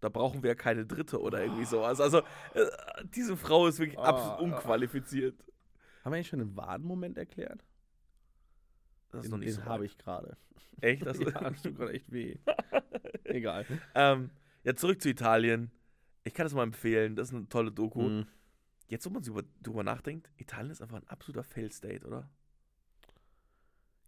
[0.00, 2.00] Da brauchen wir ja keine dritte oder irgendwie sowas.
[2.00, 2.18] Also,
[2.54, 2.66] äh,
[3.14, 4.04] diese Frau ist wirklich Ah.
[4.04, 5.34] absolut unqualifiziert.
[6.04, 7.64] Haben wir eigentlich schon den Wadenmoment erklärt?
[9.16, 10.36] Das ist Den, noch nicht den so habe ich gerade.
[10.80, 11.02] Echt?
[11.06, 12.36] Das ja, tut gerade echt weh.
[13.24, 13.64] Egal.
[13.94, 14.30] ähm,
[14.64, 15.70] ja, zurück zu Italien.
[16.24, 17.16] Ich kann das mal empfehlen.
[17.16, 18.02] Das ist eine tolle Doku.
[18.02, 18.26] Mhm.
[18.88, 22.28] Jetzt, wo man sich über, drüber nachdenkt, Italien ist einfach ein absoluter Fail-State, oder?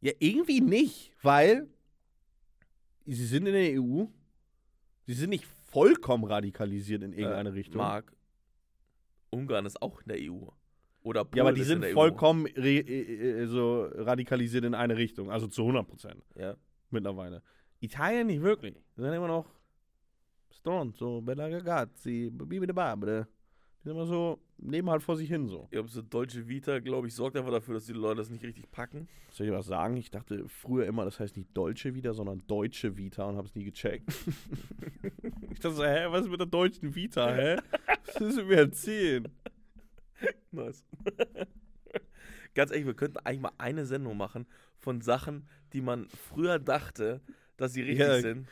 [0.01, 1.69] Ja, irgendwie nicht, weil
[3.07, 4.05] sie sind in der EU.
[5.07, 7.79] Sie sind nicht vollkommen radikalisiert in irgendeine Äh, Richtung.
[7.79, 8.13] Marc,
[9.31, 10.47] Ungarn ist auch in der EU.
[11.03, 15.31] Oder Polen ja, aber die sind E vollkommen äh, äh, so radikalisiert in eine Richtung.
[15.31, 16.23] Also zu 100 Prozent.
[16.37, 16.57] Ja.
[16.91, 17.43] mittlerweile.
[17.81, 18.75] Italien nicht wirklich.
[18.97, 19.47] Die sind immer noch
[20.51, 23.29] stronzo, bella ragazzi, bibide babide.
[23.79, 25.69] Die sind immer so, leben halt vor sich hin so.
[25.71, 28.43] Ja, aber so deutsche Vita, glaube ich, sorgt einfach dafür, dass die Leute das nicht
[28.43, 29.09] richtig packen.
[29.31, 29.97] Soll ich was sagen?
[29.97, 33.55] Ich dachte früher immer, das heißt nicht deutsche Vita, sondern deutsche Vita und habe es
[33.55, 34.09] nie gecheckt.
[35.53, 37.57] ich dachte so, hä, was ist mit der deutschen Vita, hä?
[38.09, 39.29] Was willst du mir erzählen?
[40.51, 40.85] Nice.
[42.55, 44.47] Ganz ehrlich, wir könnten eigentlich mal eine Sendung machen
[44.79, 47.21] von Sachen, die man früher dachte,
[47.57, 48.21] dass sie richtig Ja.
[48.21, 48.49] sind.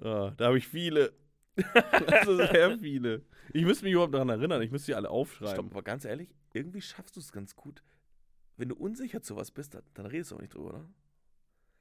[0.00, 1.12] Ah, da habe ich viele.
[2.06, 3.22] also sehr viele.
[3.52, 5.54] Ich müsste mich überhaupt daran erinnern, ich müsste sie alle aufschreiben.
[5.54, 7.82] Stopp, aber ganz ehrlich, irgendwie schaffst du es ganz gut.
[8.56, 10.88] Wenn du unsicher zu was bist, dann, dann redest du auch nicht drüber, oder?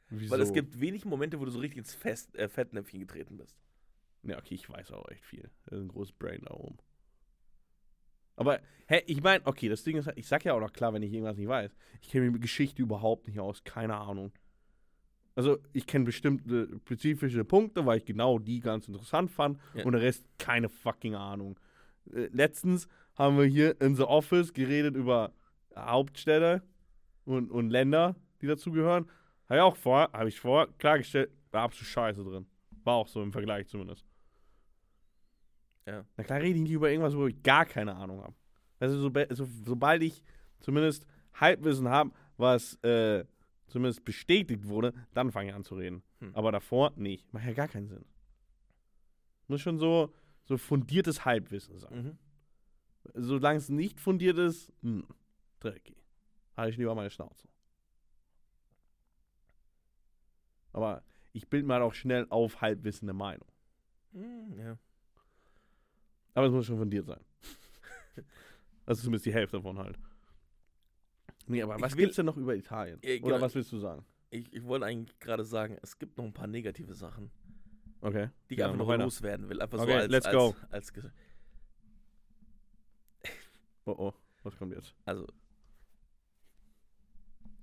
[0.09, 0.34] Wieso?
[0.34, 3.57] Weil es gibt wenig Momente, wo du so richtig ins Fest, äh, Fettnäpfchen getreten bist.
[4.24, 5.49] Ja, okay, ich weiß auch echt viel.
[5.66, 6.78] Das ist ein großes Brain da oben.
[8.36, 11.03] Aber, hä, ich meine, okay, das Ding ist, ich sag ja auch noch klar, wenn
[11.03, 11.71] ich irgendwas nicht weiß.
[12.01, 14.32] Ich kenne mich mit Geschichte überhaupt nicht aus, keine Ahnung.
[15.36, 19.86] Also, ich kenne bestimmte spezifische Punkte, weil ich genau die ganz interessant fand Ja.
[19.86, 21.57] und der Rest keine fucking Ahnung.
[22.13, 25.34] Äh, letztens haben wir hier in The Office geredet über
[25.75, 26.61] Hauptstädte
[27.25, 29.05] und, und Länder, die dazugehören.
[29.47, 32.45] Habe ich auch vor, habe ich vor klargestellt, war absolut scheiße drin.
[32.84, 34.05] War auch so im Vergleich zumindest.
[35.86, 36.05] Ja.
[36.17, 38.36] Na klar rede ich nicht über irgendwas, wo ich gar keine Ahnung habe.
[38.79, 40.23] Also so, so, sobald ich
[40.59, 43.25] zumindest Halbwissen habe, was äh,
[43.67, 46.03] zumindest bestätigt wurde, dann fange ich an zu reden.
[46.19, 46.36] Hm.
[46.36, 47.32] Aber davor nicht.
[47.34, 48.05] Macht ja gar keinen Sinn.
[49.47, 50.13] Muss schon so,
[50.45, 52.03] so fundiertes Halbwissen sein.
[52.03, 52.17] Mhm.
[53.13, 55.05] Solange es nicht fundiert ist, hm,
[55.59, 55.97] dreckig.
[56.55, 57.47] Halte ich lieber meine Schnauze.
[60.73, 61.03] Aber
[61.34, 63.47] ich bilde mir halt auch schnell auf halbwissende Meinung.
[64.13, 64.77] Hm, ja.
[66.34, 67.19] Aber es muss schon fundiert sein.
[68.86, 69.97] also zumindest die Hälfte davon halt.
[71.47, 72.99] Nee, aber was will- gibt's denn noch über Italien?
[72.99, 73.41] Oder genau.
[73.41, 74.05] was willst du sagen?
[74.29, 77.29] Ich, ich wollte eigentlich gerade sagen, es gibt noch ein paar negative Sachen,
[77.99, 78.29] Okay.
[78.49, 79.03] die ich Ja, einfach noch weiter.
[79.03, 79.61] loswerden will.
[79.61, 80.55] Einfach Okay, so als, let's als, go.
[80.69, 81.03] Als, Ge-
[83.86, 84.13] Oh oh,
[84.43, 84.95] was kommt jetzt?
[85.05, 85.27] also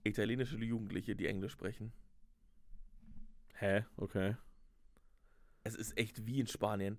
[0.05, 1.93] italienische Jugendliche, die Englisch sprechen.
[3.55, 3.85] Hä?
[3.97, 4.37] Okay.
[5.65, 6.99] Es ist echt wie in Spanien.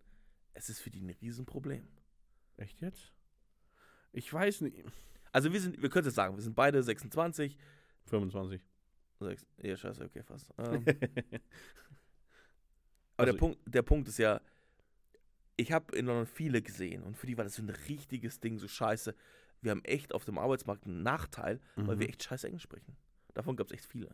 [0.59, 1.87] Es ist für die ein Riesenproblem.
[2.57, 3.13] Echt jetzt?
[4.11, 4.83] Ich weiß nicht.
[5.31, 7.57] Also wir sind, wir können es jetzt sagen, wir sind beide 26.
[8.07, 8.61] 25.
[9.21, 10.51] Sechs, ja, scheiße, okay, fast.
[10.57, 10.85] Ähm, Also-
[13.17, 14.41] aber der, Punkt, der Punkt ist ja,
[15.57, 18.57] ich habe in London viele gesehen und für die war das so ein richtiges Ding,
[18.59, 19.13] so scheiße.
[19.61, 21.99] Wir haben echt auf dem Arbeitsmarkt einen Nachteil, weil Mhm.
[21.99, 22.95] wir echt scheiße Englisch sprechen.
[23.33, 24.13] Davon gab es echt viele.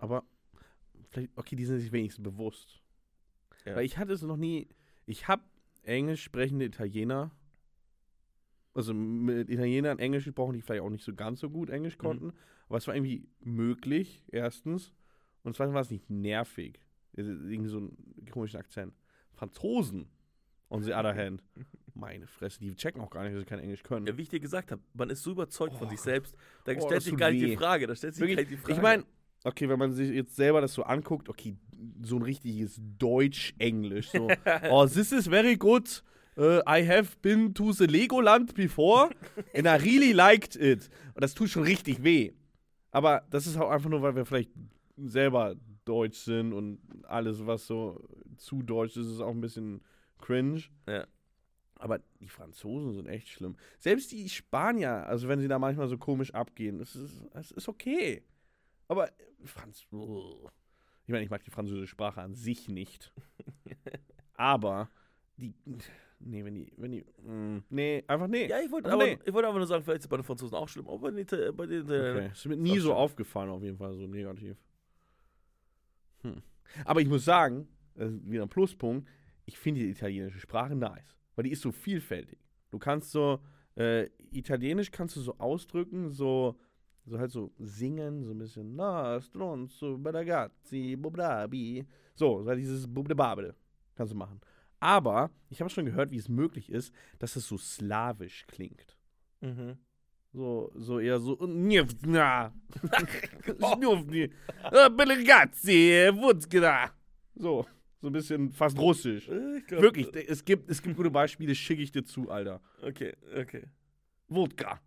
[0.00, 0.24] Aber
[1.10, 2.80] vielleicht, okay, die sind sich wenigstens bewusst.
[3.64, 3.76] Ja.
[3.76, 4.68] Weil ich hatte es noch nie.
[5.06, 5.42] Ich habe
[5.82, 7.30] englisch sprechende Italiener.
[8.72, 12.02] Also mit Italienern Englisch gesprochen, die vielleicht auch nicht so ganz so gut Englisch Mhm.
[12.02, 12.32] konnten.
[12.68, 14.92] Aber es war irgendwie möglich, erstens.
[15.42, 16.80] Und zweitens war es nicht nervig.
[17.14, 18.94] Irgendwie so einen komischen Akzent.
[19.32, 20.06] Franzosen,
[20.68, 21.42] on the other hand.
[21.94, 24.06] Meine Fresse, die checken auch gar nicht, dass sie kein Englisch können.
[24.06, 25.90] Ja, wie ich dir gesagt habe, man ist so überzeugt von Oh.
[25.90, 27.46] sich selbst, da Oh, stellt sich gar nicht weh.
[27.48, 27.88] die Frage.
[27.88, 28.72] Da stellt sich Wirklich, gar nicht die Frage.
[28.74, 29.04] Ich meine,
[29.42, 31.56] okay, wenn man sich jetzt selber das so anguckt, okay,
[32.02, 34.10] so ein richtiges Deutsch-Englisch.
[34.10, 34.28] So,
[34.70, 36.02] oh, this is very good.
[36.36, 39.10] Uh, I have been to the Legoland before
[39.54, 40.88] and I really liked it.
[41.14, 42.32] Und das tut schon richtig weh.
[42.92, 44.50] Aber das ist auch einfach nur, weil wir vielleicht
[44.96, 48.00] selber deutsch sind und alles, was so
[48.36, 49.82] zu deutsch ist, ist auch ein bisschen
[50.18, 50.62] cringe.
[50.88, 51.06] Ja.
[51.74, 53.56] Aber die Franzosen sind echt schlimm.
[53.78, 57.68] Selbst die Spanier, also wenn sie da manchmal so komisch abgehen, das ist, das ist
[57.68, 58.22] okay.
[58.86, 59.10] Aber
[59.44, 59.86] Franz.
[61.10, 63.12] Ich meine, ich mag die französische Sprache an sich nicht.
[64.34, 64.88] Aber
[65.36, 65.56] die.
[66.20, 66.72] Nee, wenn die.
[66.76, 68.46] Wenn die mm, nee, einfach nee.
[68.46, 69.18] ja, ich wollte aber, nee.
[69.24, 71.10] ich wollte aber nur sagen, vielleicht ist es bei den Franzosen auch schlimm, aber bei
[71.10, 71.94] den, bei den Okay.
[71.94, 72.96] Italienern- Ist mir nie Ist so schön.
[72.96, 74.56] aufgefallen, auf jeden Fall, so negativ.
[76.22, 76.42] Hm.
[76.84, 79.08] Aber ich muss sagen, das ist wieder ein Pluspunkt,
[79.46, 81.16] ich finde die italienische Sprache nice.
[81.34, 82.38] Weil die ist so vielfältig.
[82.70, 83.40] Du kannst so,
[83.74, 86.56] äh, Italienisch kannst du so ausdrücken, so,
[87.10, 91.84] so halt so singen, so ein bisschen, na, stronzo, ragazzi, bobrabi.
[92.14, 93.54] So, so halt dieses bubdebabel
[93.96, 94.40] kannst du machen.
[94.78, 98.96] Aber ich habe schon gehört, wie es möglich ist, dass es so slawisch klingt.
[99.40, 99.76] Mhm.
[100.32, 101.34] So, so eher so.
[101.44, 102.52] Njevna.
[105.60, 106.88] Äh.
[107.34, 107.66] So,
[108.00, 109.28] so ein bisschen fast russisch.
[109.28, 112.60] Äh, glaub- Wirklich, es gibt, es gibt gute Beispiele, schicke ich dir zu, Alter.
[112.82, 113.64] Okay, okay.
[114.28, 114.80] Wodka.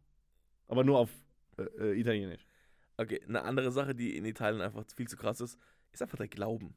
[0.67, 1.09] Aber nur auf
[1.57, 2.45] äh, äh, Italienisch.
[2.97, 5.57] Okay, eine andere Sache, die in Italien einfach viel zu krass ist,
[5.91, 6.75] ist einfach der Glauben.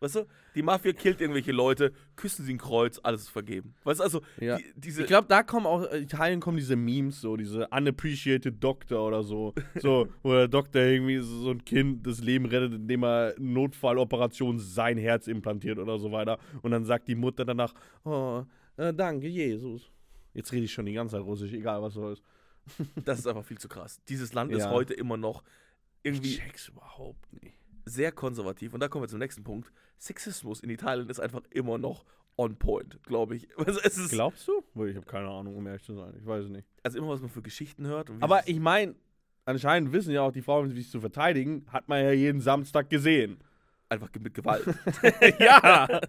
[0.00, 3.74] Weißt du, die Mafia killt irgendwelche Leute, küssen sie ein Kreuz, alles ist vergeben.
[3.82, 4.56] Weißt du, also, Ja.
[4.56, 5.00] die, diese.
[5.02, 9.24] Ich glaube, da kommen auch, in Italien kommen diese Memes, so, diese unappreciated Doctor oder
[9.24, 9.54] so.
[9.80, 14.58] So, wo der Doktor irgendwie so so ein Kind das Leben rettet, indem er Notfalloperation
[14.60, 16.38] sein Herz implantiert oder so weiter.
[16.62, 18.44] Und dann sagt die Mutter danach, oh,
[18.76, 19.90] äh, danke, Jesus.
[20.32, 22.22] Jetzt rede ich schon die ganze Zeit Russisch, egal was so ist.
[23.04, 24.00] Das ist einfach viel zu krass.
[24.08, 24.70] Dieses Land ist Ja.
[24.70, 25.42] heute immer noch
[26.02, 27.56] irgendwie Ich check's überhaupt nicht.
[27.84, 28.74] sehr konservativ.
[28.74, 29.72] Und da kommen wir zum nächsten Punkt.
[29.98, 32.04] Sexismus in Italien ist einfach immer noch
[32.36, 33.48] on point, glaube ich.
[33.58, 34.62] Also, es ist, Glaubst du?
[34.86, 36.14] Ich habe keine Ahnung, um ehrlich zu sein.
[36.18, 36.68] Ich weiß es nicht.
[36.82, 38.10] also immer, was man für Geschichten hört.
[38.20, 38.94] Aber ich meine,
[39.44, 42.88] anscheinend wissen ja auch die Frauen, wie sich zu verteidigen, hat man ja jeden Samstag
[42.90, 43.38] gesehen.
[43.88, 44.64] einfach mit Gewalt.
[45.40, 46.00] ja,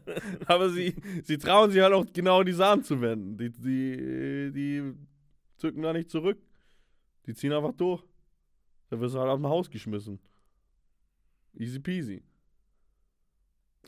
[0.45, 0.93] aber sie,
[1.23, 3.37] sie trauen sich halt auch genau die Sachen zu wenden.
[3.37, 4.93] Die, die, die
[5.57, 6.37] zücken da nicht zurück.
[7.29, 8.03] Die ziehen einfach durch.
[8.89, 10.19] Da wirst du halt aus dem Haus geschmissen.
[11.53, 12.23] Easy peasy.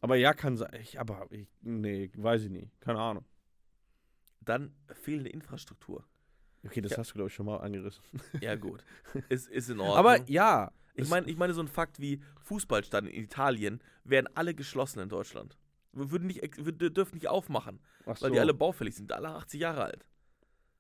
[0.02, 0.70] Aber ja, kann sein.
[0.80, 2.80] Ich, aber ich, nee, weiß ich nicht.
[2.82, 3.26] Keine Ahnung.
[4.42, 6.06] Dann fehlende Infrastruktur.
[6.64, 6.98] Okay, das Ja.
[7.00, 8.04] hast du, glaube ich, schon mal angerissen.
[8.42, 8.84] Ja, gut.
[9.30, 9.98] ist, ist in Ordnung.
[9.98, 10.72] Aber ja.
[10.94, 15.10] Ich meine, ich meine, so ein Fakt wie Fußballstadien in Italien wären alle geschlossen in
[15.10, 15.58] Deutschland.
[15.94, 18.30] Wir würden nicht, wir dürfen nicht aufmachen, ach weil so.
[18.30, 20.06] die alle baufällig sind, alle 80 Jahre alt.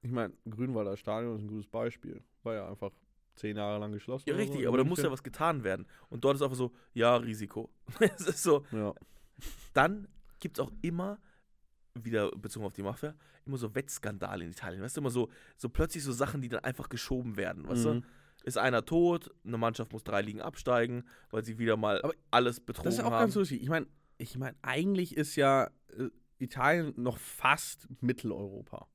[0.04, 2.24] Ich meine, Grünwalder Stadion ist ein gutes Beispiel.
[2.44, 2.92] War ja einfach
[3.36, 4.30] zehn Jahre lang geschlossen.
[4.30, 5.86] Ja, richtig, so, aber da muss ja was getan werden.
[6.10, 7.70] Und dort ist einfach so, ja, Risiko.
[8.00, 8.66] es ist so.
[8.72, 8.94] Ja.
[9.74, 10.08] Dann
[10.40, 11.20] gibt es auch immer,
[11.94, 13.14] wieder bezogen auf die Mafia,
[13.46, 14.82] immer so Wettskandale in Italien.
[14.82, 17.68] Weißt du, immer so, so plötzlich so Sachen, die dann einfach geschoben werden.
[17.68, 18.02] Weißt Mhm.
[18.02, 18.08] du?
[18.44, 22.60] Ist einer tot, eine Mannschaft muss drei Ligen absteigen, weil sie wieder mal Aber alles
[22.60, 23.20] betrogen Das ist auch haben.
[23.22, 23.62] ganz lustig.
[23.62, 23.86] Ich meine,
[24.18, 26.10] ich mein, eigentlich ist ja äh,
[26.40, 28.88] Italien noch fast Mitteleuropa.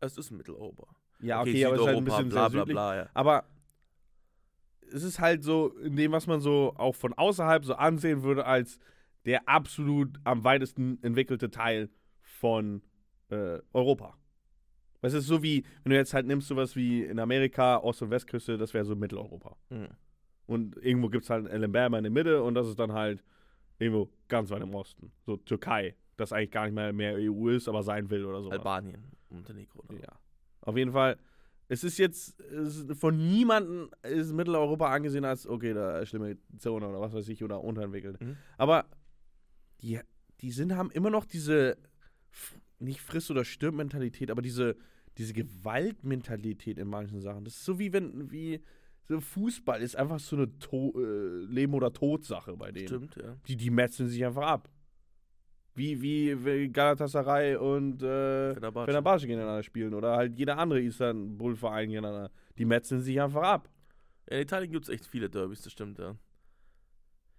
[0.00, 0.88] es ist Mitteleuropa.
[1.20, 2.96] Ja, okay, aber es ist halt ein bisschen bla bla bla.
[2.96, 3.08] Ja.
[3.14, 3.44] Aber
[4.92, 8.46] es ist halt so, in dem, was man so auch von außerhalb so ansehen würde,
[8.46, 8.78] als
[9.24, 11.90] der absolut am weitesten entwickelte Teil
[12.22, 12.82] von
[13.30, 14.16] äh, Europa.
[15.02, 18.10] Es ist so wie, wenn du jetzt halt nimmst, sowas wie in Amerika, Ost- und
[18.10, 19.56] Westküste, das wäre so Mitteleuropa.
[19.70, 19.88] Mhm.
[20.46, 23.22] Und irgendwo gibt es halt Alabama in der Mitte und das ist dann halt
[23.78, 25.12] irgendwo ganz weit im Osten.
[25.26, 28.50] So Türkei, das eigentlich gar nicht mehr, mehr EU ist, aber sein will oder so.
[28.50, 29.84] Albanien, Montenegro.
[29.88, 30.00] Oder?
[30.00, 30.18] Ja.
[30.68, 31.16] Auf jeden Fall,
[31.68, 36.36] es ist jetzt es ist von niemandem ist Mitteleuropa angesehen als, okay, da ist schlimme
[36.58, 38.20] Zone oder was weiß ich, oder unterentwickelt.
[38.20, 38.36] Mhm.
[38.58, 38.84] Aber
[39.80, 39.98] die,
[40.42, 41.78] die sind, haben immer noch diese,
[42.80, 44.76] nicht Friss- oder Stirb-Mentalität, aber diese,
[45.16, 47.44] diese Gewaltmentalität in manchen Sachen.
[47.44, 48.60] Das ist so wie wenn, wie,
[49.04, 52.88] so Fußball ist einfach so eine to äh, Leben- oder Tod-Sache bei denen.
[52.88, 53.36] Stimmt, ja.
[53.46, 54.68] Die, die metzeln sich einfach ab.
[55.78, 56.02] Wie,
[56.44, 58.86] wie, Galatasaray und äh, Fenerbahce.
[58.86, 62.30] Fenerbahce gegeneinander spielen oder halt jeder andere Istanbul-Verein gegeneinander.
[62.58, 63.68] Die metzeln sich einfach ab.
[64.28, 66.16] Ja, in Italien gibt es echt viele Derbys, das stimmt, ja.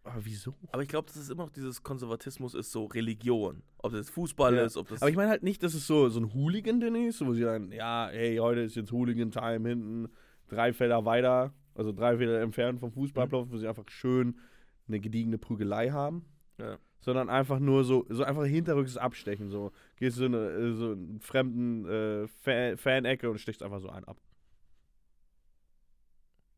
[0.03, 0.55] Aber wieso?
[0.71, 3.61] Aber ich glaube, dass es immer noch dieses Konservatismus ist, so Religion.
[3.77, 4.63] Ob das Fußball Ja.
[4.65, 5.01] ist, ob das.
[5.01, 7.71] Aber ich meine halt nicht, dass es so, so ein Hooligan-Ding ist, wo sie sagen,
[7.71, 10.07] ja, hey, heute ist jetzt Hooligan-Time hinten,
[10.47, 14.39] drei Felder weiter, also drei Felder entfernt vom Fußballplatz, wo sie einfach schön
[14.87, 16.25] eine gediegene Prügelei haben.
[16.57, 16.77] Ja.
[17.01, 19.49] Sondern einfach nur so, so einfach hinterrücks abstechen.
[19.49, 23.80] So, gehst du in eine, äh, so einen fremden äh, Fan- Fan-Ecke und stichst einfach
[23.80, 24.17] so einen ab.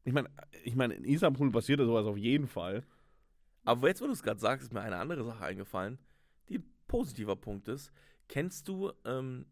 [0.04, 0.30] Ich meine,
[0.64, 2.84] ich meine, in Istanbul passiert da sowas auf jeden Fall.
[3.64, 6.00] Aber jetzt, wo du es gerade sagst, ist mir eine andere Sache eingefallen,
[6.50, 7.92] die ein positiver Punkt ist.
[8.28, 9.46] Kennst du ähm,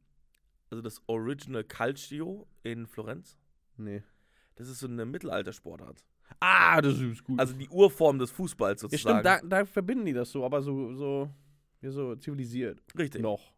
[0.72, 3.38] also das Original Calcio in Florenz?
[3.78, 4.02] Nee.
[4.60, 6.04] Das ist so eine Mittelaltersportart.
[6.42, 7.40] Ah, das ist gut.
[7.40, 9.20] Also die Urform des Fußballs ja, sozusagen.
[9.22, 11.30] stimmt, da, da verbinden die das so, aber so, so,
[11.82, 12.82] ja, so zivilisiert.
[12.98, 13.22] Richtig.
[13.22, 13.54] Noch.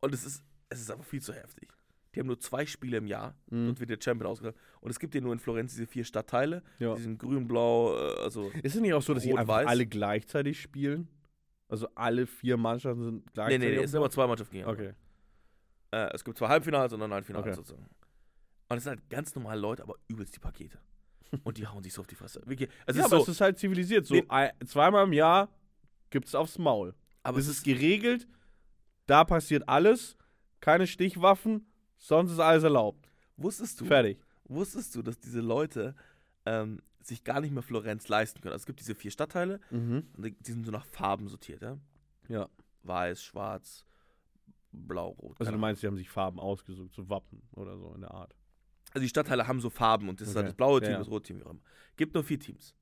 [0.00, 1.68] Und es ist, es ist aber viel zu heftig.
[2.14, 3.70] Die haben nur zwei Spiele im Jahr Mhm.
[3.70, 4.56] und wird der Champion ausgegangen.
[4.80, 6.62] Und es gibt ja nur in Florenz diese vier Stadtteile.
[6.78, 6.94] Ja.
[6.94, 8.50] Die sind grün, blau, äh, also.
[8.62, 9.66] Ist es nicht auch so, dass Rot-Weiß?
[9.66, 11.08] alle gleichzeitig spielen?
[11.68, 13.58] Also alle vier Mannschaften sind Nee, gleichzeitig?
[13.60, 14.64] nee, nee, auf es sind immer zwei Mannschaften.
[14.64, 14.92] Okay.
[15.90, 17.54] Äh, es gibt zwei Halbfinals und dann ein Finale Okay.
[17.54, 17.86] sozusagen.
[18.68, 20.78] Und es sind halt ganz normale Leute, aber übelst die Pakete.
[21.44, 22.40] Und die hauen sich so auf die Fresse.
[22.46, 22.70] Wirklich.
[22.86, 24.06] Es ja, ist aber so, es ist halt zivilisiert.
[24.06, 25.48] So ein, zweimal im Jahr
[26.10, 26.94] gibt's aufs Maul.
[27.22, 28.26] aber es ist geregelt,
[29.06, 30.16] da passiert alles,
[30.60, 31.66] keine Stichwaffen,
[31.96, 33.10] sonst ist alles erlaubt.
[33.36, 34.18] wusstest du, Fertig.
[34.44, 35.94] wusstest du, dass diese Leute
[36.46, 38.52] ähm, sich gar nicht mehr Florenz leisten können?
[38.52, 40.06] Also es gibt diese vier Stadtteile Mhm.
[40.16, 41.78] und die sind so nach Farben sortiert, ja?
[42.28, 42.48] Ja.
[42.84, 43.84] Weiß, schwarz,
[44.72, 45.36] blau, rot.
[45.40, 48.34] Also du meinst, die haben sich Farben ausgesucht, so Wappen oder so in der Art.
[48.98, 50.38] Also die Stadtteile haben so Farben und das ist Okay.
[50.40, 50.98] halt das blaue Team, ja.
[50.98, 51.60] das rote Team, wie auch immer.
[51.96, 52.74] Gibt nur vier Teams.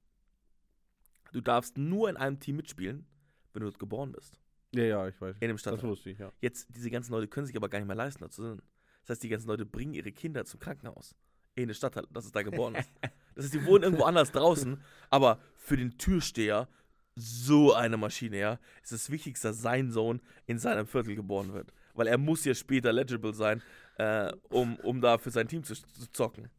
[1.32, 3.06] Du darfst nur in einem Team mitspielen,
[3.52, 4.38] wenn du dort geboren bist.
[4.74, 5.36] Ja, ja, ich weiß.
[5.40, 5.90] In dem Das Stadtteil.
[5.90, 6.32] wusste ich, ja.
[6.40, 8.62] Jetzt, diese ganzen Leute können sich aber gar nicht mehr leisten, dazu sind.
[9.02, 11.14] Das heißt, die ganzen Leute bringen ihre Kinder zum Krankenhaus.
[11.54, 12.90] In der Stadtteil, dass es da geboren ist.
[13.34, 14.80] Das heißt, die wohnen irgendwo anders draußen,
[15.10, 16.68] aber für den Türsteher
[17.16, 21.70] so eine Maschine, ja, ist das Wichtigste, dass sein Sohn in seinem Viertel geboren wird.
[21.92, 23.60] Weil er muss ja später legible sein,
[23.98, 26.50] äh, um, um da für sein Team zu, zu zocken.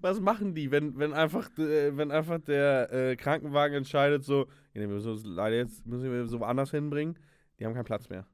[0.00, 4.80] Was machen die, wenn, wenn, einfach, äh, wenn einfach der äh, Krankenwagen entscheidet, so, ja,
[4.80, 7.18] wir müssen uns leider jetzt müssen wir so woanders hinbringen,
[7.58, 8.26] die haben keinen Platz mehr.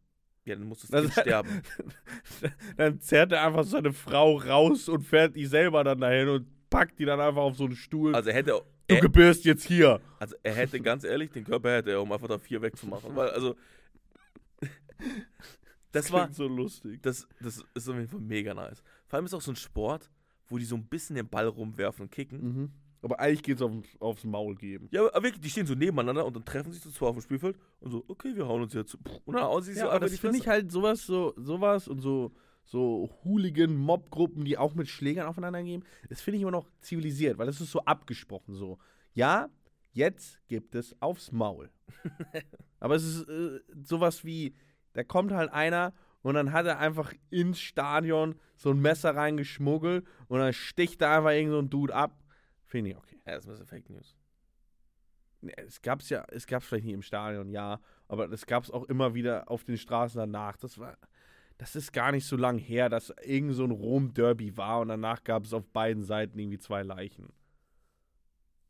[0.45, 1.63] Ja, dann muss das Kind sterben.
[2.77, 6.99] dann zerrt er einfach seine Frau raus und fährt die selber dann dahin und packt
[6.99, 8.15] die dann einfach auf so einen Stuhl.
[8.15, 10.01] Also er hätte, du er, gebärst jetzt hier.
[10.19, 13.15] also er hätte ganz ehrlich, den Körper hätte er, um einfach da vier wegzumachen.
[13.15, 13.57] Weil, also,
[15.93, 17.03] das war, so lustig.
[17.03, 18.83] das, das ist auf jeden Fall mega nice.
[19.07, 20.11] Vor allem ist auch so ein Sport,
[20.49, 22.43] wo die so ein bisschen den Ball rumwerfen und kicken.
[22.43, 22.71] Mhm.
[23.03, 24.89] Aber eigentlich geht's auf, aufs Maul geben.
[24.91, 27.23] Ja, aber wirklich, die stehen so nebeneinander und dann treffen sich so zwei auf dem
[27.23, 28.95] Spielfeld und so, okay, wir hauen uns jetzt.
[29.25, 31.89] Und dann hauen sie sich Ja, so aber das finde ich halt sowas, so, sowas
[31.89, 32.33] und so,
[32.65, 37.47] so Hooligan-Mob-Gruppen, die auch mit Schlägern aufeinander gehen, das finde ich immer noch zivilisiert, weil
[37.47, 38.79] das ist so abgesprochen so.
[39.15, 39.49] Ja,
[39.93, 41.71] jetzt gibt es aufs Maul.
[42.81, 44.55] aber es ist äh, sowas wie,
[44.93, 45.93] da kommt halt einer
[46.23, 51.19] und dann hat er einfach ins Stadion so ein Messer reingeschmuggelt und dann sticht da
[51.19, 52.23] einfach irgend so ein Dude ab.
[52.65, 53.21] Finde ich okay.
[53.27, 54.17] Ja, das ist ein bisschen Fake News.
[55.57, 59.15] Es gab's ja, es gab's vielleicht nicht im Stadion, ja, aber das gab's auch immer
[59.15, 60.59] wieder auf den Straßen danach.
[60.59, 60.99] Das war,
[61.57, 65.25] das ist gar nicht so lang her, dass irgend so ein Rom-Derby war und danach
[65.25, 67.33] gab es auf beiden Seiten irgendwie zwei Leichen.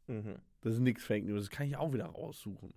[0.06, 0.36] Mhm.
[0.60, 2.72] Das ist nix Fake News, das kann ich auch wieder raussuchen.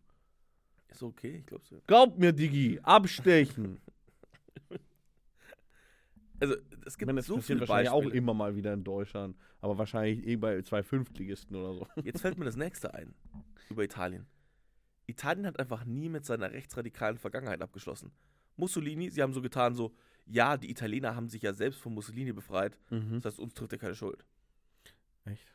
[0.93, 1.81] Ist okay, ich glaube so.
[1.87, 3.79] Glaub mir, Digi, abstechen.
[6.39, 6.55] Also,
[6.85, 9.37] es Ich gibt meine, das so passiert viele wahrscheinlich auch immer mal wieder in Deutschland,
[9.61, 11.87] aber wahrscheinlich eh bei zwei Fünftligisten oder so.
[12.03, 13.13] Jetzt fällt mir das nächste ein
[13.69, 14.25] über Italien.
[15.05, 18.11] Italien hat einfach nie mit seiner rechtsradikalen Vergangenheit abgeschlossen.
[18.57, 19.95] Mussolini, sie haben so getan, so,
[20.25, 23.21] ja, die Italiener haben sich ja selbst von Mussolini befreit, Mhm.
[23.21, 24.25] das heißt, uns trifft ja keine Schuld.
[25.25, 25.47] Echt?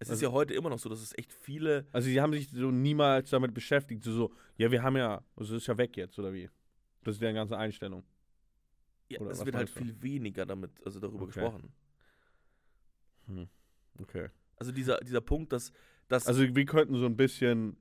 [0.00, 1.86] Es ist Also- ja heute immer noch so, dass es echt viele.
[1.92, 4.02] Also sie haben sich so niemals damit beschäftigt.
[4.02, 6.48] So, so ja, wir haben ja, also es ist ja weg jetzt, oder wie?
[7.04, 8.02] Das ist deren ganze Einstellung.
[9.08, 9.72] Ja, Oder es wird halt du?
[9.80, 11.32] viel weniger damit, also darüber Okay.
[11.34, 11.72] gesprochen.
[13.98, 14.28] Okay.
[14.56, 15.72] Also dieser, dieser Punkt, dass,
[16.08, 17.76] dass Also wir könnten so ein bisschen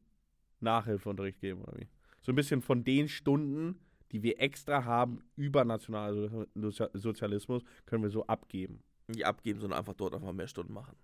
[0.60, 1.88] Nachhilfeunterricht geben, oder wie?
[2.22, 3.80] So ein bisschen von den Stunden,
[4.12, 8.84] die wir extra haben über nationalen Sozi- Sozialismus, können wir so abgeben.
[9.08, 10.96] die abgeben, sondern einfach dort einfach mehr Stunden machen.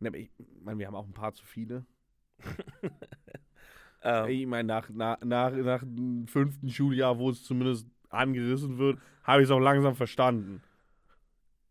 [0.00, 0.30] Ne, Ich
[0.62, 1.84] meine, wir haben auch ein paar zu viele.
[4.02, 9.00] Ähm, Ich meine, nach, nach, nach, nach dem fünften Schuljahr, wo es zumindest angerissen wird,
[9.24, 10.62] habe ich es auch langsam verstanden.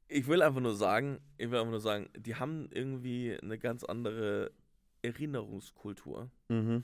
[0.10, 3.84] ich will einfach nur sagen, ich will einfach nur sagen, die haben irgendwie eine ganz
[3.84, 4.52] andere
[5.02, 6.30] Erinnerungskultur.
[6.50, 6.84] Mhm.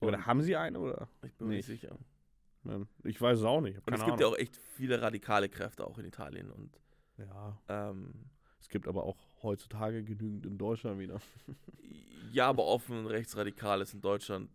[0.00, 1.08] Oder Und haben sie eine, oder?
[1.24, 1.96] ich bin mir nicht sicher.
[3.04, 3.80] Ich weiß es auch nicht.
[3.86, 6.78] Es gibt ja auch echt viele radikale Kräfte auch in Italien und
[7.16, 8.12] ja, ähm,
[8.60, 11.20] es gibt aber auch heutzutage genügend in Deutschland wieder.
[12.32, 14.50] ja, aber offen rechtsradikal ist in Deutschland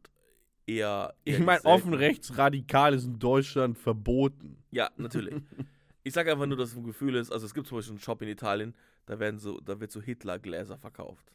[0.65, 1.13] eher.
[1.25, 4.57] eher Ich meine, offen rechtsradikal ist in Deutschland verboten.
[4.71, 5.35] Ja, natürlich.
[6.03, 7.31] ich sage einfach nur, dass es ein Gefühl ist.
[7.31, 8.75] Also es gibt zum Beispiel einen Shop in Italien,
[9.05, 11.31] da werden so, da wird so Hitlergläser verkauft.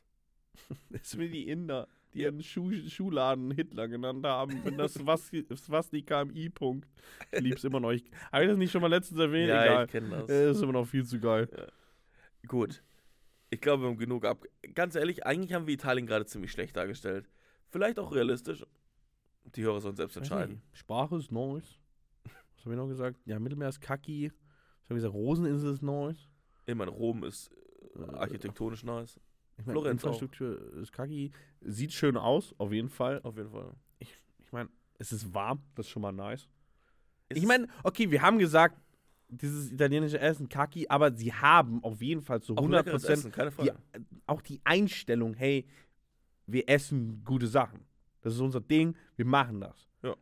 [0.88, 4.64] Das wie die Inder, die ihren Schuh, Schuhladen Hitler genannt haben.
[4.64, 5.30] Wenn das was,
[5.68, 6.88] was die KMI-Punkt.
[7.32, 7.90] Ich lieb's immer noch.
[7.90, 9.48] Ich, Habe ich das nicht schon mal letztens erwähnt?
[9.48, 9.84] ja, Egal.
[9.84, 10.30] ich kenne das.
[10.30, 11.48] Äh, Das ist immer noch viel zu geil.
[12.48, 12.82] Gut.
[13.50, 14.44] Ich glaube, wir haben genug ab.
[14.74, 17.28] Ganz ehrlich, eigentlich haben wir Italien gerade ziemlich schlecht dargestellt.
[17.68, 18.64] Vielleicht auch realistisch.
[19.54, 20.62] Die Hörer sollen selbst entscheiden.
[20.72, 21.78] Sprache ist nice.
[22.24, 23.20] Was haben wir noch gesagt?
[23.24, 24.30] Ja, Mittelmeer ist kacki.
[24.32, 25.14] Was haben wir gesagt?
[25.14, 26.28] Roseninsel ist nice.
[26.66, 27.52] Ich meine, Rom ist
[27.94, 29.20] äh, Äh, architektonisch nice.
[29.58, 30.08] Ich mein, Florenz auch.
[30.08, 31.30] Infrastruktur ist kacki.
[31.60, 33.20] Sieht schön aus, auf jeden Fall.
[33.22, 33.72] Auf jeden Fall.
[34.00, 34.68] Ich meine,
[34.98, 36.48] es ist warm, das ist schon mal nice.
[37.28, 38.76] Ist- Ich meine, okay, wir haben gesagt,
[39.28, 43.34] dieses italienische Essen kacki, aber sie haben auf jeden Fall zu auch 100 leckeres Prozent
[44.26, 45.66] auch die Einstellung, hey,
[46.46, 47.80] wir essen gute Sachen.
[48.20, 49.88] Das ist unser Ding, wir machen das.
[50.02, 50.14] Ja.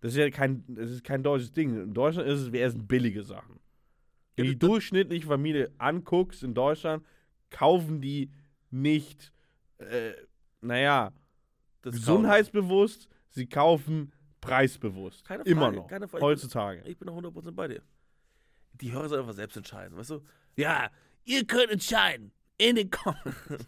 [0.00, 1.74] Das ist ja kein, das ist kein deutsches Ding.
[1.82, 3.60] In Deutschland ist es, wir essen billige Sachen.
[4.36, 7.04] Wenn Ja, du die durchschnittliche Familie anguckst in Deutschland,
[7.50, 8.30] kaufen die
[8.70, 9.32] nicht,
[9.78, 10.12] äh,
[10.60, 11.12] naja,
[11.82, 15.24] gesundheitsbewusst, sie kaufen preisbewusst.
[15.24, 15.86] Keine Immer Frage, noch.
[15.88, 16.24] keine Frage.
[16.24, 16.82] Heutzutage.
[16.86, 17.82] Ich bin auch 100% bei dir.
[18.80, 20.22] Die Hörer sollen einfach selbst entscheiden, weißt du?
[20.56, 20.90] Ja,
[21.24, 22.32] ihr könnt entscheiden.
[22.58, 23.36] In den Comments.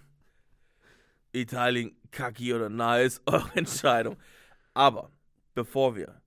[1.33, 4.17] Italien, kacki oder nice, eure Entscheidung.
[4.75, 5.11] Aber
[5.55, 6.21] bevor wir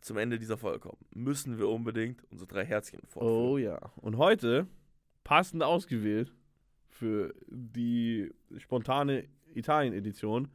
[0.00, 3.34] zum Ende dieser Folge kommen, müssen wir unbedingt unsere drei Herzchen fortführen.
[3.34, 3.78] Oh ja.
[3.96, 4.66] Und heute,
[5.24, 6.32] passend ausgewählt
[6.88, 10.48] für die spontane Italien-Edition,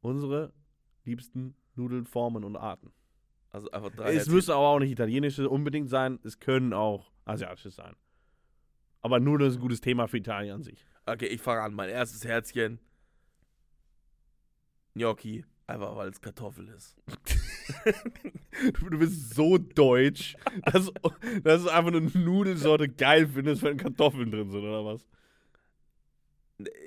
[0.00, 0.52] unsere
[1.04, 2.92] liebsten Nudeln, Formen und Arten.
[3.54, 7.70] Also einfach drei es müssen aber auch nicht italienische unbedingt sein, es können auch asiatische
[7.70, 7.94] sein.
[9.00, 10.84] Aber Nudeln ist ein gutes Thema für Italien an sich.
[11.06, 11.72] Okay, ich fange an.
[11.72, 12.80] Mein erstes Herzchen.
[14.94, 16.96] Gnocchi, einfach weil es Kartoffel ist.
[18.80, 20.90] Du, du bist so deutsch, dass,
[21.44, 25.06] dass du einfach eine Nudelsorte geil findest, wenn Kartoffeln drin sind, oder was?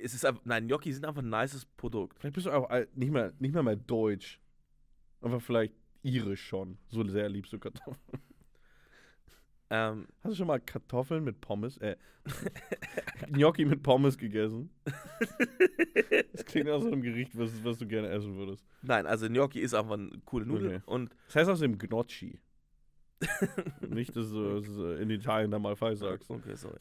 [0.04, 2.20] Es ist einfach, nein, Gnocchi sind einfach ein nices Produkt.
[2.20, 4.42] Vielleicht bist du auch nicht mehr, nicht mehr mal deutsch.
[5.22, 5.74] Aber vielleicht
[6.08, 6.78] irisch schon.
[6.90, 7.98] So sehr liebst du Kartoffeln.
[9.70, 11.98] Ähm, Hast du schon mal Kartoffeln mit Pommes, äh,
[13.32, 14.70] Gnocchi mit Pommes gegessen?
[16.32, 18.64] Das klingt nach so einem Gericht, was, was du gerne essen würdest.
[18.84, 20.68] nein, also Gnocchi ist einfach eine coole Nudel.
[20.76, 20.82] Okay.
[20.86, 22.40] Und Das heißt außerdem Gnocchi.
[23.82, 24.68] Nicht, dass du es
[25.02, 26.30] in Italien da mal falsch sagst.
[26.30, 26.78] Okay, sorry.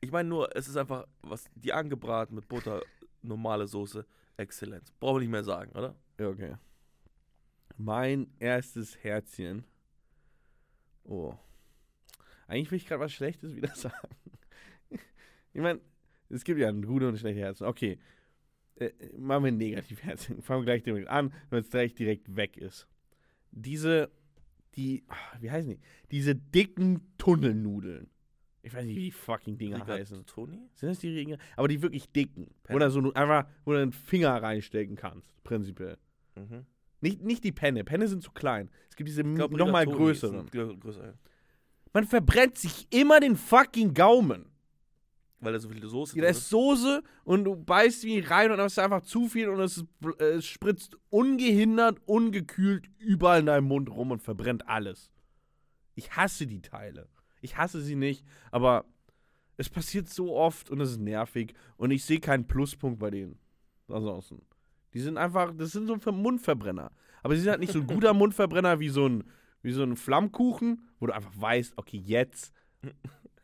[0.00, 2.82] ich meine nur, es ist einfach, was die angebraten mit Butter,
[3.22, 4.04] normale Soße,
[4.36, 4.90] Exzellenz.
[4.98, 5.94] Brauchen wir nicht mehr sagen, oder?
[6.18, 6.56] Ja, okay.
[7.76, 9.64] Mein erstes Herzchen.
[11.04, 11.34] Oh.
[12.46, 14.08] Eigentlich will ich gerade was Schlechtes wieder sagen.
[15.52, 15.80] Ich meine,
[16.28, 17.64] es gibt ja ein gute und schlechte Herzen.
[17.64, 17.98] Okay.
[18.76, 20.42] Äh, machen wir ein Negativherzchen.
[20.42, 22.88] Fangen wir gleich direkt an, wenn es gleich direkt weg ist.
[23.52, 24.10] Diese,
[24.74, 25.80] die, ah, wie heißen die?
[26.10, 28.10] Diese dicken Tunnelnudeln.
[28.62, 30.24] Ich weiß nicht, wie die fucking Dinger heißen.
[30.24, 30.58] Toni?
[30.74, 31.38] Sind das die Ringe?
[31.54, 32.54] Aber die wirklich dicken.
[32.66, 35.98] Du so einfach, wo du einen Finger reinstecken kannst, prinzipiell.
[36.34, 36.64] Mhm.
[37.04, 37.84] Nicht, nicht die Penne.
[37.84, 38.70] Penne sind zu klein.
[38.88, 40.46] Es gibt diese nochmal größeren.
[40.46, 41.12] Größer, ja.
[41.92, 44.46] Man verbrennt sich immer den fucking Gaumen.
[45.38, 48.56] Weil da so viel Soße Da drin ist Soße und du beißt wie rein und
[48.56, 49.84] dann ist einfach zu viel und es,
[50.18, 55.12] äh, es spritzt ungehindert, ungekühlt überall in deinem Mund rum und verbrennt alles.
[55.96, 57.10] Ich hasse die Teile.
[57.42, 58.86] Ich hasse sie nicht, aber
[59.58, 63.38] es passiert so oft und es ist nervig und ich sehe keinen Pluspunkt bei denen.
[63.88, 64.40] Ansonsten.
[64.94, 66.90] Die sind einfach, das sind so Ver- Mundverbrenner.
[67.22, 69.24] Aber sie sind halt nicht so ein guter Mundverbrenner wie so ein,
[69.62, 72.52] wie so ein Flammkuchen, wo du einfach weißt, okay, jetzt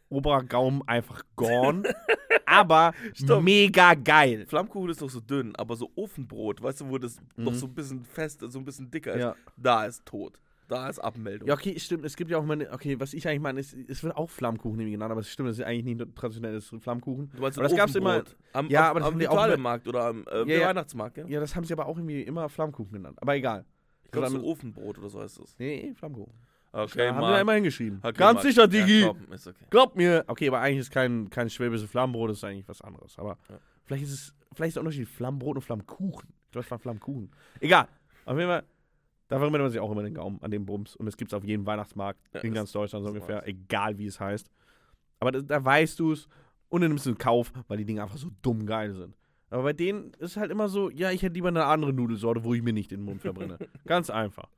[0.09, 1.83] oberer Gaumen einfach gone.
[2.47, 3.43] aber Stopp.
[3.43, 4.45] mega geil.
[4.47, 7.57] Flammkuchen ist noch so dünn, aber so Ofenbrot, weißt du, wo das noch Mhm.
[7.57, 9.35] so ein bisschen fest, so ein bisschen dicker ist, Ja.
[9.57, 10.39] da ist tot.
[10.71, 11.49] Da ist Abmeldung.
[11.49, 12.05] Ja, okay, stimmt.
[12.05, 12.71] Es gibt ja auch meine.
[12.73, 15.49] Okay, was ich eigentlich meine, ist, es wird auch Flammkuchen irgendwie genannt, aber es stimmt,
[15.49, 17.31] das ist eigentlich nicht ein traditionelles Flammkuchen.
[17.35, 18.37] Du meinst Aber das gab's immer- Ofenbrot?
[18.53, 20.69] Am, Ja, aber das am haben die auch mit- Markt oder am äh, Ja.
[20.69, 21.27] Weihnachtsmarkt, ja?
[21.27, 23.19] Ja, das haben sie aber auch irgendwie immer Flammkuchen genannt.
[23.21, 23.65] Aber egal.
[24.05, 25.55] Ich glaube, so Ofenbrot oder so heißt das.
[25.59, 26.33] Nee, Flammkuchen.
[26.73, 27.99] Okay, da haben wir immer hingeschrieben.
[28.01, 28.47] Okay, Ganz Marc.
[28.47, 29.01] sicher, Digi.
[29.01, 29.65] Ja, ist okay.
[29.71, 30.25] Glaub mir.
[30.29, 33.19] Okay, aber eigentlich ist kein, kein schwäbisches Flammbrot, das ist eigentlich was anderes.
[33.19, 33.59] Aber Ja.
[33.87, 36.29] vielleicht ist es, vielleicht ist der Unterschied Flammbrot und Flammkuchen.
[36.47, 37.31] Ich glaube, es war Flammkuchen.
[37.59, 37.89] Egal.
[38.25, 38.63] Auf jeden Fall,
[39.31, 40.97] da verwendet man sich auch immer den Gaumen an dem Bums.
[40.97, 43.47] Und es gibt es auf jedem Weihnachtsmarkt Ja, in ganz Deutschland so ungefähr, war's.
[43.47, 44.51] egal wie es heißt.
[45.21, 46.29] Aber da, da weißt du es
[46.69, 49.17] und dann nimmst du in Kauf, weil die Dinge einfach so dumm geil sind.
[49.49, 52.45] Aber bei denen ist es halt immer so, ja, ich hätte lieber eine andere Nudelsorte,
[52.45, 53.59] wo ich mir nicht den Mund verbrenne.
[53.87, 54.49] ganz einfach.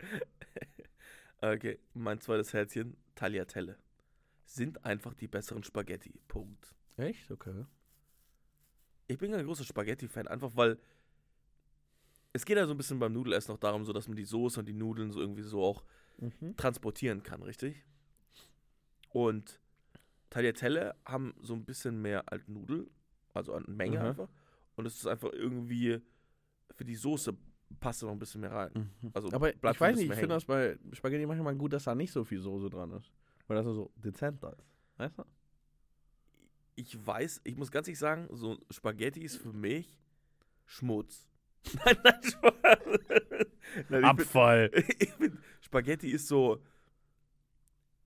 [1.40, 3.76] Okay, mein zweites Herzchen, Tagliatelle.
[4.44, 6.20] Sind einfach die besseren Spaghetti.
[6.28, 6.74] Punkt.
[6.96, 7.30] Echt?
[7.30, 7.64] Okay.
[9.08, 10.78] Ich bin ein großer Spaghetti-Fan, einfach weil
[12.32, 14.60] es geht ja so ein bisschen beim Nudelessen noch darum, so dass man die Soße
[14.60, 15.84] und die Nudeln so irgendwie so auch
[16.18, 16.56] Mhm.
[16.56, 17.84] transportieren kann, richtig?
[19.10, 19.60] Und
[20.30, 22.90] Tagliatelle haben so ein bisschen mehr als Nudel,
[23.34, 24.04] also an Menge Mhm.
[24.06, 24.28] einfach.
[24.76, 26.00] Und es ist einfach irgendwie
[26.74, 27.36] für die Soße
[27.80, 28.70] passt da noch ein bisschen mehr rein.
[28.74, 29.10] Mhm.
[29.14, 32.12] Also Aber ich weiß nicht, ich finde das bei Spaghetti manchmal gut, dass da nicht
[32.12, 33.10] so viel Soße dran ist.
[33.46, 34.66] Weil das so dezenter ist.
[34.98, 35.24] Weißt du?
[36.74, 39.98] Ich weiß, ich muss ganz ehrlich sagen, so Spaghetti ist für mich
[40.66, 41.28] Schmutz.
[41.84, 42.20] nein, nein,
[43.89, 44.68] nein, Abfall.
[44.70, 44.84] Bin,
[45.18, 46.62] bin, Spaghetti ist so,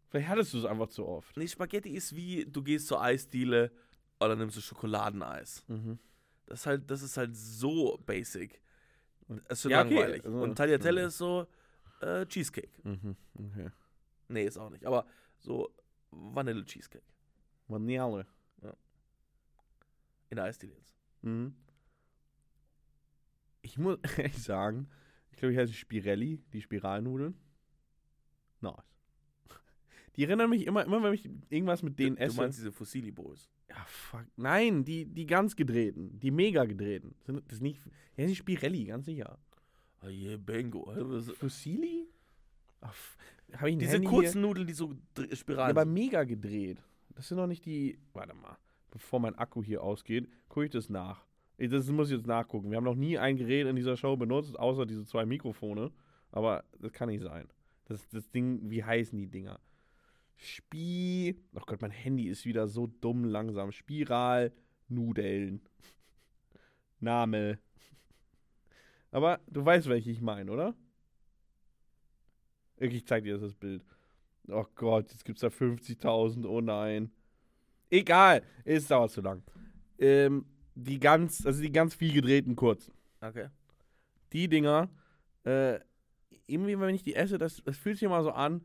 [0.09, 1.37] Vielleicht hattest du es einfach zu oft.
[1.37, 3.73] nee, Spaghetti ist wie, du gehst zur Eisdiele
[4.19, 5.65] dann nimmst du Schokoladeneis.
[5.69, 5.99] Mhm.
[6.47, 8.61] Das ist halt, das ist halt so basic.
[9.29, 10.25] Das ist so Ja, okay, langweilig.
[10.25, 11.07] also, und Tagliatelle ja.
[11.09, 11.47] ist so
[12.01, 12.71] äh, Cheesecake.
[12.85, 13.17] Mhm.
[13.35, 13.71] Okay.
[14.29, 14.87] Nee, ist auch nicht.
[14.87, 15.07] Aber
[15.41, 15.69] so
[16.11, 17.05] Vanille Cheesecake.
[17.69, 18.27] Vanille.
[20.31, 20.95] In der Eisdiele jetzt.
[21.23, 21.55] Mhm.
[23.73, 24.89] Ich muss ehrlich sagen,
[25.31, 27.35] ich glaube, ich heiße Spirelli, die Spiralnudeln.
[28.61, 28.75] Nice.
[30.17, 32.37] Die erinnern mich immer, immer wenn ich irgendwas mit denen du, esse.
[32.37, 33.51] du meinst diese Fossili Boys.
[33.69, 34.25] ja, fuck.
[34.37, 36.19] Nein, die, die ganz gedrehten.
[36.21, 37.15] Die mega gedrehten.
[37.27, 37.83] Sind das nicht.
[38.17, 39.39] Ja, die Spirelli, ganz sicher.
[40.03, 40.91] Oh Bingo.
[40.95, 42.09] Das- Fossili?
[43.53, 45.37] Habe ich Diese Handy kurzen Nudeln, die so hier?
[45.37, 46.83] Spiralen Ja, aber mega gedreht.
[47.15, 47.99] Das sind doch nicht die.
[48.13, 48.57] Warte mal.
[48.91, 51.27] Bevor mein Akku hier ausgeht, gucke ich das nach.
[51.59, 52.71] Das muss ich jetzt nachgucken.
[52.71, 55.91] Wir haben noch nie ein Gerät in dieser Show benutzt, außer diese zwei Mikrofone.
[56.31, 57.49] Aber das kann nicht sein.
[57.87, 59.59] Das, das Ding, wie heißen die Dinger?
[60.37, 61.37] Spie.
[61.55, 63.73] Oh Gott, mein Handy ist wieder so dumm langsam.
[63.73, 64.53] Spiral,
[64.89, 65.63] Nudeln.
[67.01, 67.59] Name.
[69.11, 70.75] Aber du weißt, welche ich meine, oder?
[72.77, 73.83] Ich zeig dir das Bild.
[74.49, 76.47] Oh Gott, jetzt gibt's da 50.000.
[76.47, 77.11] Oh nein.
[77.89, 79.43] Egal, es dauert zu lang.
[79.99, 80.45] Ähm,
[80.77, 82.93] die ganz, also die ganz viel gedrehten kurzen.
[83.21, 83.49] Okay.
[84.33, 84.89] Die Dinger,
[85.45, 85.81] äh,
[86.47, 88.63] irgendwie, wenn ich die esse, das, das fühlt sich immer so an,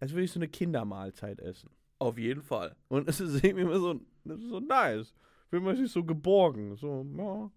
[0.00, 1.70] als würde ich so eine Kindermahlzeit essen.
[1.98, 2.74] Auf jeden Fall.
[2.88, 5.14] Und es ist irgendwie immer so, das ist so nice.
[5.50, 6.76] Fühlt man sich so geborgen.
[6.76, 7.50] So, ja,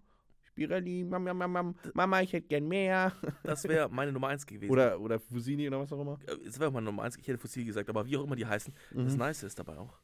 [0.44, 3.14] Spirelli, Mam, Mam, Mam, Mam, Mama, ich hätte gern mehr.
[3.44, 4.72] Das wäre meine Nummer 1 gewesen.
[4.72, 6.20] Oder, oder Fusini oder was auch immer.
[6.28, 7.18] Äh, Es wäre meine Nummer 1.
[7.18, 8.74] Ich hätte Fossil gesagt, aber wie auch immer die heißen.
[8.92, 9.20] Das Mhm.
[9.20, 9.98] Nice ist dabei auch,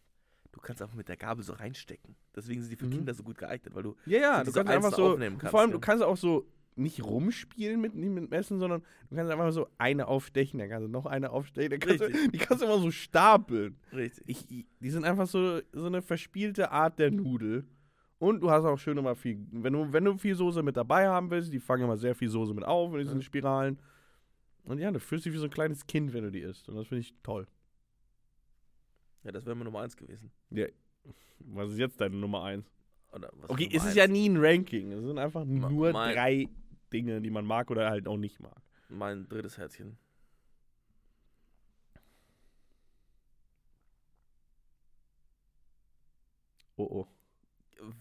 [0.51, 2.15] du kannst einfach mit der Gabel so reinstecken.
[2.35, 2.91] Deswegen sind die für Mhm.
[2.91, 5.59] Kinder so gut geeignet, weil du Ja, ja, du kannst einfach so, aufnehmen kannst, vor
[5.61, 5.76] allem, ja.
[5.76, 6.45] du kannst auch so
[6.76, 10.69] nicht rumspielen mit, nicht mit dem Essen, sondern du kannst einfach so eine aufstechen, dann
[10.69, 13.77] kannst du noch eine aufstechen, dann kannst du, die kannst du immer so stapeln.
[13.93, 14.23] richtig.
[14.27, 17.65] Ich, die sind einfach so, so eine verspielte Art der Nudel.
[18.17, 21.07] Und du hast auch schön immer viel, wenn du, wenn du viel Soße mit dabei
[21.07, 23.23] haben willst, die fangen immer sehr viel Soße mit auf in diesen Ja.
[23.23, 23.80] Spiralen.
[24.63, 26.67] Und ja, du fühlst dich wie so ein kleines Kind, wenn du die isst.
[26.67, 27.47] Und das finde ich toll.
[29.23, 30.31] Ja, das wäre meine Nummer 1 gewesen.
[31.39, 32.71] Was ist jetzt deine Nummer eins?
[33.11, 34.91] Oder was Okay, Nummer es ist ja nie ein Ranking.
[34.91, 36.47] Es sind einfach nur mein- drei
[36.93, 38.61] Dinge, die man mag oder halt auch nicht mag.
[38.89, 39.97] Mein drittes Herzchen.
[46.77, 47.07] Oh oh.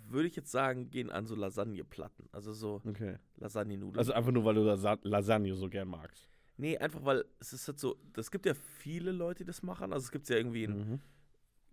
[0.09, 2.29] Würde ich jetzt sagen, gehen an so Lasagneplatten.
[2.33, 3.17] Also so Okay.
[3.37, 3.99] Lasagne-Nudeln.
[3.99, 6.29] Also einfach nur, weil du Lasa Lasagne so gern magst.
[6.59, 9.93] Nee, einfach weil es ist halt so, es gibt ja viele Leute, die das machen.
[9.93, 11.01] Also es gibt ja irgendwie, in, Mhm.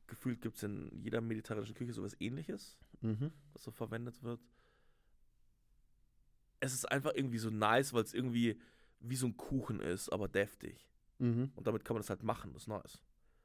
[0.08, 3.32] gefühlt gibt es in jeder mediterranischen Küche sowas ähnliches, Mhm.
[3.54, 4.40] was so verwendet wird.
[6.60, 8.60] Es ist einfach irgendwie so nice, weil es irgendwie
[9.00, 10.88] wie so ein Kuchen ist, aber deftig.
[11.20, 11.52] Mhm.
[11.56, 13.02] Und damit kann man das halt machen, das ist nice.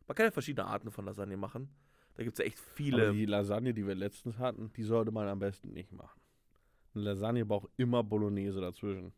[0.07, 1.69] Man kann ja verschiedene Arten von Lasagne machen.
[2.15, 3.13] Da gibt es ja echt Aber viele.
[3.13, 6.21] die Lasagne, die wir letztens hatten, die sollte man am besten nicht machen.
[6.95, 9.13] Eine Lasagne braucht immer Bolognese dazwischen.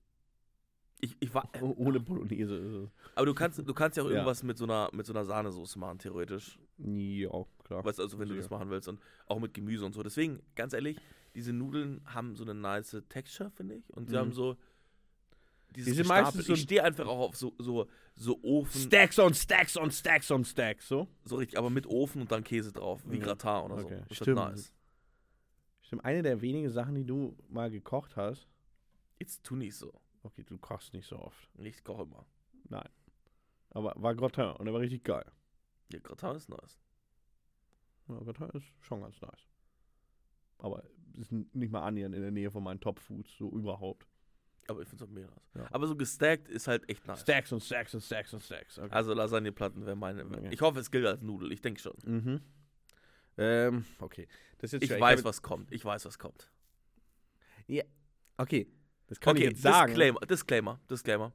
[1.04, 2.88] Ich, ich war, Oh, Ohne Bolognese ist es.
[3.16, 4.12] aber du kannst, du kannst ja auch Ja.
[4.14, 6.58] irgendwas mit so einer, mit so einer Sahnesoße machen, theoretisch.
[6.78, 7.84] Ja, klar.
[7.84, 10.02] Weißt du, also wenn du das machen willst und auch mit Gemüse und so.
[10.04, 10.96] Deswegen, ganz ehrlich,
[11.34, 13.90] diese Nudeln haben so eine nice Texture, finde ich.
[13.96, 14.18] Und sie Mhm.
[14.20, 14.56] haben so
[15.74, 19.18] dieses Die sind meistens so Ich stehe einfach auch auf so, so, so Ofen, Stacks
[19.18, 21.08] on Stacks on Stacks on Stacks, so?
[21.24, 23.24] so richtig, aber mit Ofen und dann Käse drauf, wie Ja.
[23.24, 24.04] Gratin oder Okay, so.
[24.08, 24.36] Das stimmt.
[24.36, 24.72] nice.
[25.80, 28.46] Stimmt, eine der wenigen Sachen, die du mal gekocht hast.
[29.18, 29.92] Jetzt tu nicht so.
[30.22, 31.48] Okay, du kochst nicht so oft.
[31.58, 32.24] Ich koche immer.
[32.68, 32.88] Nein.
[33.70, 35.24] Aber war Gratin und der war richtig geil.
[35.92, 36.78] Ja, Gratin ist nice.
[38.08, 39.48] Ja, Gratin ist schon ganz nice.
[40.58, 40.84] Aber
[41.18, 44.06] ist n- nicht mal annähernd in der Nähe von meinen Top-Foods, so überhaupt.
[44.68, 45.50] Aber ich finde es auch mega nice.
[45.54, 45.66] Ja.
[45.72, 47.20] Aber so gestackt ist halt echt nice.
[47.22, 48.78] Stacks und Stacks und Stacks und Stacks.
[48.78, 48.92] Okay.
[48.94, 50.24] Also Lasagneplatten wäre meine.
[50.24, 50.50] Okay.
[50.52, 51.50] Ich hoffe, es gilt als Nudel.
[51.52, 51.96] Ich denke schon.
[52.04, 52.40] mhm.
[53.38, 54.28] Ähm, okay.
[54.60, 55.00] Ist Ich schwer.
[55.00, 55.72] weiß, habe- was kommt.
[55.72, 56.48] Ich weiß, was kommt.
[58.36, 58.66] Okay.
[59.12, 59.88] Das kann okay, ich jetzt sagen.
[59.88, 61.32] Disclaimer, Disclaimer, Disclaimer.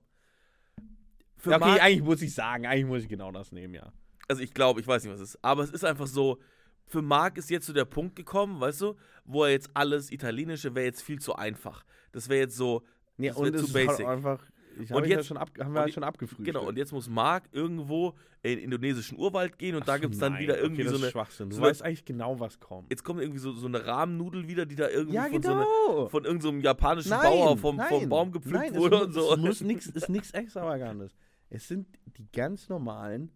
[1.38, 3.92] Für okay, Marc- eigentlich muss ich sagen, eigentlich muss ich genau das nehmen, ja.
[4.28, 6.40] also ich glaube, ich weiß nicht, was es ist, aber es ist einfach so,
[6.88, 8.96] für Marc ist jetzt so der Punkt gekommen, weißt du,
[9.26, 11.86] wo er jetzt alles Italienische wäre jetzt viel zu einfach.
[12.14, 12.84] Das wäre jetzt so,
[13.18, 14.08] Ja, Das und zu es ist halt basic.
[14.08, 14.44] einfach.
[14.82, 16.46] Ich Und habe ja jetzt- schon ab, haben wir je- schon abgefrühstückt.
[16.48, 18.14] genau, und jetzt muss Marc irgendwo
[18.44, 20.82] in den indonesischen Urwald gehen und da Ach so, gibt es dann nein, wieder irgendwie
[20.84, 21.50] okay, das so eine, Schwachsinn.
[21.50, 22.90] Du so weißt eigentlich genau, was kommt.
[22.92, 25.64] jetzt kommt irgendwie so, so eine Rahmennudel wieder, die da irgendwie Ja, von, so eine,
[25.66, 26.10] genau.
[26.10, 29.34] von irgendeinem so japanischen nein, Bauer vom, nein, vom Baum gepflückt wurde es und so.
[29.34, 31.16] Es muss nix, ist nichts Extravagantes.
[31.50, 31.88] Es sind
[32.18, 33.32] die ganz normalen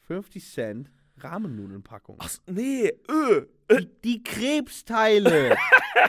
[0.00, 2.20] 50 Cent Rahmennudelnpackungen.
[2.22, 3.46] Ach, nee, öh.
[3.70, 5.56] Die, die Krebsteile.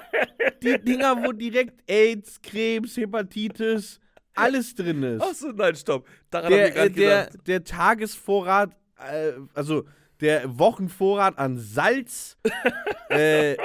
[0.64, 4.00] die Dinger, wo direkt AIDS, Krebs, Hepatitis,
[4.36, 5.22] alles drin ist.
[5.22, 6.08] Achso, nein, stopp.
[6.30, 7.48] Daran hab ich der, gar äh, der, gedacht.
[7.48, 9.86] der Tagesvorrat, äh, also
[10.22, 12.38] der Wochenvorrat an Salz,
[13.10, 13.58] äh, äh,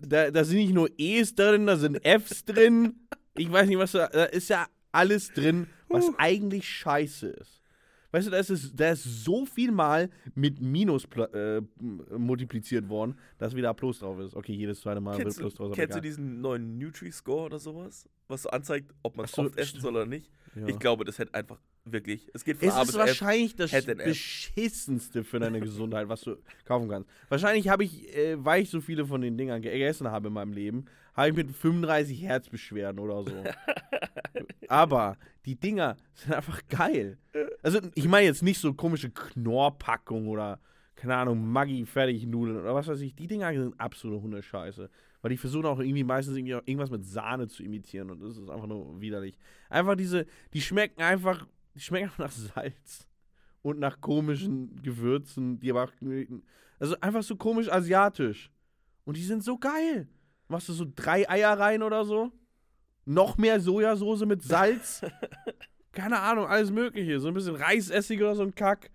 [0.00, 3.06] da, da sind nicht nur E's drin, da sind F's drin.
[3.36, 7.62] Ich weiß nicht, was da, da ist ja alles drin, was eigentlich scheiße ist.
[8.10, 11.60] Weißt du, da ist, es, da ist so viel mal mit Minus äh,
[12.16, 14.34] multipliziert worden, dass wieder Plus drauf ist.
[14.34, 15.72] Okay, jedes zweite Mal Kennst, wird Plus drauf.
[15.74, 18.08] kennst du diesen neuen Nutri-Score oder sowas?
[18.28, 20.30] Was so anzeigt, ob man so, oft essen soll oder nicht?
[20.54, 20.66] Ja.
[20.68, 22.28] Ich glaube, das hätte einfach wirklich.
[22.34, 23.06] Es geht von Es A ist bis F.
[23.06, 23.86] wahrscheinlich das F.
[23.86, 27.08] beschissenste für deine Gesundheit, was du kaufen kannst.
[27.28, 30.52] Wahrscheinlich habe ich, äh, weil ich so viele von den Dingern gegessen habe in meinem
[30.52, 30.86] Leben,
[31.18, 33.44] habe ich mit 35 Herzbeschwerden oder so.
[34.68, 37.18] Aber die Dinger sind einfach geil.
[37.62, 40.60] Also ich meine jetzt nicht so komische Knorrpackung oder
[40.94, 43.14] keine Ahnung, Maggi Fertignudeln oder was weiß ich.
[43.14, 44.90] Die Dinger sind absolute Hundescheiße.
[45.20, 48.48] Weil die versuchen auch irgendwie meistens irgendwie irgendwas mit Sahne zu imitieren und das ist
[48.48, 49.36] einfach nur widerlich.
[49.68, 53.08] Einfach diese, die schmecken einfach, die schmecken einfach nach Salz
[53.62, 55.92] und nach komischen Gewürzen, die aber auch,
[56.78, 58.52] also einfach so komisch asiatisch.
[59.04, 60.08] Und die sind so geil.
[60.48, 62.32] Machst du so drei Eier rein oder so?
[63.04, 65.02] Noch mehr Sojasauce mit Salz?
[65.92, 67.20] Keine Ahnung, alles Mögliche.
[67.20, 68.90] So ein bisschen Reisessig oder so ein Kack.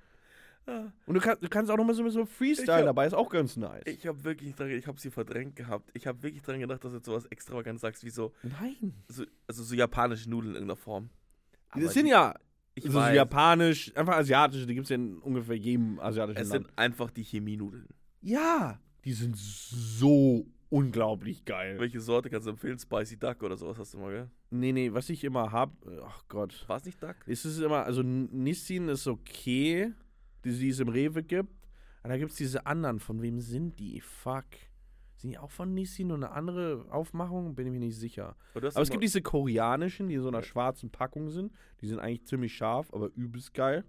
[1.06, 3.14] Und du, kann, du kannst auch noch mal so ein bisschen Freestyle hab- dabei, ist
[3.14, 3.84] auch ganz nice.
[3.86, 5.90] Ich habe wirklich dran, ich habe sie verdrängt gehabt.
[5.94, 8.94] Ich habe wirklich dran gedacht, dass du jetzt sowas extravagant sagst, wie so, Nein.
[9.10, 11.10] so, also so japanische Nudeln in irgendeiner Form.
[11.70, 12.34] Aber Das sind die- ja
[12.76, 16.50] ich so, so japanisch, einfach asiatische, die gibt es ja in ungefähr jedem asiatischen es
[16.50, 16.66] Land.
[16.68, 17.88] sind einfach die Chemienudeln.
[18.22, 21.80] Ja, die sind so unglaublich geil.
[21.80, 22.80] Welche Sorte kannst du empfehlen?
[22.80, 24.30] Spicy Duck oder sowas hast du mal, gell?
[24.50, 25.72] Nee, nee, was ich immer hab,
[26.04, 26.66] ach Gott.
[26.68, 27.16] War es nicht Duck?
[27.28, 29.94] Es ist immer, also Nissin ist okay,
[30.44, 31.54] die, die es im Rewe gibt.
[32.02, 34.02] Aber da gibt es diese anderen, von wem sind die?
[34.02, 34.46] Fuck.
[35.16, 37.54] Sind die auch von Nissin und eine andere Aufmachung?
[37.54, 38.36] Bin ich mir nicht sicher.
[38.56, 41.54] Aber, Aber es gibt diese koreanischen, die in so einer schwarzen Packung sind.
[41.82, 43.86] Die sind eigentlich ziemlich scharf, aber übelst geil.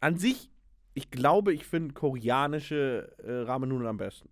[0.00, 0.50] An sich,
[0.94, 4.30] ich glaube, ich finde koreanische äh, Ramen-Nudeln am besten.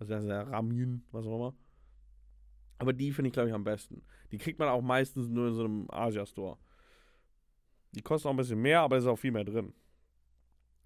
[0.00, 1.54] Also das ist ja Ramen, was auch immer.
[2.78, 4.02] Aber die finde ich, glaube ich, am besten.
[4.32, 6.56] Die kriegt man auch meistens nur in so einem Asia-Store.
[7.92, 9.74] Die kosten auch ein bisschen mehr, aber es ist auch viel mehr drin.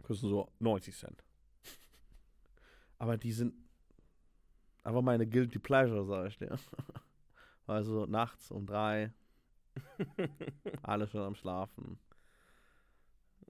[0.03, 1.25] Kosten so 90 Cent.
[2.99, 3.55] Aber die sind
[4.83, 6.59] einfach meine Guilty Pleasure, sag ich dir.
[7.67, 9.11] Also nachts um drei,
[10.83, 11.99] alle schon am Schlafen.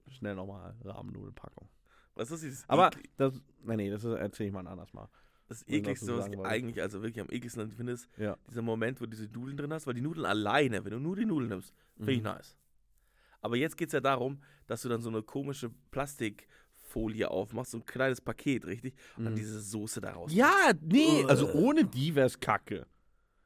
[0.07, 1.67] Schnell nochmal Rahmennudelpackung.
[2.13, 5.09] Was ist dieses Aber das, nee, nee, das erzähle ich mal ein anderes Mal.
[5.47, 8.35] Das ekligste, was ich eigentlich, also wirklich am ekligsten finde, ist Ja.
[8.49, 11.15] dieser Moment, wo du diese Nudeln drin hast, weil die Nudeln alleine, wenn du nur
[11.15, 12.23] die Nudeln nimmst, finde ich Mhm.
[12.25, 12.57] nice.
[13.41, 17.77] Aber jetzt geht es ja darum, dass du dann so eine komische Plastikfolie aufmachst, so
[17.77, 18.95] ein kleines Paket, richtig?
[19.17, 19.37] Und dann Mhm.
[19.37, 20.33] diese Soße daraus.
[20.33, 21.29] Ja, nee, Ugh.
[21.29, 22.87] also ohne die wäre es kacke.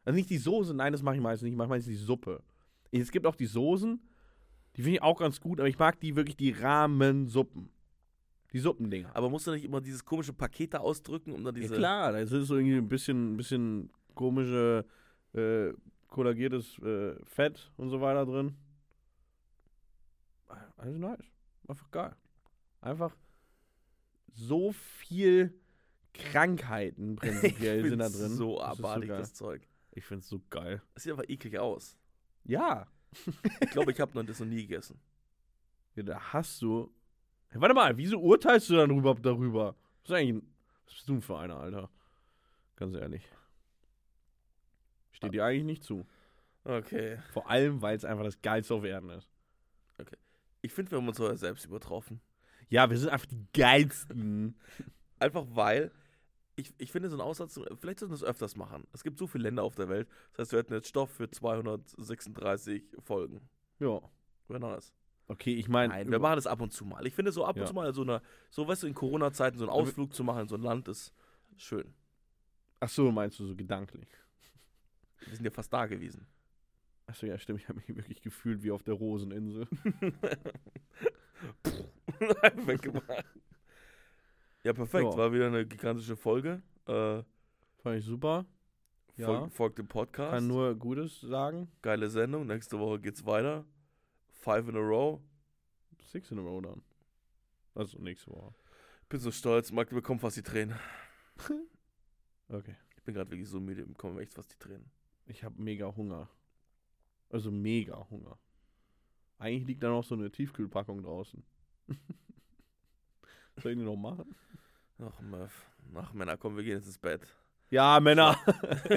[0.06, 1.52] Also nicht die Soße, nein, das mache ich meistens nicht.
[1.54, 2.42] Ich mache meistens die Suppe.
[2.92, 4.00] Es gibt auch die Soßen,
[4.76, 7.70] die finde ich auch ganz gut, aber ich mag die wirklich, die Rahmensuppen.
[8.54, 9.16] Die Suppendinger.
[9.16, 11.76] Aber musst du nicht immer dieses komische Paket da ausdrücken, um dann Ja diese.
[11.76, 14.86] klar, da ist so irgendwie ein bisschen, ein bisschen komische,
[15.34, 15.72] äh,
[16.08, 18.56] kollagiertes äh, Fett und so weiter drin.
[20.78, 21.20] Alles nice.
[21.68, 22.16] Einfach geil.
[22.82, 23.16] Einfach
[24.34, 25.54] so viel
[26.14, 28.30] Krankheiten prinzipiell sind da drin.
[28.36, 29.20] So Das abartig, geil.
[29.20, 29.68] das Zeug.
[29.92, 30.82] Ich find's so geil.
[30.94, 31.98] Das sieht einfach eklig aus.
[32.46, 32.88] Ja.
[33.62, 35.00] Ich glaube, ich habe noch das noch nie gegessen.
[35.96, 36.92] ja da hast du.
[37.52, 39.76] Hey, warte mal, wieso urteilst du dann überhaupt darüber?
[40.04, 40.54] Was, ist eigentlich, ein-
[40.86, 41.90] was bist du denn für einer, Alter?
[42.76, 43.24] Ganz ehrlich.
[45.12, 46.06] Steht dir eigentlich nicht zu.
[46.64, 47.18] Okay.
[47.34, 49.28] Vor allem, weil es einfach das Geilste auf Erden ist.
[50.62, 52.20] Ich finde, wir haben uns sogar selbst übertroffen.
[52.70, 54.56] Ja, wir sind einfach die Geilsten.
[55.22, 55.92] Einfach weil,
[56.56, 58.88] ich, ich finde so einen Aussatz, vielleicht sollten wir das öfters machen.
[58.94, 60.08] Es gibt so viele Länder auf der Welt.
[60.32, 63.42] Das heißt, wir hätten jetzt Stoff für 236 Folgen.
[63.80, 64.00] ja.
[64.48, 64.94] Wäre nice.
[65.30, 65.94] Okay, ich meine.
[65.94, 67.06] Nein, wir machen das ab und zu mal.
[67.06, 67.68] Ich finde so ab und Ja.
[67.68, 70.48] zu mal so eine, so weißt du, in Corona-Zeiten so einen Ausflug zu machen in
[70.50, 71.14] so ein Land ist
[71.56, 71.94] schön.
[72.80, 74.10] Ach so, meinst du so gedanklich?
[75.26, 76.26] Wir sind ja fast da gewesen.
[77.06, 77.62] Achso, ja, stimmt.
[77.62, 79.68] Ich habe mich wirklich gefühlt wie auf der Roseninsel.
[82.66, 83.26] Weggemacht.
[84.64, 85.12] Ja, perfekt.
[85.12, 85.18] Ja.
[85.18, 86.62] War wieder eine gigantische Folge.
[86.86, 87.24] Äh,
[87.82, 88.46] Fand ich super.
[89.16, 89.26] Ja.
[89.28, 90.32] folgt, folgt dem Podcast.
[90.32, 91.70] Kann nur Gutes sagen.
[91.82, 92.46] Geile Sendung.
[92.48, 93.66] Nächste Woche geht's weiter.
[94.40, 95.22] Five in a row.
[96.06, 96.82] Six in a row dann.
[97.76, 98.54] Also nächste Woche.
[99.10, 99.72] Bin so stolz.
[99.72, 100.78] Marc, du bekommst fast die Tränen.
[102.52, 102.76] Okay.
[102.98, 103.84] Ich bin gerade wirklich so müde.
[103.84, 104.90] Ich bekomme echt fast die Tränen.
[105.28, 106.28] Ich habe mega Hunger.
[107.30, 108.40] Also mega Hunger.
[109.38, 111.44] Eigentlich liegt da noch so eine Tiefkühlpackung draußen.
[113.58, 114.36] Soll ich die noch machen?
[115.00, 115.70] Ach, Murph.
[115.94, 117.22] Ach, Männer, komm, wir gehen jetzt ins Bett.
[117.70, 118.38] Ja, Männer.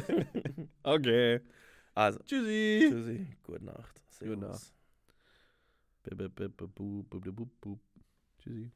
[0.83, 1.41] okay.
[1.95, 2.89] Also, Tschüssi.
[2.89, 3.37] tschüssi.
[3.43, 4.03] Gute Nacht.
[4.19, 4.41] Gute Servus.
[4.41, 4.82] Bip, bip,
[8.39, 8.71] Tschüssi.